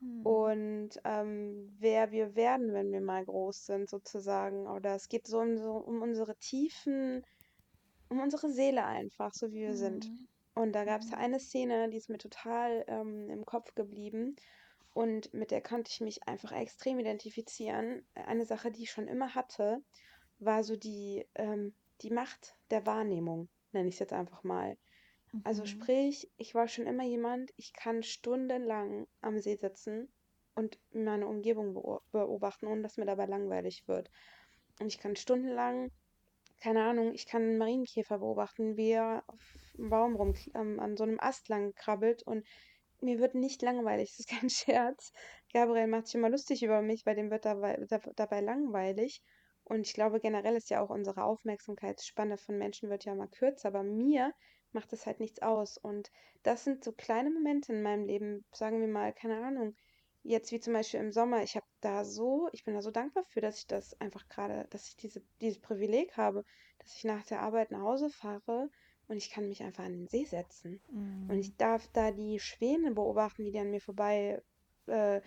mhm. 0.00 0.26
und 0.26 0.90
ähm, 1.04 1.74
wer 1.78 2.10
wir 2.10 2.34
werden, 2.34 2.74
wenn 2.74 2.92
wir 2.92 3.00
mal 3.00 3.24
groß 3.24 3.66
sind, 3.66 3.88
sozusagen. 3.88 4.66
Oder 4.66 4.94
es 4.96 5.08
geht 5.08 5.26
so 5.26 5.38
um, 5.38 5.56
so 5.56 5.72
um 5.76 6.02
unsere 6.02 6.36
Tiefen, 6.36 7.24
um 8.10 8.20
unsere 8.20 8.50
Seele 8.50 8.84
einfach, 8.84 9.32
so 9.32 9.50
wie 9.52 9.62
wir 9.62 9.70
mhm. 9.70 9.76
sind. 9.76 10.10
Und 10.54 10.72
da 10.72 10.84
gab 10.84 11.02
es 11.02 11.12
eine 11.12 11.38
Szene, 11.38 11.88
die 11.90 11.98
ist 11.98 12.10
mir 12.10 12.18
total 12.18 12.84
ähm, 12.88 13.30
im 13.30 13.46
Kopf 13.46 13.74
geblieben. 13.74 14.36
Und 14.92 15.34
mit 15.34 15.50
der 15.50 15.60
konnte 15.60 15.90
ich 15.92 16.00
mich 16.00 16.26
einfach 16.26 16.52
extrem 16.52 16.98
identifizieren. 16.98 18.06
Eine 18.14 18.46
Sache, 18.46 18.70
die 18.70 18.84
ich 18.84 18.90
schon 18.90 19.08
immer 19.08 19.34
hatte, 19.34 19.82
war 20.38 20.64
so 20.64 20.76
die, 20.76 21.26
ähm, 21.34 21.74
die 22.00 22.10
Macht 22.10 22.56
der 22.70 22.86
Wahrnehmung, 22.86 23.48
nenne 23.72 23.88
ich 23.88 23.96
es 23.96 24.00
jetzt 24.00 24.14
einfach 24.14 24.42
mal. 24.42 24.76
Also 25.44 25.62
mhm. 25.62 25.66
sprich, 25.66 26.30
ich 26.36 26.54
war 26.54 26.68
schon 26.68 26.86
immer 26.86 27.04
jemand, 27.04 27.52
ich 27.56 27.72
kann 27.72 28.02
stundenlang 28.02 29.06
am 29.20 29.38
See 29.38 29.56
sitzen 29.56 30.08
und 30.54 30.78
meine 30.92 31.26
Umgebung 31.26 31.74
beobachten, 32.12 32.66
ohne 32.66 32.82
dass 32.82 32.96
mir 32.96 33.06
dabei 33.06 33.26
langweilig 33.26 33.86
wird. 33.86 34.10
Und 34.80 34.86
ich 34.86 34.98
kann 34.98 35.16
stundenlang, 35.16 35.90
keine 36.60 36.84
Ahnung, 36.84 37.12
ich 37.12 37.26
kann 37.26 37.42
einen 37.42 37.58
Marienkäfer 37.58 38.18
beobachten, 38.18 38.76
wie 38.76 38.90
er 38.90 39.24
auf 39.26 39.54
dem 39.76 39.90
Baum 39.90 40.16
rum 40.16 40.34
ähm, 40.54 40.80
an 40.80 40.96
so 40.96 41.04
einem 41.04 41.20
Ast 41.20 41.48
lang 41.48 41.74
krabbelt 41.74 42.22
und 42.22 42.46
mir 43.00 43.18
wird 43.18 43.34
nicht 43.34 43.60
langweilig, 43.62 44.10
das 44.10 44.20
ist 44.20 44.28
kein 44.28 44.48
Scherz. 44.50 45.12
Gabriel 45.52 45.86
macht 45.86 46.06
sich 46.06 46.14
immer 46.14 46.30
lustig 46.30 46.62
über 46.62 46.82
mich, 46.82 47.04
weil 47.06 47.16
dem 47.16 47.30
wird 47.30 47.44
dabei, 47.44 47.84
dabei 48.16 48.40
langweilig. 48.40 49.22
Und 49.64 49.86
ich 49.86 49.94
glaube, 49.94 50.20
generell 50.20 50.56
ist 50.56 50.70
ja 50.70 50.80
auch 50.80 50.90
unsere 50.90 51.24
Aufmerksamkeitsspanne 51.24 52.38
von 52.38 52.56
Menschen 52.56 52.88
wird 52.88 53.04
ja 53.04 53.12
immer 53.12 53.26
kürzer, 53.26 53.68
aber 53.68 53.82
mir 53.82 54.32
macht 54.76 54.92
das 54.92 55.06
halt 55.06 55.18
nichts 55.18 55.42
aus. 55.42 55.76
Und 55.78 56.12
das 56.44 56.62
sind 56.62 56.84
so 56.84 56.92
kleine 56.92 57.30
Momente 57.30 57.72
in 57.72 57.82
meinem 57.82 58.04
Leben, 58.04 58.44
sagen 58.52 58.80
wir 58.80 58.86
mal, 58.86 59.12
keine 59.12 59.44
Ahnung, 59.44 59.74
jetzt 60.22 60.52
wie 60.52 60.60
zum 60.60 60.72
Beispiel 60.72 61.00
im 61.00 61.12
Sommer, 61.12 61.42
ich 61.42 61.56
habe 61.56 61.66
da 61.80 62.04
so, 62.04 62.48
ich 62.52 62.64
bin 62.64 62.74
da 62.74 62.82
so 62.82 62.90
dankbar 62.90 63.24
für, 63.24 63.40
dass 63.40 63.58
ich 63.58 63.66
das 63.66 64.00
einfach 64.00 64.28
gerade, 64.28 64.66
dass 64.70 64.88
ich 64.88 64.96
diese, 64.96 65.22
dieses 65.40 65.60
Privileg 65.60 66.16
habe, 66.16 66.44
dass 66.78 66.94
ich 66.94 67.04
nach 67.04 67.24
der 67.26 67.40
Arbeit 67.40 67.70
nach 67.70 67.80
Hause 67.80 68.10
fahre 68.10 68.70
und 69.08 69.16
ich 69.16 69.30
kann 69.30 69.48
mich 69.48 69.62
einfach 69.62 69.84
an 69.84 69.92
den 69.92 70.08
See 70.08 70.24
setzen. 70.24 70.80
Mhm. 70.90 71.30
Und 71.30 71.38
ich 71.38 71.56
darf 71.56 71.88
da 71.92 72.10
die 72.10 72.38
Schwäne 72.38 72.92
beobachten, 72.92 73.44
die, 73.44 73.52
die 73.52 73.58
an 73.58 73.70
mir 73.70 73.80
vorbei 73.80 74.42
äh, 74.86 75.20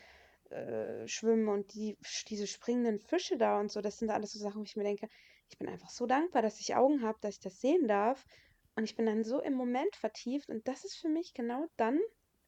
äh, 0.50 1.08
schwimmen 1.08 1.48
und 1.48 1.74
die, 1.74 1.98
diese 2.28 2.48
springenden 2.48 3.00
Fische 3.00 3.38
da 3.38 3.60
und 3.60 3.72
so. 3.72 3.82
Das 3.82 3.98
sind 3.98 4.10
alles 4.10 4.34
so 4.34 4.40
Sachen, 4.40 4.60
wo 4.60 4.64
ich 4.64 4.76
mir 4.76 4.84
denke, 4.84 5.08
ich 5.50 5.58
bin 5.58 5.70
einfach 5.70 5.90
so 5.90 6.06
dankbar, 6.06 6.42
dass 6.42 6.60
ich 6.60 6.76
Augen 6.76 7.04
habe, 7.04 7.18
dass 7.22 7.36
ich 7.36 7.40
das 7.40 7.60
sehen 7.60 7.88
darf. 7.88 8.26
Und 8.80 8.86
ich 8.86 8.96
bin 8.96 9.08
dann 9.08 9.26
so 9.26 9.42
im 9.42 9.56
Moment 9.56 9.94
vertieft. 9.98 10.48
Und 10.48 10.66
das 10.66 10.86
ist 10.86 10.96
für 10.96 11.10
mich 11.10 11.34
genau 11.34 11.66
dann, 11.76 12.00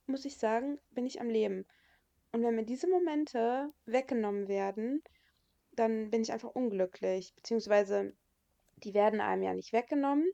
muss 0.06 0.24
ich 0.24 0.38
sagen, 0.38 0.80
bin 0.92 1.06
ich 1.06 1.20
am 1.20 1.30
Leben. 1.30 1.66
Und 2.32 2.42
wenn 2.42 2.56
mir 2.56 2.64
diese 2.64 2.88
Momente 2.88 3.68
weggenommen 3.86 4.48
werden, 4.48 5.04
dann 5.74 6.10
bin 6.10 6.22
ich 6.22 6.32
einfach 6.32 6.56
unglücklich. 6.56 7.34
Beziehungsweise 7.36 8.16
die 8.78 8.94
werden 8.94 9.20
einem 9.20 9.44
ja 9.44 9.54
nicht 9.54 9.74
weggenommen, 9.74 10.32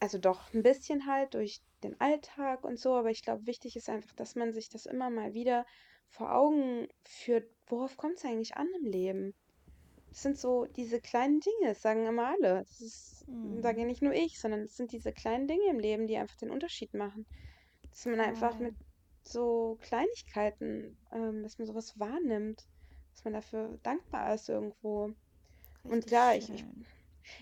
also 0.00 0.18
doch 0.18 0.52
ein 0.52 0.62
bisschen 0.62 1.06
halt 1.06 1.32
durch 1.32 1.62
den 1.82 1.98
Alltag 1.98 2.62
und 2.62 2.78
so, 2.78 2.94
aber 2.94 3.08
ich 3.08 3.22
glaube, 3.22 3.46
wichtig 3.46 3.74
ist 3.74 3.88
einfach, 3.88 4.12
dass 4.16 4.34
man 4.34 4.52
sich 4.52 4.68
das 4.68 4.84
immer 4.84 5.08
mal 5.08 5.32
wieder 5.32 5.64
vor 6.10 6.34
Augen 6.34 6.88
führt, 7.04 7.50
worauf 7.68 7.96
kommt 7.96 8.18
es 8.18 8.24
eigentlich 8.26 8.54
an 8.58 8.68
im 8.82 8.84
Leben? 8.84 9.34
Das 10.10 10.22
sind 10.22 10.38
so 10.38 10.66
diese 10.76 11.00
kleinen 11.00 11.40
Dinge, 11.40 11.68
das 11.68 11.82
sagen 11.82 12.06
immer 12.06 12.28
alle. 12.28 12.62
Das 12.62 12.80
ist, 12.80 13.28
mhm. 13.28 13.60
sage 13.62 13.84
nicht 13.84 14.02
nur 14.02 14.12
ich, 14.12 14.38
sondern 14.40 14.60
es 14.60 14.76
sind 14.76 14.92
diese 14.92 15.12
kleinen 15.12 15.46
Dinge 15.46 15.68
im 15.70 15.78
Leben, 15.78 16.06
die 16.06 16.16
einfach 16.16 16.36
den 16.36 16.50
Unterschied 16.50 16.94
machen. 16.94 17.26
Dass 17.90 18.06
man 18.06 18.20
einfach 18.20 18.58
mit 18.58 18.74
so 19.22 19.78
Kleinigkeiten, 19.82 20.96
ähm, 21.12 21.42
dass 21.42 21.58
man 21.58 21.66
sowas 21.66 21.98
wahrnimmt, 21.98 22.66
dass 23.12 23.24
man 23.24 23.34
dafür 23.34 23.78
dankbar 23.82 24.34
ist 24.34 24.48
irgendwo. 24.48 25.06
Richtig 25.06 25.92
und 25.92 26.10
ja, 26.10 26.34
ich, 26.34 26.50
ich, 26.50 26.64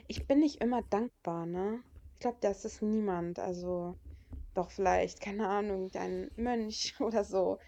ich 0.09 0.27
bin 0.27 0.41
nicht 0.41 0.61
immer 0.61 0.83
dankbar, 0.83 1.47
ne? 1.47 1.83
Ich 2.15 2.21
glaube, 2.21 2.39
das 2.41 2.65
ist 2.65 2.83
niemand. 2.83 3.39
Also 3.39 3.97
doch 4.55 4.71
vielleicht, 4.71 5.21
keine 5.21 5.49
Ahnung, 5.49 5.91
ein 5.95 6.31
Mönch 6.37 6.95
oder 7.01 7.25
so. 7.25 7.59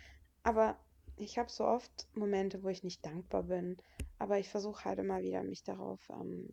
Aber 0.43 0.79
ich 1.17 1.39
habe 1.39 1.51
so 1.51 1.65
oft 1.65 2.09
Momente, 2.15 2.63
wo 2.63 2.69
ich 2.69 2.85
nicht 2.85 3.05
dankbar 3.05 3.45
bin. 3.45 3.77
Aber 4.19 4.39
ich 4.39 4.49
versuche 4.49 4.85
halt 4.85 4.99
immer 4.99 5.23
wieder, 5.23 5.43
mich 5.43 5.63
darauf, 5.63 6.01
ähm, 6.11 6.53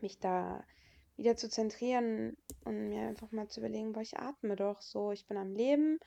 mich 0.00 0.18
da 0.18 0.64
wieder 1.16 1.36
zu 1.36 1.48
zentrieren 1.48 2.36
und 2.64 2.88
mir 2.88 3.02
einfach 3.02 3.30
mal 3.30 3.48
zu 3.48 3.60
überlegen, 3.60 3.92
boah, 3.92 4.00
ich 4.00 4.18
atme 4.18 4.56
doch 4.56 4.82
so, 4.82 5.12
ich 5.12 5.26
bin 5.26 5.36
am 5.36 5.54
Leben, 5.54 6.00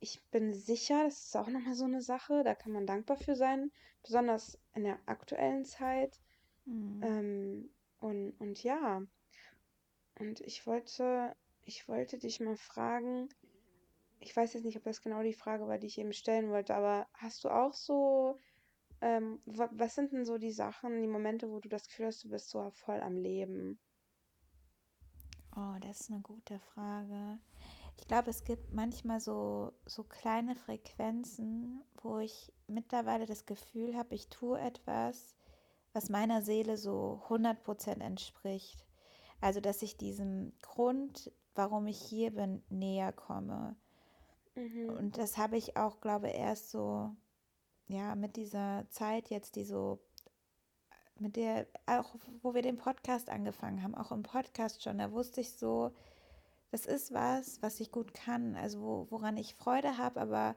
ich 0.00 0.22
bin 0.30 0.54
sicher, 0.54 1.04
das 1.04 1.26
ist 1.26 1.36
auch 1.36 1.48
nochmal 1.48 1.74
so 1.74 1.84
eine 1.84 2.00
Sache, 2.00 2.42
da 2.44 2.54
kann 2.54 2.72
man 2.72 2.86
dankbar 2.86 3.16
für 3.16 3.36
sein, 3.36 3.70
besonders 4.02 4.58
in 4.74 4.84
der 4.84 4.98
aktuellen 5.06 5.64
Zeit. 5.64 6.18
Mhm. 6.64 7.00
Ähm, 7.02 7.70
und, 8.00 8.32
und 8.38 8.62
ja, 8.62 9.02
und 10.18 10.40
ich 10.40 10.66
wollte, 10.66 11.36
ich 11.64 11.88
wollte 11.88 12.18
dich 12.18 12.40
mal 12.40 12.56
fragen, 12.56 13.28
ich 14.20 14.36
weiß 14.36 14.54
jetzt 14.54 14.64
nicht, 14.64 14.76
ob 14.76 14.84
das 14.84 15.02
genau 15.02 15.22
die 15.22 15.34
Frage 15.34 15.66
war, 15.66 15.78
die 15.78 15.86
ich 15.86 15.98
eben 15.98 16.12
stellen 16.12 16.50
wollte, 16.50 16.74
aber 16.74 17.06
hast 17.14 17.44
du 17.44 17.50
auch 17.50 17.74
so, 17.74 18.38
ähm, 19.00 19.40
was 19.44 19.94
sind 19.94 20.12
denn 20.12 20.24
so 20.24 20.38
die 20.38 20.52
Sachen, 20.52 21.00
die 21.02 21.08
Momente, 21.08 21.50
wo 21.50 21.60
du 21.60 21.68
das 21.68 21.88
Gefühl 21.88 22.06
hast, 22.06 22.24
du 22.24 22.30
bist 22.30 22.50
so 22.50 22.70
voll 22.70 23.00
am 23.00 23.16
Leben? 23.16 23.78
Oh, 25.54 25.76
das 25.80 26.00
ist 26.02 26.10
eine 26.10 26.20
gute 26.20 26.58
Frage. 26.58 27.38
Ich 27.98 28.06
glaube, 28.06 28.30
es 28.30 28.44
gibt 28.44 28.74
manchmal 28.74 29.20
so, 29.20 29.72
so 29.86 30.02
kleine 30.02 30.54
Frequenzen, 30.54 31.82
wo 32.02 32.18
ich 32.18 32.52
mittlerweile 32.66 33.26
das 33.26 33.46
Gefühl 33.46 33.96
habe, 33.96 34.14
ich 34.14 34.28
tue 34.28 34.60
etwas, 34.60 35.34
was 35.92 36.10
meiner 36.10 36.42
Seele 36.42 36.76
so 36.76 37.22
100% 37.28 38.00
entspricht. 38.00 38.86
Also, 39.40 39.60
dass 39.60 39.82
ich 39.82 39.96
diesem 39.96 40.52
Grund, 40.60 41.32
warum 41.54 41.86
ich 41.86 42.00
hier 42.00 42.32
bin, 42.32 42.62
näher 42.68 43.12
komme. 43.12 43.76
Mhm. 44.56 44.88
Und 44.90 45.18
das 45.18 45.36
habe 45.36 45.56
ich 45.56 45.76
auch, 45.76 46.00
glaube 46.00 46.28
ich, 46.28 46.34
erst 46.34 46.70
so, 46.70 47.14
ja, 47.88 48.14
mit 48.14 48.36
dieser 48.36 48.86
Zeit 48.90 49.28
jetzt, 49.28 49.56
die 49.56 49.64
so, 49.64 50.00
mit 51.18 51.36
der, 51.36 51.66
auch 51.86 52.14
wo 52.42 52.54
wir 52.54 52.62
den 52.62 52.76
Podcast 52.76 53.30
angefangen 53.30 53.82
haben, 53.82 53.94
auch 53.94 54.12
im 54.12 54.22
Podcast 54.22 54.82
schon, 54.82 54.98
da 54.98 55.12
wusste 55.12 55.40
ich 55.40 55.52
so, 55.52 55.92
das 56.70 56.86
ist 56.86 57.14
was, 57.14 57.62
was 57.62 57.80
ich 57.80 57.92
gut 57.92 58.12
kann, 58.12 58.56
also 58.56 58.80
wo, 58.80 59.06
woran 59.10 59.36
ich 59.36 59.54
Freude 59.54 59.98
habe, 59.98 60.20
aber 60.20 60.56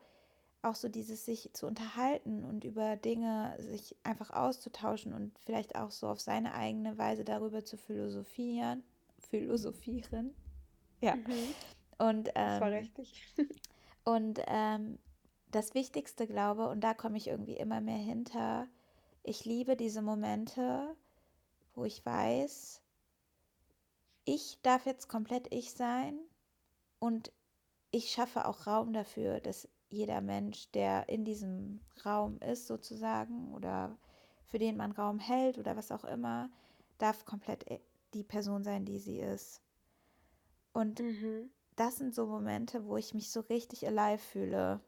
auch 0.61 0.75
so 0.75 0.89
dieses 0.89 1.23
sich 1.25 1.51
zu 1.53 1.67
unterhalten 1.67 2.43
und 2.43 2.65
über 2.65 2.97
Dinge 2.97 3.55
sich 3.59 3.95
einfach 4.03 4.31
auszutauschen 4.31 5.13
und 5.13 5.37
vielleicht 5.39 5.75
auch 5.75 5.91
so 5.91 6.07
auf 6.07 6.19
seine 6.19 6.53
eigene 6.53 6.97
Weise 6.97 7.23
darüber 7.23 7.63
zu 7.63 7.77
philosophieren. 7.77 8.83
Philosophieren. 9.19 10.33
Ja. 10.99 11.15
Mhm. 11.15 11.55
Und, 11.97 12.29
ähm, 12.29 12.33
das 12.35 12.61
war 12.61 12.71
ähm, 12.71 12.79
richtig. 12.79 13.33
und 14.03 14.41
ähm, 14.47 14.99
das 15.51 15.73
Wichtigste, 15.73 16.27
glaube, 16.27 16.69
und 16.69 16.81
da 16.81 16.93
komme 16.93 17.17
ich 17.17 17.27
irgendwie 17.27 17.57
immer 17.57 17.81
mehr 17.81 17.97
hinter, 17.97 18.67
ich 19.23 19.45
liebe 19.45 19.75
diese 19.75 20.01
Momente, 20.01 20.95
wo 21.73 21.85
ich 21.85 22.05
weiß, 22.05 22.81
ich 24.25 24.59
darf 24.61 24.85
jetzt 24.85 25.07
komplett 25.07 25.51
ich 25.53 25.71
sein 25.73 26.19
und 26.99 27.31
ich 27.91 28.11
schaffe 28.11 28.47
auch 28.47 28.67
Raum 28.67 28.93
dafür, 28.93 29.39
dass 29.39 29.67
jeder 29.89 30.21
Mensch, 30.21 30.69
der 30.71 31.09
in 31.09 31.25
diesem 31.25 31.81
Raum 32.05 32.39
ist 32.41 32.67
sozusagen 32.67 33.53
oder 33.53 33.97
für 34.45 34.59
den 34.59 34.77
man 34.77 34.91
Raum 34.91 35.19
hält 35.19 35.57
oder 35.57 35.75
was 35.75 35.91
auch 35.91 36.03
immer, 36.03 36.49
darf 36.97 37.25
komplett 37.25 37.69
äh, 37.69 37.79
die 38.13 38.23
Person 38.23 38.63
sein, 38.63 38.85
die 38.85 38.99
sie 38.99 39.19
ist. 39.19 39.61
Und 40.73 40.99
mhm. 40.99 41.49
Das 41.79 41.97
sind 41.97 42.13
so 42.13 42.25
Momente, 42.25 42.85
wo 42.85 42.97
ich 42.97 43.13
mich 43.13 43.31
so 43.31 43.39
richtig 43.41 43.87
alive 43.87 44.19
fühle, 44.19 44.81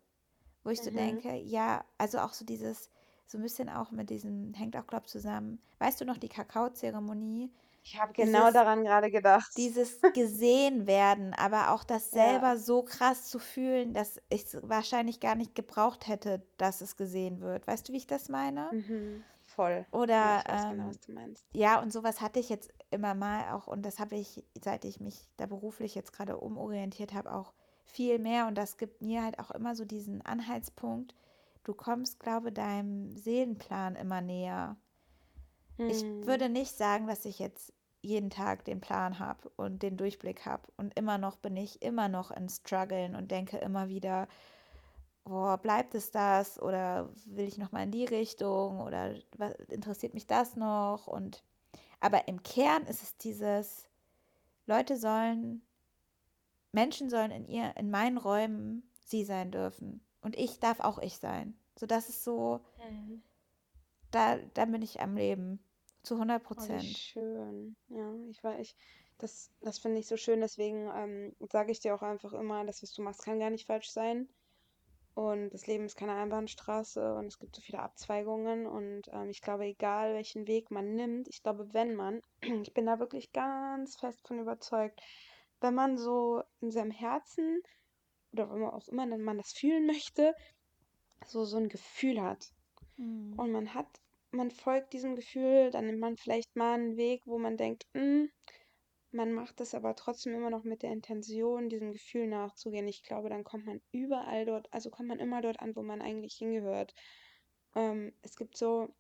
wo 0.64 0.70
ich 0.70 0.80
mhm. 0.80 0.86
so 0.86 0.92
denke, 0.92 1.36
ja, 1.36 1.86
also 1.98 2.20
auch 2.20 2.34
so 2.34 2.46
dieses, 2.46 2.90
so 3.26 3.38
ein 3.38 3.42
bisschen 3.42 3.70
auch 3.70 3.92
mit 3.92 4.10
diesem, 4.10 4.54
hängt 4.54 4.76
auch, 4.76 4.88
glaube 4.88 5.06
ich, 5.06 5.12
zusammen. 5.12 5.62
Weißt 5.80 6.02
du 6.02 6.06
noch 6.06 6.18
die 6.18 6.30
Kakaozeremonie, 6.30 7.52
ich 7.84 8.00
habe 8.00 8.14
genau 8.14 8.42
dieses, 8.42 8.54
daran 8.54 8.84
gerade 8.84 9.10
gedacht. 9.10 9.52
Dieses 9.58 10.00
gesehen 10.14 10.86
werden, 10.86 11.34
aber 11.34 11.72
auch 11.72 11.84
das 11.84 12.12
selber 12.12 12.50
ja. 12.50 12.58
so 12.58 12.84
krass 12.84 13.30
zu 13.30 13.40
fühlen, 13.40 13.94
dass 13.94 14.22
ich 14.30 14.44
es 14.44 14.58
wahrscheinlich 14.62 15.20
gar 15.20 15.36
nicht 15.36 15.56
gebraucht 15.56 16.08
hätte, 16.08 16.44
dass 16.58 16.82
es 16.82 16.96
gesehen 16.96 17.42
wird. 17.42 17.66
Weißt 17.66 17.90
du, 17.90 17.94
wie 17.94 17.98
ich 17.98 18.08
das 18.08 18.30
meine? 18.30 18.70
Mhm. 18.72 19.24
Voll. 19.56 19.86
Oder 19.92 20.14
ja, 20.14 20.40
ich 20.40 20.52
weiß 20.52 20.64
ähm, 20.64 20.72
genau, 20.72 20.88
was 20.88 21.00
du 21.02 21.12
meinst. 21.12 21.46
Ja, 21.54 21.82
und 21.82 21.92
sowas 21.92 22.22
hatte 22.22 22.40
ich 22.40 22.50
jetzt 22.50 22.74
immer 22.90 23.14
mal 23.14 23.54
auch 23.54 23.68
und 23.68 23.84
das 23.86 24.00
habe 24.00 24.16
ich, 24.16 24.44
seit 24.64 24.86
ich 24.86 25.00
mich 25.00 25.28
da 25.38 25.46
beruflich 25.46 25.94
jetzt 25.96 26.14
gerade 26.14 26.38
umorientiert 26.38 27.14
habe, 27.14 27.34
auch 27.34 27.54
viel 27.84 28.20
mehr 28.20 28.48
und 28.48 28.56
das 28.56 28.78
gibt 28.78 29.02
mir 29.02 29.24
halt 29.24 29.40
auch 29.40 29.52
immer 29.52 29.76
so 29.76 29.84
diesen 29.84 30.22
Anhaltspunkt. 30.22 31.16
Du 31.64 31.74
kommst, 31.74 32.20
glaube 32.20 32.52
deinem 32.52 33.16
Seelenplan 33.18 33.96
immer 33.96 34.22
näher. 34.22 34.78
Ich 35.78 36.02
hm. 36.02 36.26
würde 36.26 36.50
nicht 36.50 36.78
sagen, 36.78 37.08
dass 37.08 37.26
ich 37.26 37.40
jetzt 37.40 37.74
jeden 38.02 38.30
Tag 38.30 38.66
den 38.66 38.82
Plan 38.82 39.20
habe 39.20 39.52
und 39.58 39.84
den 39.84 39.98
Durchblick 39.98 40.46
habe. 40.46 40.64
Und 40.78 40.98
immer 40.98 41.18
noch 41.18 41.38
bin 41.38 41.56
ich 41.58 41.82
immer 41.82 42.08
noch 42.08 42.32
in 42.32 42.50
Struggeln 42.50 43.16
und 43.16 43.32
denke 43.32 43.58
immer 43.58 43.90
wieder, 43.90 44.28
oh, 45.26 45.56
bleibt 45.58 45.96
es 45.96 46.12
das 46.12 46.62
oder 46.62 47.10
will 47.26 47.48
ich 47.48 47.58
noch 47.58 47.72
mal 47.72 47.84
in 47.84 47.92
die 47.92 48.06
Richtung 48.06 48.82
oder 48.82 49.16
was, 49.38 49.54
interessiert 49.70 50.14
mich 50.14 50.28
das 50.28 50.56
noch 50.56 51.08
und 51.08 51.44
aber 52.00 52.28
im 52.28 52.42
Kern 52.42 52.84
ist 52.86 53.04
es 53.04 53.18
dieses 53.18 53.88
Leute 54.66 54.98
sollen 54.98 55.62
Menschen 56.72 57.10
sollen 57.10 57.32
in 57.32 57.46
ihr 57.46 57.76
in 57.78 57.92
meinen 57.92 58.18
Räumen 58.18 58.90
sie 59.06 59.24
sein 59.24 59.52
dürfen 59.52 60.02
und 60.22 60.38
ich 60.38 60.60
darf 60.60 60.80
auch 60.80 61.00
ich 61.00 61.18
sein. 61.18 61.58
So 61.76 61.86
das 61.86 62.10
ist 62.10 62.24
so 62.24 62.62
mhm. 62.90 63.22
da 64.12 64.38
da 64.54 64.66
bin 64.66 64.82
ich 64.82 65.02
am 65.02 65.16
Leben 65.16 65.60
zu 66.04 66.16
100 66.16 66.42
Prozent. 66.42 66.84
Oh, 66.84 66.96
schön. 66.98 67.76
Ja, 67.90 68.14
ich 68.30 68.44
war 68.44 68.60
ich 68.60 68.76
das 69.20 69.52
das 69.62 69.78
finde 69.78 70.00
ich 70.00 70.08
so 70.08 70.18
schön, 70.18 70.42
deswegen 70.42 70.90
ähm, 70.96 71.36
sage 71.52 71.72
ich 71.72 71.80
dir 71.80 71.94
auch 71.94 72.02
einfach 72.02 72.34
immer, 72.34 72.66
das 72.66 72.82
was 72.82 72.94
du 72.94 73.04
machst 73.04 73.24
kann 73.24 73.40
gar 73.40 73.52
nicht 73.52 73.68
falsch 73.68 73.92
sein. 73.92 74.28
Und 75.14 75.50
das 75.50 75.68
Leben 75.68 75.86
ist 75.86 75.98
keine 75.98 76.14
Einbahnstraße 76.16 77.16
und 77.16 77.26
es 77.26 77.38
gibt 77.38 77.56
so 77.56 77.62
viele 77.62 77.80
Abzweigungen. 77.80 78.66
Und 78.66 79.10
ähm, 79.12 79.30
ich 79.30 79.42
glaube, 79.42 79.66
egal 79.66 80.14
welchen 80.14 80.48
Weg 80.48 80.72
man 80.72 80.94
nimmt, 80.94 81.28
ich 81.28 81.44
glaube, 81.44 81.74
wenn 81.74 81.96
man, 81.96 82.22
ich 82.64 82.74
bin 82.74 82.86
da 82.86 83.00
wirklich 83.00 83.32
ganz 83.34 83.98
fest 83.98 84.26
von 84.26 84.40
überzeugt, 84.40 85.02
wenn 85.60 85.76
man 85.76 85.98
so 85.98 86.44
in 86.62 86.72
seinem 86.72 86.92
Herzen 86.92 87.62
oder 88.32 88.50
wenn 88.50 88.60
man 88.60 88.72
auch 88.72 88.88
immer 88.88 89.06
man 89.06 89.38
das 89.38 89.52
fühlen 89.52 89.86
möchte, 89.86 90.34
so 91.26 91.44
so 91.44 91.58
ein 91.58 91.70
Gefühl 91.70 92.22
hat. 92.22 92.48
Mhm. 92.98 93.34
Und 93.38 93.52
man 93.52 93.74
hat, 93.74 93.88
man 94.32 94.50
folgt 94.50 94.94
diesem 94.94 95.16
Gefühl, 95.16 95.72
dann 95.72 95.88
nimmt 95.88 96.00
man 96.00 96.18
vielleicht 96.18 96.56
mal 96.56 96.76
einen 96.76 96.96
Weg, 96.96 97.22
wo 97.26 97.38
man 97.38 97.58
denkt, 97.58 97.86
hm, 97.94 98.32
man 99.12 99.34
macht 99.34 99.60
es 99.62 99.74
aber 99.74 99.96
trotzdem 99.96 100.34
immer 100.36 100.50
noch 100.50 100.64
mit 100.64 100.84
der 100.84 100.92
Intention, 100.92 101.70
diesem 101.70 101.92
Gefühl 101.92 102.28
nachzugehen. 102.28 102.88
Ich 102.88 103.04
glaube, 103.04 103.30
dann 103.30 103.44
kommt 103.44 103.66
man 103.66 103.82
überall 103.92 104.46
dort, 104.46 104.72
also 104.74 104.90
kommt 104.90 105.10
man 105.10 105.20
immer 105.20 105.42
dort 105.42 105.60
an, 105.60 105.76
wo 105.76 105.82
man 105.82 106.02
eigentlich 106.02 106.36
hingehört. 106.36 106.94
Ähm, 107.76 108.14
es 108.22 108.36
gibt 108.36 108.58
so, 108.58 108.94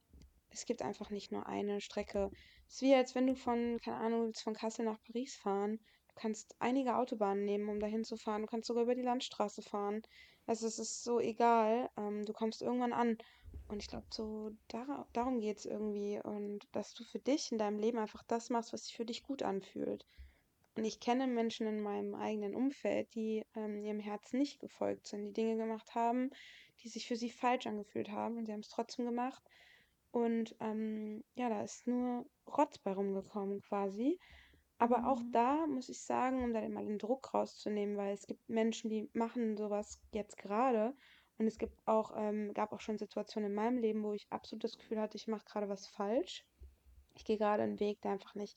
es 0.50 0.66
gibt 0.66 0.82
einfach 0.82 1.10
nicht 1.10 1.32
nur 1.32 1.48
eine 1.48 1.82
Strecke. 1.82 2.30
Es 2.68 2.76
ist 2.76 2.82
wie 2.82 2.96
als 2.96 3.16
wenn 3.16 3.28
du 3.28 3.36
von, 3.36 3.80
keine 3.84 3.98
Ahnung, 3.98 4.26
willst 4.26 4.44
von 4.44 4.54
Kassel 4.54 4.86
nach 4.86 5.02
Paris 5.04 5.36
fahren. 5.36 5.80
Du 6.10 6.16
kannst 6.16 6.56
einige 6.60 6.98
Autobahnen 6.98 7.46
nehmen, 7.46 7.70
um 7.70 7.80
dahin 7.80 8.04
zu 8.04 8.18
fahren. 8.18 8.42
Du 8.42 8.48
kannst 8.48 8.68
sogar 8.68 8.84
über 8.84 8.96
die 8.96 9.02
Landstraße 9.02 9.62
fahren. 9.62 10.02
Also 10.46 10.68
es 10.68 10.78
ist 10.80 11.04
so 11.04 11.20
egal. 11.20 11.90
Ähm, 11.98 12.26
du 12.26 12.34
kommst 12.34 12.62
irgendwann 12.62 12.94
an. 12.94 13.18
Und 13.72 13.82
ich 13.82 13.88
glaube, 13.88 14.06
so 14.10 14.52
dar 14.68 15.08
darum 15.14 15.40
geht 15.40 15.60
es 15.60 15.66
irgendwie. 15.66 16.20
Und 16.22 16.68
dass 16.74 16.94
du 16.94 17.06
für 17.06 17.20
dich 17.20 17.54
in 17.54 17.58
deinem 17.58 17.80
Leben 17.80 18.00
einfach 18.00 18.22
das 18.24 18.50
machst, 18.50 18.74
was 18.74 18.84
sich 18.84 18.98
für 18.98 19.06
dich 19.06 19.24
gut 19.24 19.44
anfühlt. 19.44 20.06
Und 20.76 20.84
ich 20.84 21.00
kenne 21.00 21.26
Menschen 21.26 21.68
in 21.68 21.82
meinem 21.82 22.14
eigenen 22.14 22.54
Umfeld, 22.54 23.14
die 23.16 23.46
ähm, 23.56 23.82
ihrem 23.82 24.00
Herzen 24.00 24.40
nicht 24.40 24.60
gefolgt 24.60 25.08
sind, 25.08 25.26
die 25.26 25.34
Dinge 25.34 25.56
gemacht 25.56 25.96
haben, 25.96 26.32
die 26.82 26.90
sich 26.90 27.08
für 27.08 27.16
sie 27.16 27.30
falsch 27.30 27.66
angefühlt 27.66 28.10
haben 28.10 28.38
und 28.38 28.46
sie 28.46 28.52
haben 28.52 28.60
es 28.60 28.70
trotzdem 28.70 29.06
gemacht. 29.06 29.42
Und 30.12 30.54
ähm, 30.60 31.24
ja, 31.36 31.50
da 31.50 31.64
ist 31.64 31.88
nur 31.88 32.26
Rotz 32.46 32.78
bei 32.78 32.92
rumgekommen 32.92 33.62
quasi. 33.62 34.20
Aber 34.80 35.08
auch 35.08 35.22
mhm. 35.22 35.32
da 35.32 35.68
muss 35.68 35.88
ich 35.88 36.02
sagen, 36.02 36.44
um 36.44 36.54
da 36.54 36.68
mal 36.68 36.86
den 36.86 37.00
Druck 37.00 37.34
rauszunehmen, 37.34 37.96
weil 37.96 38.14
es 38.14 38.28
gibt 38.28 38.50
Menschen, 38.50 38.90
die 38.90 39.10
machen 39.14 39.56
sowas 39.56 40.00
jetzt 40.12 40.38
gerade 40.38 40.94
und 41.42 41.48
es 41.48 41.58
gibt 41.58 41.76
auch, 41.88 42.12
ähm, 42.16 42.54
gab 42.54 42.72
auch 42.72 42.82
schon 42.82 43.00
Situationen 43.00 43.50
in 43.50 43.56
meinem 43.56 43.80
Leben, 43.80 44.04
wo 44.04 44.14
ich 44.14 44.28
absolut 44.30 44.64
das 44.64 44.78
Gefühl 44.78 45.00
hatte, 45.00 45.18
ich 45.18 45.28
mache 45.28 45.44
gerade 45.46 45.70
was 45.70 45.88
falsch. 45.88 46.46
Ich 47.16 47.26
gehe 47.26 47.40
gerade 47.40 47.64
einen 47.64 47.80
Weg, 47.80 48.00
der 48.04 48.12
einfach 48.12 48.36
nicht 48.36 48.56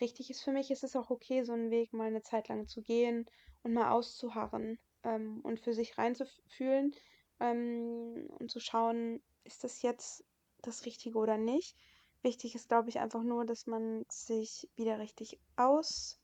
richtig 0.00 0.30
ist 0.30 0.44
für 0.44 0.52
mich. 0.52 0.70
Es 0.70 0.84
ist 0.84 0.94
auch 0.94 1.10
okay, 1.10 1.42
so 1.42 1.52
einen 1.52 1.72
Weg 1.72 1.92
mal 1.92 2.06
eine 2.06 2.22
Zeit 2.22 2.46
lang 2.46 2.68
zu 2.68 2.80
gehen 2.80 3.26
und 3.64 3.72
mal 3.72 3.90
auszuharren 3.90 4.78
ähm, 5.02 5.40
und 5.42 5.58
für 5.58 5.74
sich 5.74 5.98
reinzufühlen 5.98 6.94
ähm, 7.40 8.28
und 8.38 8.52
zu 8.52 8.60
schauen, 8.60 9.20
ist 9.42 9.64
das 9.64 9.82
jetzt 9.82 10.24
das 10.60 10.86
Richtige 10.86 11.18
oder 11.18 11.38
nicht. 11.38 11.76
Wichtig 12.22 12.54
ist, 12.54 12.68
glaube 12.68 12.88
ich, 12.88 13.00
einfach 13.00 13.24
nur, 13.24 13.44
dass 13.44 13.66
man 13.66 14.04
sich 14.08 14.70
wieder 14.76 15.00
richtig 15.00 15.40
ausrichtet. 15.56 16.20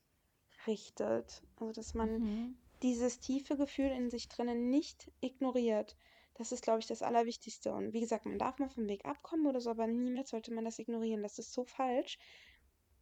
Also, 1.57 1.73
dass 1.73 1.95
man 1.95 2.21
mhm 2.21 2.57
dieses 2.83 3.21
tiefe 3.21 3.57
Gefühl 3.57 3.91
in 3.91 4.11
sich 4.11 4.29
drinnen 4.29 4.71
nicht 4.71 5.11
ignoriert. 5.21 5.97
Das 6.35 6.53
ist, 6.53 6.63
glaube 6.63 6.79
ich, 6.79 6.87
das 6.87 7.03
Allerwichtigste. 7.03 7.73
Und 7.73 7.93
wie 7.93 8.01
gesagt, 8.01 8.25
man 8.25 8.39
darf 8.39 8.59
mal 8.59 8.69
vom 8.69 8.89
Weg 8.89 9.05
abkommen 9.05 9.47
oder 9.47 9.61
so, 9.61 9.71
aber 9.71 9.87
niemals 9.87 10.31
sollte 10.31 10.53
man 10.55 10.65
das 10.65 10.79
ignorieren. 10.79 11.23
Das 11.23 11.39
ist 11.39 11.53
so 11.53 11.65
falsch. 11.65 12.19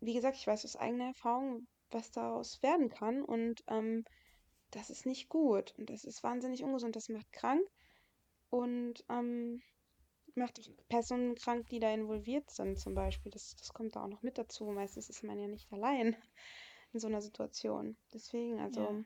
Wie 0.01 0.15
gesagt, 0.15 0.37
ich 0.37 0.47
weiß 0.47 0.65
aus 0.65 0.77
eigener 0.77 1.09
Erfahrung, 1.09 1.67
was 1.91 2.11
daraus 2.11 2.63
werden 2.63 2.89
kann. 2.89 3.23
Und 3.23 3.63
ähm, 3.69 4.05
das 4.71 4.89
ist 4.89 5.05
nicht 5.05 5.29
gut. 5.29 5.75
Und 5.77 5.91
das 5.91 6.05
ist 6.05 6.23
wahnsinnig 6.23 6.63
ungesund. 6.63 6.97
Das 6.97 7.11
macht 7.11 7.31
krank 7.33 7.63
und 8.49 9.05
ähm, 9.11 9.61
macht 10.35 10.71
Personen 10.89 11.35
krank, 11.35 11.69
die 11.69 11.81
da 11.81 11.93
involviert 11.93 12.51
sind, 12.51 12.79
zum 12.79 12.95
Beispiel. 12.95 13.31
Das, 13.31 13.55
das 13.57 13.75
kommt 13.75 13.97
da 13.97 14.05
auch 14.05 14.09
noch 14.09 14.23
mit 14.23 14.39
dazu. 14.39 14.65
Meistens 14.65 15.11
ist 15.11 15.23
man 15.23 15.39
ja 15.39 15.47
nicht 15.47 15.71
allein 15.71 16.17
in 16.95 17.01
so 17.01 17.07
einer 17.07 17.21
Situation. 17.21 17.99
Deswegen, 18.15 18.61
also. 18.61 18.81
Ja 18.81 19.05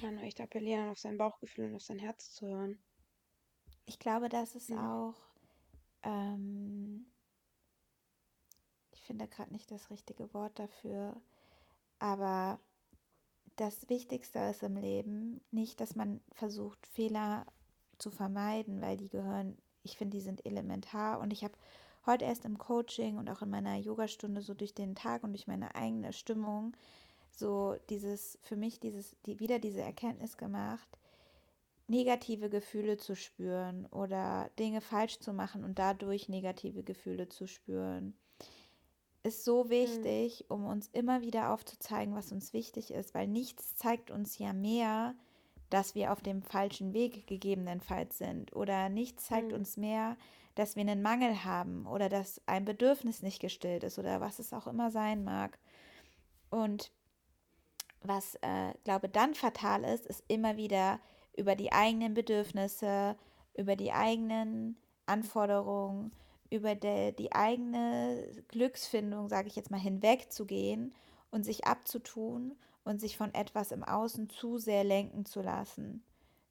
kann 0.00 0.14
man 0.14 0.24
echt 0.24 0.40
appellieren, 0.40 0.90
auf 0.90 0.98
sein 0.98 1.18
Bauchgefühl 1.18 1.66
und 1.66 1.76
auf 1.76 1.82
sein 1.82 1.98
Herz 1.98 2.32
zu 2.32 2.46
hören. 2.46 2.78
Ich 3.84 3.98
glaube, 3.98 4.28
das 4.28 4.54
ist 4.54 4.70
mhm. 4.70 4.78
auch, 4.78 5.14
ähm, 6.02 7.06
ich 8.92 9.02
finde 9.02 9.28
gerade 9.28 9.52
nicht 9.52 9.70
das 9.70 9.90
richtige 9.90 10.32
Wort 10.34 10.58
dafür, 10.58 11.20
aber 11.98 12.58
das 13.56 13.88
Wichtigste 13.88 14.38
ist 14.38 14.62
im 14.62 14.76
Leben 14.76 15.40
nicht, 15.50 15.80
dass 15.80 15.96
man 15.96 16.20
versucht, 16.32 16.86
Fehler 16.86 17.46
zu 17.98 18.10
vermeiden, 18.10 18.80
weil 18.80 18.96
die 18.96 19.08
gehören, 19.08 19.56
ich 19.82 19.96
finde, 19.96 20.18
die 20.18 20.22
sind 20.22 20.44
elementar. 20.44 21.20
Und 21.20 21.32
ich 21.32 21.42
habe 21.42 21.54
heute 22.04 22.24
erst 22.24 22.44
im 22.44 22.58
Coaching 22.58 23.16
und 23.16 23.30
auch 23.30 23.42
in 23.42 23.50
meiner 23.50 23.76
Yogastunde 23.76 24.42
so 24.42 24.52
durch 24.52 24.74
den 24.74 24.94
Tag 24.94 25.24
und 25.24 25.32
durch 25.32 25.46
meine 25.46 25.74
eigene 25.74 26.12
Stimmung 26.12 26.76
so 27.38 27.76
dieses, 27.90 28.38
für 28.42 28.56
mich 28.56 28.80
dieses, 28.80 29.16
die, 29.26 29.40
wieder 29.40 29.58
diese 29.58 29.82
Erkenntnis 29.82 30.36
gemacht, 30.36 30.88
negative 31.88 32.50
Gefühle 32.50 32.96
zu 32.96 33.14
spüren 33.14 33.86
oder 33.86 34.50
Dinge 34.58 34.80
falsch 34.80 35.20
zu 35.20 35.32
machen 35.32 35.64
und 35.64 35.78
dadurch 35.78 36.28
negative 36.28 36.82
Gefühle 36.82 37.28
zu 37.28 37.46
spüren, 37.46 38.16
ist 39.22 39.44
so 39.44 39.64
hm. 39.64 39.70
wichtig, 39.70 40.46
mhm. 40.48 40.54
um 40.54 40.66
uns 40.66 40.88
immer 40.92 41.22
wieder 41.22 41.52
aufzuzeigen, 41.52 42.14
was 42.14 42.32
uns 42.32 42.52
wichtig 42.52 42.90
ist, 42.90 43.14
weil 43.14 43.28
nichts 43.28 43.76
zeigt 43.76 44.10
uns 44.10 44.38
ja 44.38 44.52
mehr, 44.52 45.14
dass 45.70 45.94
wir 45.94 46.12
auf 46.12 46.22
dem 46.22 46.42
falschen 46.42 46.92
Weg 46.92 47.26
gegebenenfalls 47.26 48.18
sind 48.18 48.54
oder 48.54 48.88
nichts 48.88 49.26
zeigt 49.26 49.48
mhm. 49.48 49.58
uns 49.58 49.76
mehr, 49.76 50.16
dass 50.54 50.74
wir 50.74 50.80
einen 50.80 51.02
Mangel 51.02 51.44
haben 51.44 51.86
oder 51.86 52.08
dass 52.08 52.40
ein 52.46 52.64
Bedürfnis 52.64 53.22
nicht 53.22 53.40
gestillt 53.40 53.84
ist 53.84 53.98
oder 53.98 54.20
was 54.20 54.38
es 54.38 54.52
auch 54.52 54.66
immer 54.66 54.90
sein 54.90 55.22
mag. 55.22 55.58
Und 56.50 56.92
was, 58.08 58.36
äh, 58.36 58.72
glaube 58.84 59.08
dann 59.08 59.34
fatal 59.34 59.84
ist, 59.84 60.06
ist 60.06 60.24
immer 60.28 60.56
wieder 60.56 61.00
über 61.36 61.54
die 61.54 61.72
eigenen 61.72 62.14
Bedürfnisse, 62.14 63.16
über 63.54 63.76
die 63.76 63.92
eigenen 63.92 64.76
Anforderungen, 65.06 66.12
über 66.50 66.74
de, 66.74 67.12
die 67.12 67.32
eigene 67.32 68.44
Glücksfindung, 68.48 69.28
sage 69.28 69.48
ich 69.48 69.56
jetzt 69.56 69.70
mal, 69.70 69.80
hinwegzugehen 69.80 70.94
und 71.30 71.44
sich 71.44 71.66
abzutun 71.66 72.56
und 72.84 73.00
sich 73.00 73.16
von 73.16 73.34
etwas 73.34 73.72
im 73.72 73.82
Außen 73.82 74.30
zu 74.30 74.58
sehr 74.58 74.84
lenken 74.84 75.24
zu 75.24 75.42
lassen. 75.42 76.04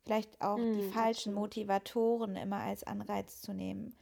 Vielleicht 0.03 0.41
auch 0.41 0.57
mm, 0.57 0.73
die 0.77 0.89
falschen 0.89 1.31
absolut. 1.31 1.35
Motivatoren 1.35 2.35
immer 2.35 2.59
als 2.59 2.83
Anreiz 2.83 3.41
zu 3.41 3.53
nehmen. 3.53 3.95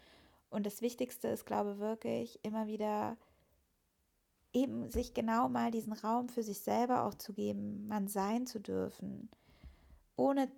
Und 0.50 0.66
das 0.66 0.82
Wichtigste 0.82 1.30
ist, 1.30 1.46
glaube 1.46 1.74
ich, 1.74 1.80
wirklich 1.80 2.40
immer 2.44 2.68
wieder 2.68 3.18
eben 4.54 4.90
sich 4.90 5.14
genau 5.14 5.50
mal 5.50 5.72
diesen 5.72 5.94
Raum 5.94 6.30
für 6.30 6.44
sich 6.44 6.62
selber 6.62 7.06
auch 7.06 7.16
zu 7.16 7.34
geben, 7.34 7.88
man 7.88 8.08
sein 8.08 8.46
zu 8.46 8.60
dürfen, 8.60 9.30
ohne 10.16 10.50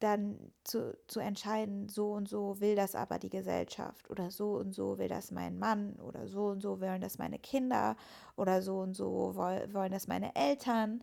dann 0.00 0.38
zu, 0.62 0.96
zu 1.08 1.18
entscheiden, 1.18 1.88
so 1.88 2.12
und 2.12 2.28
so 2.28 2.60
will 2.60 2.76
das 2.76 2.94
aber 2.94 3.18
die 3.18 3.30
Gesellschaft 3.30 4.08
oder 4.10 4.30
so 4.30 4.52
und 4.52 4.72
so 4.72 4.98
will 4.98 5.08
das 5.08 5.32
mein 5.32 5.58
Mann 5.58 5.94
oder 5.94 6.28
so 6.28 6.46
und 6.46 6.60
so 6.60 6.80
wollen 6.80 7.00
das 7.00 7.18
meine 7.18 7.38
Kinder 7.38 7.96
oder 8.36 8.62
so 8.62 8.78
und 8.78 8.94
so 8.94 9.34
wollen 9.34 9.90
das 9.90 10.06
meine 10.06 10.34
Eltern 10.36 11.02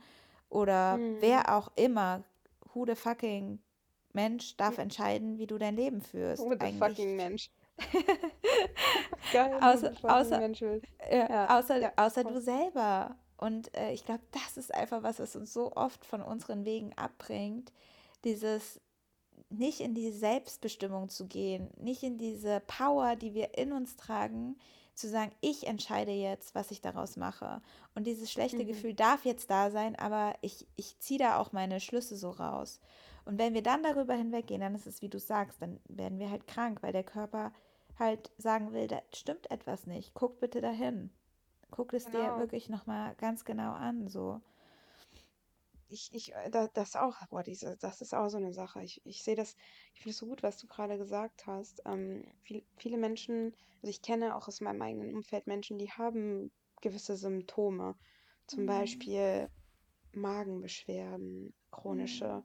oder 0.49 0.93
hm. 0.93 1.17
wer 1.19 1.55
auch 1.57 1.71
immer, 1.75 2.23
who 2.73 2.85
the 2.85 2.95
fucking 2.95 3.59
Mensch 4.13 4.55
darf 4.55 4.77
entscheiden, 4.77 5.37
wie 5.37 5.47
du 5.47 5.57
dein 5.57 5.75
Leben 5.75 6.01
führst. 6.01 6.41
Who 6.41 6.51
the 6.51 6.71
fucking 6.79 7.17
Mensch. 7.17 7.49
Geil, 9.31 9.59
außer 9.61 9.93
außer, 10.07 10.41
ja, 11.11 11.57
außer, 11.59 11.77
ja, 11.81 11.93
außer 11.97 12.23
du 12.23 12.39
selber. 12.41 13.15
Und 13.37 13.75
äh, 13.77 13.91
ich 13.91 14.05
glaube, 14.05 14.23
das 14.31 14.57
ist 14.57 14.73
einfach 14.73 15.03
was, 15.03 15.19
was 15.19 15.35
uns 15.35 15.53
so 15.53 15.73
oft 15.75 16.05
von 16.05 16.21
unseren 16.21 16.65
Wegen 16.65 16.93
abbringt. 16.97 17.73
Dieses 18.23 18.79
nicht 19.49 19.79
in 19.81 19.93
die 19.93 20.11
Selbstbestimmung 20.11 21.09
zu 21.09 21.27
gehen, 21.27 21.69
nicht 21.77 22.03
in 22.03 22.17
diese 22.17 22.61
Power, 22.67 23.15
die 23.15 23.33
wir 23.33 23.57
in 23.57 23.71
uns 23.73 23.95
tragen, 23.95 24.57
zu 24.95 25.09
sagen, 25.09 25.31
ich 25.41 25.67
entscheide 25.67 26.11
jetzt, 26.11 26.55
was 26.55 26.71
ich 26.71 26.81
daraus 26.81 27.17
mache. 27.17 27.61
Und 27.95 28.07
dieses 28.07 28.31
schlechte 28.31 28.63
Mhm. 28.63 28.67
Gefühl 28.67 28.93
darf 28.93 29.25
jetzt 29.25 29.49
da 29.51 29.69
sein, 29.71 29.95
aber 29.97 30.35
ich, 30.41 30.67
ich 30.77 30.97
ziehe 30.99 31.19
da 31.19 31.37
auch 31.39 31.51
meine 31.51 31.79
Schlüsse 31.79 32.15
so 32.15 32.29
raus. 32.31 32.79
Und 33.25 33.37
wenn 33.39 33.53
wir 33.53 33.63
dann 33.63 33.83
darüber 33.83 34.13
hinweggehen, 34.13 34.61
dann 34.61 34.75
ist 34.75 34.87
es, 34.87 35.01
wie 35.01 35.09
du 35.09 35.19
sagst, 35.19 35.61
dann 35.61 35.79
werden 35.89 36.19
wir 36.19 36.29
halt 36.29 36.47
krank, 36.47 36.81
weil 36.83 36.93
der 36.93 37.03
Körper 37.03 37.51
halt 37.97 38.31
sagen 38.37 38.73
will, 38.73 38.87
da 38.87 39.01
stimmt 39.13 39.49
etwas 39.51 39.87
nicht. 39.87 40.13
Guck 40.13 40.39
bitte 40.39 40.61
dahin. 40.61 41.09
Guck 41.71 41.93
es 41.93 42.09
dir 42.09 42.35
Genau. 42.35 42.37
wirklich 42.37 42.69
nochmal 42.69 43.15
ganz 43.15 43.45
genau 43.45 43.73
an, 43.73 44.07
so. 44.07 44.41
Ich, 45.89 46.13
ich, 46.13 46.33
äh, 46.35 46.49
da, 46.51 46.67
das 46.67 46.95
auch, 46.95 47.15
boah, 47.29 47.43
diese, 47.43 47.77
das 47.77 48.01
ist 48.01 48.13
auch 48.13 48.29
so 48.29 48.37
eine 48.37 48.53
Sache. 48.53 48.83
Ich, 48.83 49.01
ich 49.05 49.23
sehe 49.23 49.35
das, 49.35 49.55
ich 49.93 50.01
finde 50.01 50.11
es 50.11 50.17
so 50.17 50.25
gut, 50.27 50.43
was 50.43 50.57
du 50.57 50.67
gerade 50.67 50.97
gesagt 50.97 51.45
hast. 51.47 51.81
Ähm, 51.85 52.23
viel, 52.43 52.63
viele 52.77 52.97
Menschen, 52.97 53.55
also 53.81 53.89
ich 53.89 54.01
kenne 54.01 54.35
auch 54.35 54.47
aus 54.47 54.61
meinem 54.61 54.81
eigenen 54.81 55.13
Umfeld 55.15 55.47
Menschen, 55.47 55.77
die 55.77 55.91
haben 55.91 56.51
gewisse 56.81 57.15
Symptome. 57.15 57.95
Zum 58.47 58.65
Mhm. 58.65 58.65
Beispiel 58.65 59.49
Magenbeschwerden, 60.13 61.53
chronische, 61.71 62.27
Mhm. 62.27 62.43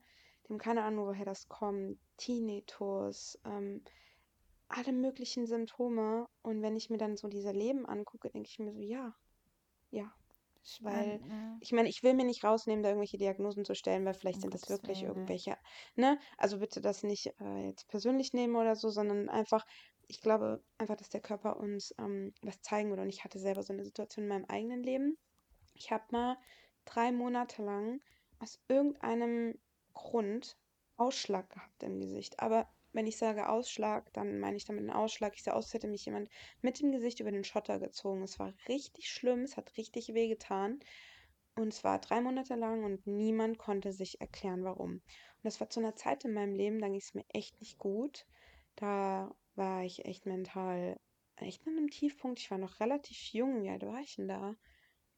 Die 0.50 0.54
haben 0.54 0.58
keine 0.58 0.82
Ahnung, 0.82 1.06
woher 1.06 1.24
das 1.24 1.48
kommt, 1.48 2.00
Tinnitus, 2.16 3.38
ähm, 3.44 3.84
alle 4.66 4.92
möglichen 4.92 5.46
Symptome. 5.46 6.26
Und 6.42 6.60
wenn 6.60 6.76
ich 6.76 6.90
mir 6.90 6.98
dann 6.98 7.16
so 7.16 7.28
diese 7.28 7.52
Leben 7.52 7.86
angucke, 7.86 8.30
denke 8.30 8.48
ich 8.50 8.58
mir 8.58 8.72
so, 8.72 8.80
ja, 8.80 9.14
ja. 9.90 10.12
Weil, 10.80 11.20
Spannend, 11.20 11.28
ne? 11.28 11.58
ich 11.60 11.72
meine, 11.72 11.88
ich 11.88 12.02
will 12.02 12.14
mir 12.14 12.24
nicht 12.24 12.44
rausnehmen, 12.44 12.82
da 12.82 12.90
irgendwelche 12.90 13.16
Diagnosen 13.16 13.64
zu 13.64 13.74
stellen, 13.74 14.04
weil 14.04 14.14
vielleicht 14.14 14.38
Um 14.38 14.42
sind 14.42 14.54
das 14.54 14.68
wirklich 14.68 15.02
Willen, 15.02 15.12
irgendwelche, 15.12 15.56
ne? 15.94 16.18
Also 16.36 16.58
bitte 16.58 16.80
das 16.80 17.02
nicht 17.02 17.32
äh, 17.40 17.66
jetzt 17.68 17.88
persönlich 17.88 18.34
nehmen 18.34 18.56
oder 18.56 18.74
so, 18.76 18.90
sondern 18.90 19.28
einfach, 19.28 19.64
ich 20.06 20.20
glaube 20.20 20.62
einfach, 20.78 20.96
dass 20.96 21.08
der 21.08 21.22
Körper 21.22 21.58
uns 21.58 21.94
ähm, 21.98 22.34
was 22.42 22.60
zeigen 22.60 22.90
will. 22.90 22.98
Und 22.98 23.08
ich 23.08 23.24
hatte 23.24 23.38
selber 23.38 23.62
so 23.62 23.72
eine 23.72 23.84
Situation 23.84 24.24
in 24.24 24.28
meinem 24.28 24.44
eigenen 24.46 24.82
Leben. 24.82 25.16
Ich 25.74 25.92
habe 25.92 26.04
mal 26.10 26.36
drei 26.84 27.10
Monate 27.10 27.62
lang 27.62 28.00
aus 28.40 28.58
irgendeinem 28.68 29.54
Grund 30.00 30.56
Ausschlag 30.96 31.50
gehabt 31.50 31.82
im 31.82 32.00
Gesicht. 32.00 32.40
Aber 32.40 32.68
wenn 32.92 33.06
ich 33.06 33.16
sage 33.18 33.48
Ausschlag, 33.48 34.12
dann 34.12 34.40
meine 34.40 34.56
ich 34.56 34.64
damit 34.64 34.80
einen 34.80 34.90
Ausschlag. 34.90 35.34
Ich 35.34 35.42
sah 35.42 35.52
aus, 35.52 35.66
als 35.66 35.74
hätte 35.74 35.88
mich 35.88 36.06
jemand 36.06 36.28
mit 36.62 36.80
dem 36.80 36.90
Gesicht 36.90 37.20
über 37.20 37.30
den 37.30 37.44
Schotter 37.44 37.78
gezogen. 37.78 38.22
Es 38.22 38.38
war 38.38 38.52
richtig 38.68 39.10
schlimm, 39.10 39.42
es 39.42 39.56
hat 39.56 39.76
richtig 39.76 40.14
weh 40.14 40.28
getan. 40.28 40.80
Und 41.56 41.68
es 41.68 41.84
war 41.84 41.98
drei 42.00 42.20
Monate 42.20 42.54
lang 42.54 42.84
und 42.84 43.06
niemand 43.06 43.58
konnte 43.58 43.92
sich 43.92 44.20
erklären, 44.20 44.64
warum. 44.64 44.92
Und 44.92 45.02
das 45.42 45.60
war 45.60 45.68
zu 45.70 45.80
einer 45.80 45.94
Zeit 45.96 46.24
in 46.24 46.32
meinem 46.32 46.54
Leben, 46.54 46.80
da 46.80 46.88
ging 46.88 47.00
es 47.00 47.14
mir 47.14 47.24
echt 47.28 47.60
nicht 47.60 47.78
gut. 47.78 48.26
Da 48.76 49.34
war 49.54 49.84
ich 49.84 50.04
echt 50.06 50.26
mental, 50.26 50.98
echt 51.36 51.66
an 51.66 51.76
einem 51.76 51.90
Tiefpunkt. 51.90 52.40
Ich 52.40 52.50
war 52.50 52.58
noch 52.58 52.80
relativ 52.80 53.32
jung. 53.32 53.62
Wie 53.62 53.70
alt 53.70 53.84
war 53.84 54.00
ich 54.00 54.16
denn 54.16 54.28
da? 54.28 54.56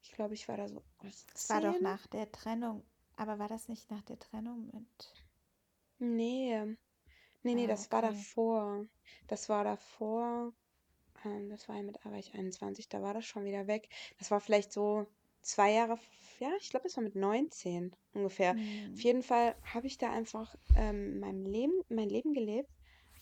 Ich 0.02 0.12
glaube, 0.12 0.34
ich 0.34 0.48
war 0.48 0.56
da 0.56 0.68
so 0.68 0.82
Es 1.04 1.48
war 1.48 1.60
doch 1.60 1.78
10. 1.78 1.82
nach 1.82 2.06
der 2.08 2.30
Trennung, 2.32 2.84
aber 3.16 3.38
war 3.38 3.48
das 3.48 3.68
nicht 3.68 3.90
nach 3.90 4.02
der 4.02 4.18
Trennung 4.18 4.66
mit... 4.72 5.12
Nee, 5.98 6.76
nee, 7.42 7.54
nee, 7.54 7.66
Ah, 7.66 7.68
das 7.68 7.90
war 7.92 8.02
okay. 8.02 8.02
davor. 8.02 8.86
Das 9.28 9.48
war 9.48 9.64
davor. 9.64 10.52
Ähm, 11.24 11.50
das 11.50 11.68
war 11.68 11.76
ja 11.76 11.82
mit, 11.82 11.98
da 12.04 12.10
war 12.10 12.18
ich 12.18 12.34
21, 12.34 12.88
da 12.88 13.02
war 13.02 13.14
das 13.14 13.26
schon 13.26 13.44
wieder 13.44 13.66
weg. 13.68 13.88
Das 14.18 14.30
war 14.30 14.40
vielleicht 14.40 14.72
so 14.72 15.06
zwei 15.42 15.72
Jahre, 15.72 15.94
f- 15.94 16.36
ja, 16.40 16.50
ich 16.60 16.70
glaube, 16.70 16.84
das 16.84 16.96
war 16.96 17.04
mit 17.04 17.16
19 17.16 17.94
ungefähr. 18.14 18.56
Auf 18.94 19.00
Hm. 19.00 19.02
jeden 19.02 19.22
Fall 19.22 19.56
habe 19.74 19.86
ich 19.88 19.98
da 19.98 20.10
einfach 20.12 20.54
ähm, 20.76 21.20
mein 21.20 21.44
Leben, 21.46 21.74
mein 21.90 22.08
Leben 22.10 22.34
gelebt 22.34 22.70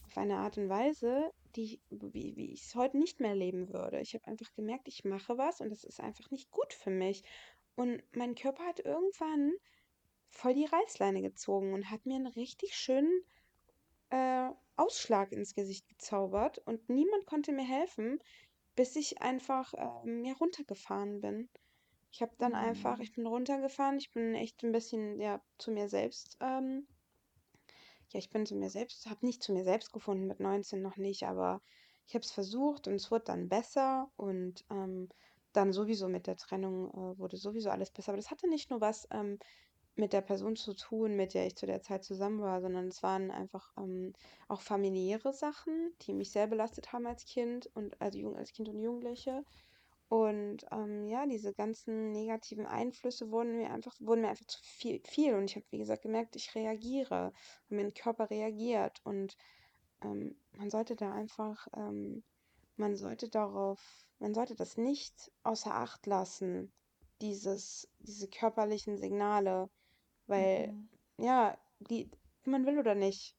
auf 0.07 0.18
eine 0.18 0.38
Art 0.38 0.59
und 0.59 0.68
Weise, 0.68 1.32
die, 1.57 1.64
ich- 1.64 1.80
wie, 1.91 2.36
wie 2.36 2.53
ich 2.53 2.62
es 2.64 2.74
heute 2.74 2.99
nicht 2.99 3.20
mehr 3.20 3.34
leben 3.34 3.72
würde. 3.72 4.01
Ich 4.01 4.14
habe 4.14 4.26
einfach 4.26 4.53
gemerkt, 4.55 4.88
ich 4.88 5.05
mache 5.05 5.38
was 5.38 5.61
und 5.61 5.70
das 5.70 5.84
ist 5.84 6.01
einfach 6.01 6.30
nicht 6.30 6.51
gut 6.51 6.72
für 6.74 6.91
mich. 6.91 7.22
Und 7.76 8.03
mein 8.16 8.34
Körper 8.34 8.64
hat 8.66 8.80
irgendwann 8.80 9.53
voll 10.31 10.55
die 10.55 10.66
Reißleine 10.66 11.22
gezogen 11.22 11.74
und 11.74 11.91
hat 11.91 12.07
mir 12.07 12.16
einen 12.16 12.26
richtig 12.28 12.74
schönen 12.76 13.22
äh, 14.11 14.51
Ausschlag 14.76 15.33
ins 15.33 15.55
Gesicht 15.55 15.89
gezaubert 15.89 16.59
und 16.59 16.89
niemand 16.89 17.26
konnte 17.26 17.53
mir 17.53 17.66
helfen, 17.66 18.18
bis 18.76 18.97
ich 18.97 19.22
einfach 19.22 19.74
ähm, 19.76 20.24
ja, 20.24 20.35
runtergefahren 20.35 21.20
bin. 21.20 21.51
Ich 22.12 22.22
habe 22.22 22.35
dann 22.39 22.55
einfach, 22.55 22.99
Hm. 22.99 23.01
ich 23.01 23.12
bin 23.14 23.26
runtergefahren, 23.26 23.99
ich 23.99 24.12
bin 24.12 24.35
echt 24.35 24.62
ein 24.64 24.72
bisschen 24.72 25.20
ja 25.20 25.43
zu 25.59 25.72
mir 25.72 25.89
selbst, 25.89 26.37
ähm, 26.41 26.89
ja, 28.12 28.18
ich 28.18 28.31
bin 28.31 28.47
zu 28.47 28.57
mir 28.57 28.70
selbst, 28.70 29.07
habe 29.09 29.24
nicht 29.26 29.43
zu 29.43 29.53
mir 29.53 29.64
selbst 29.64 29.93
gefunden, 29.93 30.26
mit 30.26 30.41
19 30.41 30.83
noch 30.83 30.97
nicht, 30.97 31.24
aber 31.24 31.62
ich 32.07 32.14
habe 32.14 32.24
es 32.24 32.33
versucht 32.33 32.89
und 32.89 32.95
es 32.95 33.11
wurde 33.11 33.24
dann 33.26 33.49
besser 33.49 34.11
und 34.16 34.64
ähm, 34.70 35.09
dann 35.53 35.72
sowieso 35.72 36.09
mit 36.09 36.26
der 36.26 36.37
Trennung 36.37 36.91
äh, 36.91 37.18
wurde 37.18 37.37
sowieso 37.37 37.70
alles 37.70 37.91
besser. 37.91 38.11
Aber 38.12 38.16
das 38.16 38.31
hatte 38.31 38.49
nicht 38.49 38.70
nur 38.70 38.81
was 38.81 39.07
ähm, 39.11 39.39
mit 39.97 40.12
der 40.12 40.20
Person 40.20 40.57
zu 40.57 40.74
tun, 40.74 41.16
mit 41.16 41.34
der 41.34 41.47
ich 41.47 41.57
zu 41.57 41.66
der 41.66 41.82
Zeit 41.82 42.05
zusammen 42.05 42.41
war, 42.41 42.61
sondern 42.61 42.88
es 42.88 43.03
waren 43.03 43.30
einfach 43.30 43.72
ähm, 43.76 44.14
auch 44.49 44.61
familiäre 44.61 45.32
Sachen, 45.32 45.93
die 46.03 46.14
mich 46.14 46.30
sehr 46.30 46.47
belastet 46.47 46.93
haben 46.93 47.07
als 47.07 47.24
Kind 47.24 47.66
und 47.74 48.01
also 48.01 48.18
Jugend, 48.18 48.38
als 48.38 48.53
Kind 48.53 48.68
und 48.68 48.80
Jugendliche. 48.80 49.45
Und 50.09 50.66
ähm, 50.72 51.07
ja, 51.07 51.24
diese 51.24 51.55
ganzen 51.55 52.11
negativen 52.11 52.66
Einflüsse 52.66 53.30
wurden 53.30 53.57
mir 53.57 53.70
einfach, 53.70 53.95
wurden 54.01 54.22
mir 54.22 54.30
einfach 54.30 54.47
zu 54.47 54.59
viel, 54.61 55.01
viel. 55.05 55.34
Und 55.36 55.45
ich 55.45 55.55
habe, 55.55 55.66
wie 55.70 55.78
gesagt, 55.78 56.03
gemerkt, 56.03 56.34
ich 56.34 56.53
reagiere, 56.57 57.32
mein 57.68 57.95
Körper 57.95 58.28
reagiert. 58.28 59.01
Und 59.05 59.36
ähm, 60.03 60.34
man 60.57 60.68
sollte 60.68 60.97
da 60.97 61.12
einfach, 61.12 61.68
ähm, 61.76 62.24
man 62.76 62.97
sollte 62.97 63.28
darauf, 63.28 63.80
man 64.18 64.34
sollte 64.34 64.57
das 64.57 64.76
nicht 64.76 65.30
außer 65.45 65.72
Acht 65.72 66.07
lassen, 66.07 66.72
dieses, 67.20 67.88
diese 68.01 68.26
körperlichen 68.26 68.99
Signale, 68.99 69.70
weil, 70.31 70.72
Mhm. 70.72 70.89
ja, 71.18 71.59
die, 71.81 72.11
man 72.45 72.66
will 72.66 72.78
oder 72.78 72.95
nicht, 72.95 73.37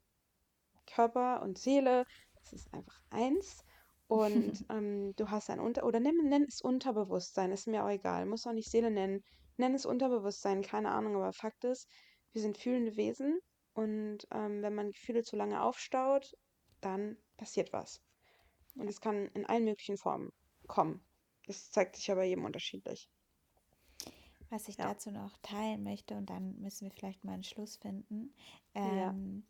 Körper 0.87 1.41
und 1.41 1.57
Seele, 1.57 2.05
das 2.35 2.53
ist 2.53 2.73
einfach 2.73 2.99
eins. 3.09 3.63
Und 4.07 4.53
ähm, 4.69 5.15
du 5.15 5.29
hast 5.31 5.49
ein 5.49 5.59
Unter- 5.59 5.85
oder 5.85 5.99
nenn, 5.99 6.17
nenn 6.29 6.43
es 6.47 6.61
Unterbewusstsein, 6.61 7.51
ist 7.51 7.67
mir 7.67 7.83
auch 7.85 7.89
egal, 7.89 8.25
muss 8.25 8.45
auch 8.45 8.53
nicht 8.53 8.69
Seele 8.69 8.91
nennen. 8.91 9.23
Nenn 9.57 9.73
es 9.73 9.85
Unterbewusstsein, 9.85 10.61
keine 10.61 10.91
Ahnung, 10.91 11.15
aber 11.15 11.33
Fakt 11.33 11.63
ist, 11.63 11.87
wir 12.33 12.41
sind 12.41 12.57
fühlende 12.57 12.95
Wesen 12.97 13.39
und 13.73 14.27
ähm, 14.31 14.61
wenn 14.61 14.75
man 14.75 14.91
Gefühle 14.91 15.23
zu 15.23 15.35
lange 15.35 15.61
aufstaut, 15.63 16.35
dann 16.81 17.17
passiert 17.37 17.71
was. 17.73 18.01
Und 18.75 18.87
es 18.89 19.01
kann 19.01 19.27
in 19.27 19.45
allen 19.45 19.65
möglichen 19.65 19.97
Formen 19.97 20.31
kommen. 20.67 21.05
Das 21.47 21.71
zeigt 21.71 21.95
sich 21.95 22.11
aber 22.11 22.23
jedem 22.23 22.45
unterschiedlich. 22.45 23.09
Was 24.51 24.67
ich 24.67 24.77
Ja. 24.77 24.89
dazu 24.89 25.11
noch 25.11 25.37
teilen 25.41 25.81
möchte, 25.83 26.15
und 26.15 26.29
dann 26.29 26.59
müssen 26.61 26.85
wir 26.85 26.91
vielleicht 26.91 27.23
mal 27.23 27.33
einen 27.33 27.43
Schluss 27.43 27.77
finden, 27.77 28.33
Ja. 28.83 29.09
ähm, 29.09 29.43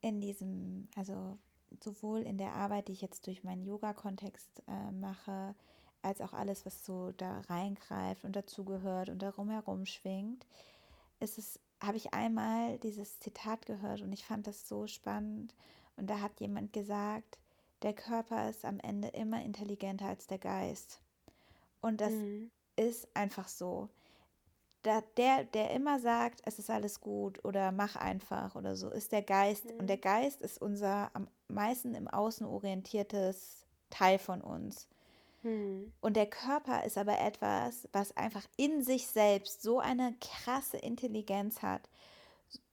in 0.00 0.20
diesem, 0.20 0.88
also 0.96 1.38
sowohl 1.82 2.22
in 2.22 2.38
der 2.38 2.54
Arbeit, 2.54 2.88
die 2.88 2.92
ich 2.92 3.00
jetzt 3.02 3.26
durch 3.26 3.44
meinen 3.44 3.64
Yoga-Kontext 3.64 4.62
äh, 4.66 4.90
mache, 4.92 5.54
als 6.02 6.20
auch 6.20 6.32
alles, 6.32 6.66
was 6.66 6.84
so 6.84 7.12
da 7.12 7.40
reingreift 7.48 8.24
und 8.24 8.34
dazugehört 8.36 9.08
und 9.08 9.20
darum 9.20 9.50
herum 9.50 9.86
schwingt, 9.86 10.46
ist 11.20 11.38
es, 11.38 11.60
habe 11.82 11.96
ich 11.96 12.12
einmal 12.12 12.78
dieses 12.78 13.20
Zitat 13.20 13.66
gehört 13.66 14.02
und 14.02 14.12
ich 14.12 14.24
fand 14.26 14.46
das 14.46 14.68
so 14.68 14.86
spannend. 14.86 15.54
Und 15.96 16.08
da 16.10 16.20
hat 16.20 16.40
jemand 16.40 16.72
gesagt, 16.72 17.38
der 17.82 17.94
Körper 17.94 18.48
ist 18.48 18.64
am 18.64 18.80
Ende 18.80 19.08
immer 19.08 19.42
intelligenter 19.42 20.06
als 20.06 20.26
der 20.26 20.38
Geist. 20.38 21.00
Und 21.80 22.00
das 22.00 22.12
Mhm. 22.12 22.50
ist 22.76 23.08
einfach 23.14 23.48
so 23.48 23.88
da, 24.84 25.02
der, 25.16 25.44
der 25.44 25.72
immer 25.72 26.00
sagt, 26.00 26.42
es 26.44 26.58
ist 26.60 26.70
alles 26.70 27.00
gut 27.00 27.44
oder 27.44 27.72
mach 27.72 27.96
einfach 27.96 28.54
oder 28.56 28.76
so, 28.76 28.90
ist 28.90 29.12
der 29.12 29.22
Geist. 29.22 29.74
Und 29.78 29.88
der 29.88 29.96
Mhm. 29.96 29.98
Geist 29.98 30.42
ist 30.42 30.60
unser 30.62 31.10
am 31.14 31.28
meisten 31.48 31.94
im 31.94 32.08
Außen 32.08 32.46
orientiertes 32.46 33.66
Teil 33.90 34.18
von 34.18 34.42
uns. 34.42 34.88
Mhm. 35.44 35.92
Und 36.00 36.16
der 36.16 36.26
Körper 36.26 36.84
ist 36.84 36.98
aber 36.98 37.18
etwas, 37.18 37.88
was 37.92 38.16
einfach 38.16 38.44
in 38.56 38.82
sich 38.82 39.06
selbst 39.06 39.62
so 39.62 39.80
eine 39.80 40.14
krasse 40.20 40.76
Intelligenz 40.76 41.62
hat. 41.62 41.88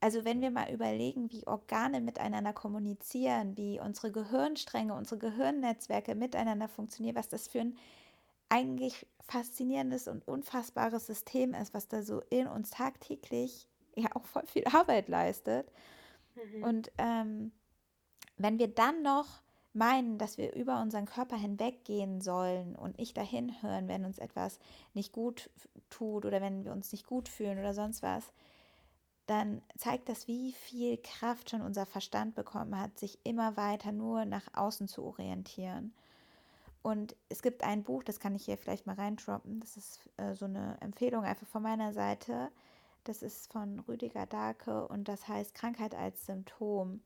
Also 0.02 0.26
wenn 0.26 0.42
wir 0.42 0.52
mal 0.52 0.72
überlegen, 0.72 1.32
wie 1.32 1.48
Organe 1.48 2.02
miteinander 2.02 2.54
kommunizieren, 2.54 3.58
wie 3.58 3.80
unsere 3.80 4.12
Gehirnstränge, 4.12 4.94
unsere 4.96 5.20
Gehirnnetzwerke 5.20 6.16
miteinander 6.16 6.68
funktionieren, 6.70 7.16
was 7.16 7.30
das 7.30 7.48
für 7.48 7.62
ein 7.62 7.78
eigentlich 8.52 9.08
faszinierendes 9.22 10.08
und 10.08 10.28
unfassbares 10.28 11.08
System 11.08 11.54
ist, 11.54 11.74
was 11.74 11.88
da 11.88 12.04
so 12.04 12.22
in 12.30 12.48
uns 12.48 12.72
tagtäglich 12.72 13.68
ja 13.96 14.10
auch 14.14 14.26
voll 14.26 14.46
viel 14.46 14.66
Arbeit 14.66 15.08
leistet. 15.08 15.72
Mhm. 16.36 16.64
Und 16.64 16.92
ähm, 16.98 17.52
wenn 18.38 18.60
wir 18.60 18.68
dann 18.68 19.02
noch 19.02 19.42
meinen, 19.74 20.18
dass 20.18 20.38
wir 20.38 20.54
über 20.54 20.82
unseren 20.82 21.06
Körper 21.06 21.38
hinweggehen 21.38 22.20
sollen 22.20 22.76
und 22.76 22.98
nicht 22.98 23.16
dahin 23.16 23.62
hören, 23.62 23.88
wenn 23.88 24.04
uns 24.04 24.18
etwas 24.18 24.60
nicht 24.94 25.14
gut 25.14 25.50
tut 25.90 26.26
oder 26.26 26.42
wenn 26.42 26.66
wir 26.66 26.74
uns 26.74 26.92
nicht 26.92 27.08
gut 27.08 27.30
fühlen 27.30 27.58
oder 27.58 27.74
sonst 27.74 28.04
was, 28.04 28.34
dann 29.28 29.62
zeigt 29.78 30.10
das, 30.10 30.28
wie 30.28 30.52
viel 30.52 30.98
Kraft 30.98 31.52
schon 31.52 31.62
unser 31.62 31.86
Verstand 31.86 32.36
bekommen 32.36 32.78
hat, 32.78 33.00
sich 33.00 33.18
immer 33.24 33.56
weiter 33.56 33.94
nur 33.94 34.26
nach 34.26 34.48
außen 34.54 34.90
zu 34.90 35.04
orientieren. 35.04 35.94
Und 36.84 37.16
es 37.30 37.42
gibt 37.42 37.64
ein 37.64 37.84
Buch, 37.84 38.04
das 38.04 38.20
kann 38.20 38.36
ich 38.36 38.46
hier 38.46 38.58
vielleicht 38.58 38.88
mal 38.88 38.96
reindroppen. 38.96 39.60
Das 39.60 39.78
ist 39.78 40.00
äh, 40.18 40.34
so 40.34 40.46
eine 40.46 40.78
Empfehlung 40.82 41.24
einfach 41.24 41.48
von 41.48 41.62
meiner 41.62 41.94
Seite. 41.94 42.50
Das 43.04 43.22
ist 43.22 43.52
von 43.52 43.80
Rüdiger 43.82 44.26
Dahlke 44.26 44.88
und 44.88 45.08
das 45.08 45.28
heißt 45.28 45.54
Krankheit 45.54 45.96
als 45.96 46.26
Symptom. 46.26 47.02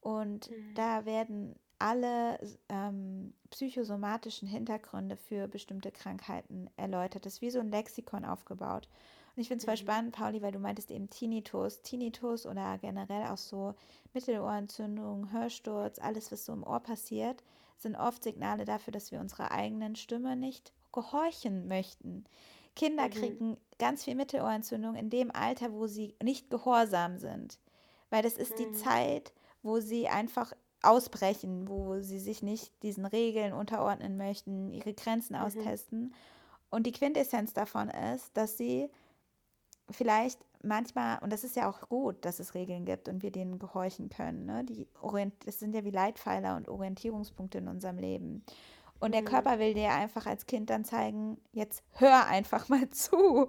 Und 0.00 0.50
mhm. 0.50 0.74
da 0.74 1.04
werden 1.04 1.54
alle 1.78 2.38
ähm, 2.68 3.32
psychosomatischen 3.50 4.46
Hintergründe 4.46 5.16
für 5.16 5.48
bestimmte 5.48 5.90
Krankheiten 5.90 6.68
erläutert. 6.76 7.26
Das 7.26 7.34
ist 7.34 7.42
wie 7.42 7.50
so 7.50 7.60
ein 7.60 7.70
Lexikon 7.70 8.24
aufgebaut. 8.24 8.88
Und 9.34 9.42
ich 9.42 9.48
finde 9.48 9.60
es 9.60 9.64
voll 9.64 9.74
mhm. 9.74 9.78
spannend, 9.78 10.12
Pauli, 10.12 10.42
weil 10.42 10.52
du 10.52 10.58
meintest 10.58 10.90
eben 10.90 11.08
Tinnitus. 11.08 11.82
Tinnitus 11.82 12.46
oder 12.46 12.78
generell 12.78 13.26
auch 13.28 13.38
so 13.38 13.74
Mittelohrentzündung, 14.12 15.32
Hörsturz, 15.32 15.98
alles, 15.98 16.32
was 16.32 16.44
so 16.44 16.52
im 16.52 16.64
Ohr 16.64 16.80
passiert, 16.80 17.42
sind 17.82 17.96
oft 17.96 18.22
Signale 18.22 18.64
dafür, 18.64 18.92
dass 18.92 19.10
wir 19.10 19.20
unserer 19.20 19.50
eigenen 19.50 19.96
Stimme 19.96 20.36
nicht 20.36 20.72
gehorchen 20.92 21.68
möchten. 21.68 22.24
Kinder 22.76 23.06
mhm. 23.06 23.10
kriegen 23.10 23.56
ganz 23.78 24.04
viel 24.04 24.14
Mittelohrentzündung 24.14 24.94
in 24.94 25.10
dem 25.10 25.30
Alter, 25.30 25.72
wo 25.72 25.86
sie 25.86 26.14
nicht 26.22 26.50
gehorsam 26.50 27.18
sind. 27.18 27.58
Weil 28.10 28.22
das 28.22 28.34
ist 28.34 28.52
mhm. 28.52 28.56
die 28.56 28.72
Zeit, 28.72 29.32
wo 29.62 29.80
sie 29.80 30.08
einfach 30.08 30.52
ausbrechen, 30.82 31.68
wo 31.68 32.00
sie 32.00 32.18
sich 32.18 32.42
nicht 32.42 32.72
diesen 32.82 33.04
Regeln 33.04 33.52
unterordnen 33.52 34.16
möchten, 34.16 34.72
ihre 34.72 34.94
Grenzen 34.94 35.36
mhm. 35.36 35.42
austesten. 35.42 36.14
Und 36.70 36.86
die 36.86 36.92
Quintessenz 36.92 37.52
davon 37.52 37.90
ist, 37.90 38.36
dass 38.36 38.56
sie 38.56 38.90
vielleicht 39.92 40.40
manchmal, 40.62 41.18
und 41.20 41.32
das 41.32 41.44
ist 41.44 41.56
ja 41.56 41.68
auch 41.68 41.88
gut, 41.88 42.24
dass 42.24 42.38
es 42.38 42.54
Regeln 42.54 42.84
gibt 42.84 43.08
und 43.08 43.22
wir 43.22 43.30
denen 43.30 43.58
gehorchen 43.58 44.08
können. 44.10 44.46
Ne? 44.46 44.64
Die 44.64 44.86
Orient 45.00 45.34
das 45.46 45.58
sind 45.58 45.74
ja 45.74 45.84
wie 45.84 45.90
Leitpfeiler 45.90 46.56
und 46.56 46.68
Orientierungspunkte 46.68 47.58
in 47.58 47.68
unserem 47.68 47.98
Leben. 47.98 48.44
Und 49.00 49.12
der 49.12 49.22
mhm. 49.22 49.26
Körper 49.26 49.58
will 49.58 49.72
dir 49.72 49.92
einfach 49.92 50.26
als 50.26 50.46
Kind 50.46 50.68
dann 50.68 50.84
zeigen, 50.84 51.38
jetzt 51.52 51.82
hör 51.92 52.26
einfach 52.26 52.68
mal 52.68 52.88
zu 52.90 53.48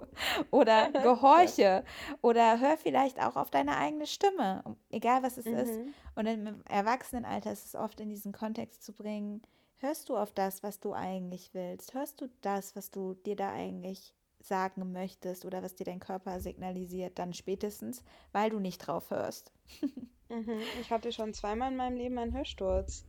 oder 0.50 0.90
gehorche 1.02 1.84
oder 2.22 2.58
hör 2.58 2.78
vielleicht 2.78 3.22
auch 3.22 3.36
auf 3.36 3.50
deine 3.50 3.76
eigene 3.76 4.06
Stimme, 4.06 4.64
egal 4.90 5.22
was 5.22 5.36
es 5.36 5.44
mhm. 5.44 5.54
ist. 5.54 5.80
Und 6.14 6.26
im 6.26 6.62
Erwachsenenalter 6.68 7.52
ist 7.52 7.66
es 7.66 7.74
oft 7.74 8.00
in 8.00 8.08
diesen 8.08 8.32
Kontext 8.32 8.82
zu 8.82 8.92
bringen, 8.94 9.42
hörst 9.76 10.08
du 10.08 10.16
auf 10.16 10.32
das, 10.32 10.62
was 10.62 10.80
du 10.80 10.94
eigentlich 10.94 11.52
willst? 11.52 11.92
Hörst 11.92 12.22
du 12.22 12.30
das, 12.40 12.74
was 12.74 12.90
du 12.90 13.14
dir 13.14 13.36
da 13.36 13.52
eigentlich 13.52 14.14
sagen 14.44 14.92
möchtest 14.92 15.44
oder 15.44 15.62
was 15.62 15.74
dir 15.74 15.84
dein 15.84 16.00
Körper 16.00 16.40
signalisiert, 16.40 17.18
dann 17.18 17.34
spätestens, 17.34 18.02
weil 18.32 18.50
du 18.50 18.58
nicht 18.58 18.78
drauf 18.78 19.10
hörst. 19.10 19.52
mhm. 20.28 20.60
Ich 20.80 20.90
hatte 20.90 21.12
schon 21.12 21.34
zweimal 21.34 21.70
in 21.70 21.76
meinem 21.76 21.96
Leben 21.96 22.18
einen 22.18 22.36
Hörsturz. 22.36 23.04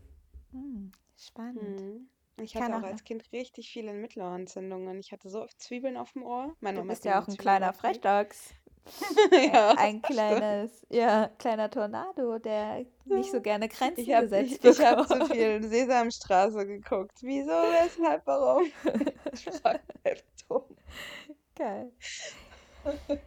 Hm, 0.51 0.91
spannend. 1.17 1.79
Mhm. 1.79 2.09
Ich 2.37 2.55
hatte 2.55 2.75
auch 2.75 2.83
als 2.83 3.03
Kind 3.03 3.31
richtig 3.31 3.69
viele 3.69 3.93
Mittelohrentzündungen. 3.93 4.99
Ich 4.99 5.11
hatte 5.11 5.29
so 5.29 5.43
oft 5.43 5.61
Zwiebeln 5.61 5.97
auf 5.97 6.13
dem 6.13 6.23
Ohr. 6.23 6.55
Meine 6.61 6.81
du 6.81 6.87
bist 6.87 7.05
ja 7.05 7.21
auch 7.21 7.27
ein 7.27 7.37
kleiner 7.37 7.73
Frechdachs. 7.73 8.53
ja, 9.31 9.75
ein 9.77 10.01
kleines, 10.01 10.85
ja, 10.89 11.29
kleiner 11.37 11.69
Tornado, 11.69 12.37
der 12.39 12.85
nicht 13.05 13.31
so 13.31 13.39
gerne 13.39 13.69
Grenzen 13.69 14.01
ich 14.01 14.13
hab, 14.13 14.23
gesetzt 14.23 14.59
Ich, 14.63 14.71
ich 14.71 14.85
habe 14.85 15.07
zu 15.07 15.25
viel 15.27 15.63
Sesamstraße 15.63 16.65
geguckt. 16.65 17.17
Wieso, 17.21 17.51
weshalb, 17.51 18.25
warum? 18.27 18.65
Geil. 21.55 21.91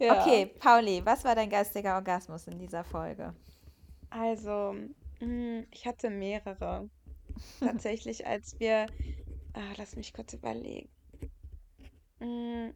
ja. 0.00 0.20
Okay, 0.20 0.46
Pauli, 0.46 1.04
was 1.04 1.24
war 1.24 1.34
dein 1.34 1.50
geistiger 1.50 1.94
Orgasmus 1.94 2.46
in 2.46 2.58
dieser 2.58 2.84
Folge? 2.84 3.34
Also, 4.10 4.74
mm, 5.20 5.60
ich 5.70 5.86
hatte 5.86 6.10
mehrere. 6.10 6.88
Tatsächlich, 7.60 8.26
als 8.26 8.58
wir. 8.58 8.86
Ah, 9.52 9.72
lass 9.76 9.96
mich 9.96 10.12
kurz 10.12 10.32
überlegen. 10.32 10.88
Mm, 12.20 12.70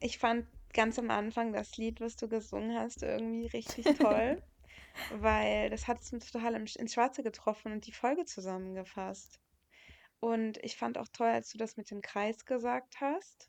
ich 0.00 0.18
fand 0.18 0.46
ganz 0.72 0.98
am 0.98 1.10
Anfang 1.10 1.52
das 1.52 1.76
Lied, 1.76 2.00
was 2.00 2.16
du 2.16 2.28
gesungen 2.28 2.76
hast, 2.76 3.02
irgendwie 3.02 3.46
richtig 3.46 3.84
toll. 3.98 4.42
weil 5.12 5.70
das 5.70 5.86
hat 5.86 6.00
es 6.00 6.10
total 6.10 6.54
ins 6.54 6.92
Schwarze 6.92 7.22
getroffen 7.22 7.72
und 7.72 7.86
die 7.86 7.92
Folge 7.92 8.24
zusammengefasst. 8.24 9.40
Und 10.20 10.58
ich 10.64 10.76
fand 10.76 10.98
auch 10.98 11.08
toll, 11.12 11.28
als 11.28 11.50
du 11.50 11.58
das 11.58 11.76
mit 11.76 11.90
dem 11.90 12.02
Kreis 12.02 12.44
gesagt 12.44 13.00
hast, 13.00 13.48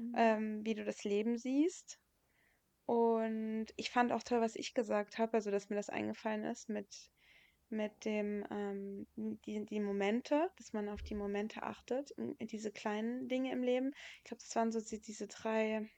mhm. 0.00 0.14
ähm, 0.16 0.64
wie 0.64 0.74
du 0.74 0.84
das 0.84 1.04
Leben 1.04 1.36
siehst. 1.36 1.98
Und 2.86 3.66
ich 3.76 3.90
fand 3.90 4.10
auch 4.12 4.22
toll, 4.22 4.40
was 4.40 4.56
ich 4.56 4.74
gesagt 4.74 5.18
habe, 5.18 5.34
also 5.34 5.50
dass 5.50 5.70
mir 5.70 5.76
das 5.76 5.90
eingefallen 5.90 6.44
ist 6.44 6.68
mit, 6.68 7.10
mit 7.68 8.04
dem, 8.04 8.44
ähm, 8.50 9.06
die, 9.16 9.64
die 9.64 9.80
Momente, 9.80 10.50
dass 10.56 10.72
man 10.72 10.88
auf 10.88 11.02
die 11.02 11.14
Momente 11.14 11.62
achtet, 11.62 12.12
diese 12.40 12.72
kleinen 12.72 13.28
Dinge 13.28 13.52
im 13.52 13.62
Leben. 13.62 13.92
Ich 14.18 14.24
glaube, 14.24 14.42
das 14.42 14.56
waren 14.56 14.72
so 14.72 14.80
diese 14.80 15.28
drei, 15.28 15.88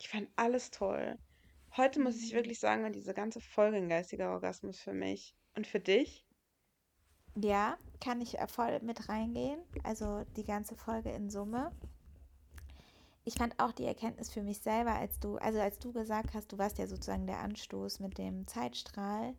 ich 0.00 0.08
fand 0.08 0.28
alles 0.34 0.70
toll. 0.70 1.18
Heute 1.76 2.00
muss 2.00 2.20
ich 2.20 2.32
mhm. 2.32 2.38
wirklich 2.38 2.58
sagen, 2.58 2.90
diese 2.92 3.14
ganze 3.14 3.40
Folge 3.40 3.76
ein 3.76 3.88
geistiger 3.88 4.32
Orgasmus 4.32 4.80
für 4.80 4.94
mich. 4.94 5.36
Und 5.54 5.66
für 5.66 5.80
dich? 5.80 6.26
Ja, 7.36 7.78
kann 8.00 8.20
ich 8.20 8.36
voll 8.48 8.80
mit 8.80 9.08
reingehen. 9.08 9.60
Also 9.84 10.24
die 10.36 10.44
ganze 10.44 10.74
Folge 10.74 11.10
in 11.10 11.30
Summe. 11.30 11.70
Ich 13.28 13.34
fand 13.34 13.60
auch 13.60 13.72
die 13.72 13.84
Erkenntnis 13.84 14.30
für 14.30 14.42
mich 14.42 14.58
selber, 14.60 14.94
als 14.94 15.20
du, 15.20 15.36
also 15.36 15.60
als 15.60 15.78
du 15.78 15.92
gesagt 15.92 16.32
hast, 16.32 16.50
du 16.50 16.56
warst 16.56 16.78
ja 16.78 16.86
sozusagen 16.86 17.26
der 17.26 17.40
Anstoß 17.40 18.00
mit 18.00 18.16
dem 18.16 18.46
Zeitstrahl, 18.46 19.34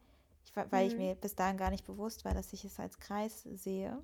ich, 0.46 0.56
weil 0.56 0.86
mhm. 0.86 0.92
ich 0.92 0.96
mir 0.96 1.16
bis 1.16 1.34
dahin 1.34 1.58
gar 1.58 1.72
nicht 1.72 1.88
bewusst 1.88 2.24
war, 2.24 2.36
dass 2.36 2.54
ich 2.54 2.64
es 2.64 2.80
als 2.80 3.00
Kreis 3.00 3.42
sehe. 3.42 4.00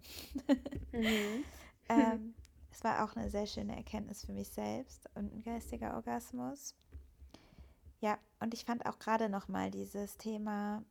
mhm. 0.92 1.44
ähm, 1.90 2.34
es 2.72 2.84
war 2.84 3.06
auch 3.06 3.16
eine 3.16 3.30
sehr 3.30 3.46
schöne 3.46 3.76
Erkenntnis 3.76 4.26
für 4.26 4.34
mich 4.34 4.50
selbst 4.50 5.08
und 5.14 5.32
ein 5.32 5.44
geistiger 5.44 5.94
Orgasmus. 5.94 6.74
Ja, 8.02 8.18
und 8.40 8.56
ich 8.56 8.66
fand 8.66 8.88
auch 8.88 8.98
gerade 8.98 9.30
nochmal 9.30 9.70
dieses 9.70 10.18
Thema, 10.18 10.84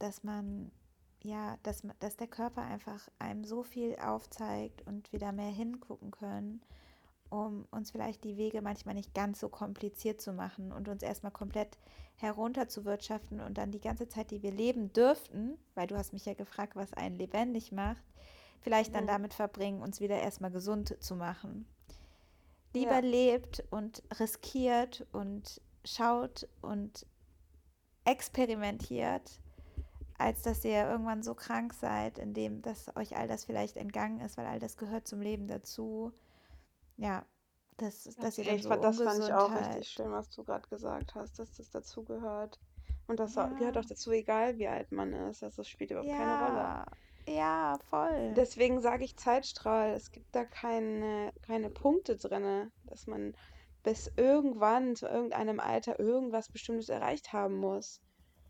dass 0.00 0.24
man 0.24 0.72
ja, 1.22 1.56
dass, 1.62 1.82
dass 2.00 2.16
der 2.16 2.26
Körper 2.26 2.62
einfach 2.62 3.08
einem 3.20 3.44
so 3.44 3.62
viel 3.62 3.94
aufzeigt 3.94 4.84
und 4.88 5.12
wir 5.12 5.20
da 5.20 5.30
mehr 5.30 5.52
hingucken 5.52 6.10
können, 6.10 6.60
um 7.34 7.66
uns 7.70 7.90
vielleicht 7.90 8.24
die 8.24 8.36
Wege 8.36 8.62
manchmal 8.62 8.94
nicht 8.94 9.14
ganz 9.14 9.40
so 9.40 9.48
kompliziert 9.48 10.20
zu 10.20 10.32
machen 10.32 10.72
und 10.72 10.88
uns 10.88 11.02
erstmal 11.02 11.32
komplett 11.32 11.78
herunter 12.16 12.68
zu 12.68 12.84
wirtschaften 12.84 13.40
und 13.40 13.58
dann 13.58 13.70
die 13.70 13.80
ganze 13.80 14.08
Zeit, 14.08 14.30
die 14.30 14.42
wir 14.42 14.52
leben 14.52 14.92
dürften, 14.92 15.58
weil 15.74 15.86
du 15.86 15.96
hast 15.96 16.12
mich 16.12 16.24
ja 16.24 16.34
gefragt, 16.34 16.76
was 16.76 16.92
einen 16.92 17.16
lebendig 17.16 17.72
macht, 17.72 18.02
vielleicht 18.60 18.94
dann 18.94 19.04
mhm. 19.04 19.08
damit 19.08 19.34
verbringen, 19.34 19.82
uns 19.82 20.00
wieder 20.00 20.20
erstmal 20.20 20.50
gesund 20.50 20.96
zu 21.00 21.16
machen. 21.16 21.66
Lieber 22.72 22.94
ja. 22.94 22.98
lebt 23.00 23.64
und 23.70 24.02
riskiert 24.18 25.06
und 25.12 25.60
schaut 25.84 26.48
und 26.60 27.06
experimentiert, 28.04 29.40
als 30.18 30.42
dass 30.42 30.64
ihr 30.64 30.88
irgendwann 30.88 31.22
so 31.22 31.34
krank 31.34 31.74
seid, 31.74 32.18
indem 32.18 32.62
dass 32.62 32.94
euch 32.96 33.16
all 33.16 33.28
das 33.28 33.44
vielleicht 33.44 33.76
entgangen 33.76 34.20
ist, 34.20 34.36
weil 34.36 34.46
all 34.46 34.58
das 34.58 34.76
gehört 34.76 35.06
zum 35.06 35.20
Leben 35.20 35.48
dazu. 35.48 36.12
Ja, 36.96 37.26
dass, 37.76 38.04
dass 38.04 38.38
ihr 38.38 38.44
dann 38.44 38.58
so 38.60 38.68
Das 38.68 39.00
fand 39.00 39.24
ich 39.24 39.32
auch 39.32 39.52
richtig 39.52 39.88
schön, 39.88 40.12
was 40.12 40.30
du 40.30 40.44
gerade 40.44 40.68
gesagt 40.68 41.14
hast, 41.14 41.38
dass 41.38 41.56
das 41.56 41.70
dazu 41.70 42.04
gehört. 42.04 42.60
Und 43.06 43.20
das 43.20 43.34
ja. 43.34 43.48
gehört 43.48 43.76
auch 43.76 43.84
dazu, 43.84 44.12
egal 44.12 44.58
wie 44.58 44.68
alt 44.68 44.92
man 44.92 45.12
ist. 45.12 45.42
Also 45.42 45.58
das 45.58 45.68
spielt 45.68 45.90
überhaupt 45.90 46.08
ja. 46.08 46.16
keine 46.16 46.46
Rolle. 46.46 46.86
Ja, 47.26 47.78
voll. 47.90 48.34
Deswegen 48.36 48.80
sage 48.80 49.04
ich 49.04 49.16
Zeitstrahl. 49.16 49.90
Es 49.92 50.12
gibt 50.12 50.34
da 50.34 50.44
keine, 50.44 51.32
keine 51.42 51.70
Punkte 51.70 52.16
drin, 52.16 52.70
dass 52.86 53.06
man 53.06 53.34
bis 53.82 54.10
irgendwann 54.16 54.96
zu 54.96 55.06
irgendeinem 55.06 55.60
Alter 55.60 55.98
irgendwas 55.98 56.48
Bestimmtes 56.50 56.88
erreicht 56.88 57.32
haben 57.32 57.56
muss. 57.56 58.00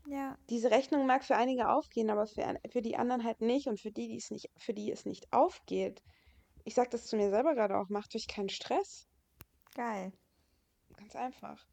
Ja. 0.07 0.37
Diese 0.49 0.71
Rechnung 0.71 1.05
mag 1.05 1.23
für 1.23 1.35
einige 1.35 1.69
aufgehen, 1.69 2.09
aber 2.09 2.27
für, 2.27 2.59
für 2.69 2.81
die 2.81 2.95
anderen 2.95 3.23
halt 3.23 3.41
nicht. 3.41 3.67
Und 3.67 3.79
für 3.79 3.91
die, 3.91 4.07
die 4.07 4.17
es 4.17 4.29
nicht, 4.29 4.49
für 4.57 4.73
die 4.73 4.91
es 4.91 5.05
nicht 5.05 5.31
aufgeht, 5.33 6.03
ich 6.65 6.75
sage 6.75 6.89
das 6.89 7.05
zu 7.05 7.15
mir 7.15 7.29
selber 7.29 7.53
gerade 7.53 7.77
auch, 7.77 7.89
macht 7.89 8.15
euch 8.15 8.27
keinen 8.27 8.49
Stress. 8.49 9.07
Geil. 9.75 10.11
Ganz 10.97 11.15
einfach. 11.15 11.65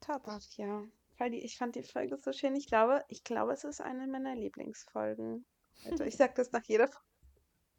Top. 0.00 0.22
Ach, 0.26 0.42
ja. 0.56 0.82
Ich 1.30 1.56
fand 1.56 1.74
die 1.74 1.82
Folge 1.82 2.16
so 2.18 2.32
schön. 2.32 2.54
Ich 2.54 2.66
glaube, 2.66 3.04
ich 3.08 3.24
glaube, 3.24 3.52
es 3.52 3.64
ist 3.64 3.80
eine 3.80 4.06
meiner 4.06 4.34
Lieblingsfolgen. 4.34 5.44
Also 5.90 6.04
ich 6.04 6.16
sage 6.16 6.34
das 6.36 6.52
nach 6.52 6.64
jeder 6.64 6.88
Folge. 6.88 7.06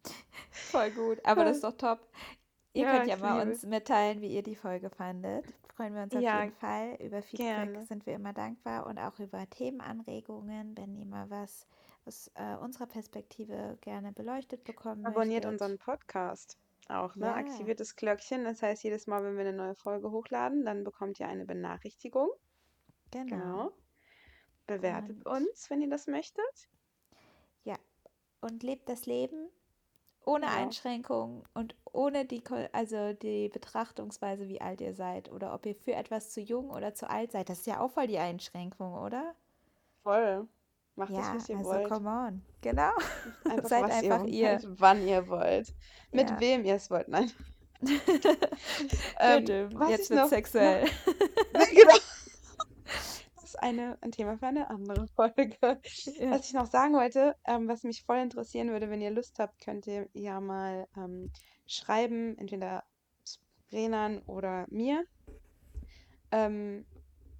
Voll 0.51 0.91
gut, 0.91 1.25
aber 1.25 1.45
das 1.45 1.57
ist 1.57 1.63
doch 1.63 1.77
top. 1.77 2.07
Ihr 2.73 2.83
ja, 2.83 2.97
könnt 2.97 3.07
ja 3.07 3.17
mal 3.17 3.47
uns 3.47 3.63
mitteilen, 3.63 4.21
wie 4.21 4.33
ihr 4.33 4.43
die 4.43 4.55
Folge 4.55 4.89
fandet. 4.89 5.45
Freuen 5.75 5.93
wir 5.93 6.03
uns 6.03 6.15
auf 6.15 6.21
ja, 6.21 6.43
jeden 6.43 6.55
Fall. 6.55 6.95
Über 6.99 7.21
Feedback 7.21 7.47
gerne. 7.47 7.85
sind 7.85 8.05
wir 8.05 8.15
immer 8.15 8.33
dankbar 8.33 8.85
und 8.85 8.97
auch 8.97 9.19
über 9.19 9.49
Themenanregungen, 9.49 10.77
wenn 10.77 10.95
ihr 10.95 11.05
mal 11.05 11.29
was 11.29 11.67
aus 12.05 12.31
äh, 12.35 12.55
unserer 12.57 12.87
Perspektive 12.87 13.77
gerne 13.81 14.11
beleuchtet 14.13 14.63
bekommen 14.63 15.05
Abonniert 15.05 15.43
möchtet. 15.43 15.51
unseren 15.61 15.77
Podcast 15.77 16.57
auch, 16.87 17.15
ne? 17.15 17.27
Ja. 17.27 17.35
Aktiviert 17.35 17.79
das 17.79 17.95
Glöckchen. 17.95 18.43
Das 18.43 18.61
heißt, 18.61 18.83
jedes 18.83 19.07
Mal, 19.07 19.23
wenn 19.23 19.35
wir 19.35 19.41
eine 19.41 19.53
neue 19.53 19.75
Folge 19.75 20.11
hochladen, 20.11 20.65
dann 20.65 20.83
bekommt 20.83 21.19
ihr 21.19 21.27
eine 21.27 21.45
Benachrichtigung. 21.45 22.29
Genau. 23.11 23.29
genau. 23.35 23.71
Bewertet 24.67 25.25
und 25.25 25.47
uns, 25.47 25.69
wenn 25.69 25.81
ihr 25.81 25.89
das 25.89 26.07
möchtet. 26.07 26.69
Ja. 27.63 27.75
Und 28.41 28.63
lebt 28.63 28.89
das 28.89 29.05
Leben 29.05 29.49
ohne 30.25 30.47
Genau. 30.47 30.57
Einschränkungen 30.57 31.43
und 31.53 31.75
ohne 31.91 32.25
die, 32.25 32.43
also 32.71 33.13
die 33.13 33.49
Betrachtungsweise, 33.49 34.47
wie 34.47 34.61
alt 34.61 34.81
ihr 34.81 34.93
seid 34.93 35.31
oder 35.31 35.53
ob 35.53 35.65
ihr 35.65 35.75
für 35.75 35.93
etwas 35.93 36.31
zu 36.31 36.41
jung 36.41 36.69
oder 36.71 36.93
zu 36.95 37.09
alt 37.09 37.31
seid. 37.31 37.49
Das 37.49 37.59
ist 37.59 37.67
ja 37.67 37.79
auch 37.79 37.91
voll 37.91 38.07
die 38.07 38.17
Einschränkung, 38.19 38.93
oder? 38.95 39.35
Voll. 40.03 40.47
Macht 40.95 41.11
das, 41.11 41.17
Ja, 41.27 41.35
was 41.35 41.49
ihr 41.49 41.57
also 41.57 41.69
wollt. 41.69 41.89
come 41.89 42.09
on. 42.09 42.41
Genau. 42.61 42.91
Einfach, 43.49 43.67
Seid 43.69 43.83
einfach 43.91 44.23
ihr 44.25 44.31
ihr. 44.33 44.49
wollt, 44.63 44.79
wann 44.79 45.07
ihr 45.07 45.27
wollt. 45.27 45.73
Mit 46.11 46.29
Ja. 46.29 46.39
wem 46.39 46.63
ihr 46.65 46.75
es 46.75 46.89
wollt. 46.89 47.07
Nein. 47.09 47.31
Ähm, 49.19 49.69
was 49.73 49.89
Jetzt 49.89 50.09
wird 50.09 50.19
noch- 50.21 50.29
sexuell. 50.29 50.85
genau. 51.73 51.95
Das 53.35 53.43
ist 53.43 53.59
eine, 53.61 53.97
ein 54.01 54.11
Thema 54.11 54.37
für 54.37 54.47
eine 54.47 54.69
andere 54.69 55.07
Folge. 55.07 55.55
Ja. 55.61 56.31
Was 56.31 56.47
ich 56.47 56.53
noch 56.53 56.67
sagen 56.67 56.93
wollte, 56.93 57.35
ähm, 57.45 57.67
was 57.67 57.83
mich 57.83 58.03
voll 58.03 58.17
interessieren 58.17 58.69
würde, 58.69 58.89
wenn 58.89 59.01
ihr 59.01 59.11
Lust 59.11 59.37
habt, 59.39 59.59
könnt 59.63 59.87
ihr 59.87 60.07
ja 60.13 60.39
mal 60.39 60.87
ähm, 60.97 61.31
schreiben, 61.67 62.37
entweder 62.37 62.83
Renan 63.71 64.19
oder 64.23 64.65
mir, 64.69 65.03
ähm, 66.31 66.85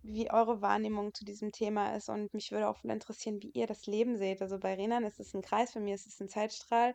wie 0.05 0.31
eure 0.31 0.61
Wahrnehmung 0.61 1.13
zu 1.13 1.25
diesem 1.25 1.51
Thema 1.51 1.95
ist. 1.95 2.09
Und 2.09 2.33
mich 2.33 2.51
würde 2.51 2.67
auch 2.67 2.77
voll 2.77 2.91
interessieren, 2.91 3.41
wie 3.41 3.51
ihr 3.51 3.67
das 3.67 3.85
Leben 3.85 4.17
seht. 4.17 4.41
Also 4.41 4.59
bei 4.59 4.75
Renan 4.75 5.03
ist 5.03 5.19
es 5.19 5.33
ein 5.33 5.41
Kreis, 5.41 5.73
bei 5.73 5.79
mir 5.79 5.95
ist 5.95 6.07
es 6.07 6.19
ein 6.19 6.29
Zeitstrahl. 6.29 6.93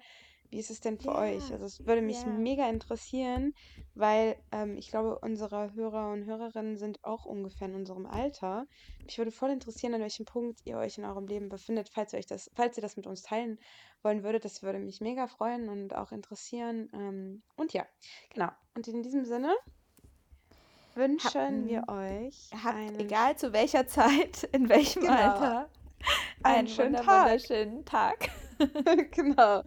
Wie 0.50 0.58
ist 0.58 0.70
es 0.70 0.80
denn 0.80 0.98
für 0.98 1.14
euch? 1.14 1.48
Ja, 1.48 1.54
Also 1.54 1.66
es 1.66 1.86
würde 1.86 2.02
mich 2.02 2.22
ja. 2.22 2.26
mega 2.26 2.68
interessieren, 2.68 3.54
weil 3.94 4.36
ähm, 4.50 4.76
ich 4.76 4.90
glaube, 4.90 5.20
unsere 5.20 5.74
Hörer 5.74 6.10
und 6.12 6.24
Hörerinnen 6.24 6.76
sind 6.76 7.04
auch 7.04 7.24
ungefähr 7.24 7.68
in 7.68 7.76
unserem 7.76 8.04
Alter. 8.04 8.66
Mich 9.04 9.16
würde 9.16 9.30
voll 9.30 9.50
interessieren, 9.50 9.94
an 9.94 10.00
welchem 10.00 10.24
Punkt 10.24 10.60
ihr 10.64 10.78
euch 10.78 10.98
in 10.98 11.04
eurem 11.04 11.28
Leben 11.28 11.48
befindet, 11.48 11.88
falls 11.88 12.12
ihr 12.12 12.18
euch 12.18 12.26
das, 12.26 12.50
falls 12.54 12.76
ihr 12.76 12.82
das 12.82 12.96
mit 12.96 13.06
uns 13.06 13.22
teilen 13.22 13.60
wollen 14.02 14.24
würdet. 14.24 14.44
Das 14.44 14.62
würde 14.62 14.80
mich 14.80 15.00
mega 15.00 15.28
freuen 15.28 15.68
und 15.68 15.94
auch 15.94 16.10
interessieren. 16.10 16.90
Ähm, 16.94 17.42
und 17.56 17.72
ja, 17.72 17.86
genau. 18.34 18.48
Und 18.74 18.88
in 18.88 19.04
diesem 19.04 19.24
Sinne 19.24 19.54
wünschen 20.94 21.66
wir 21.68 21.88
euch 21.88 22.50
Habt, 22.64 22.98
egal 22.98 23.36
zu 23.36 23.52
welcher 23.52 23.86
Zeit, 23.86 24.44
in 24.52 24.68
welchem 24.68 25.02
Genau. 25.02 25.12
Alter, 25.12 25.70
Einen 26.42 26.68
einen 26.68 26.68
schönen 26.68 26.96
Tag. 26.96 27.06
wunderschönen 27.06 27.84
Tag. 27.84 28.30
genau. 29.12 29.62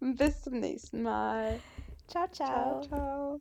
Bis 0.00 0.42
zum 0.42 0.60
nächsten 0.60 1.02
Mal. 1.02 1.60
Ciao, 2.08 2.26
Ciao, 2.28 2.80
ciao. 2.82 2.82
ciao. 2.82 3.40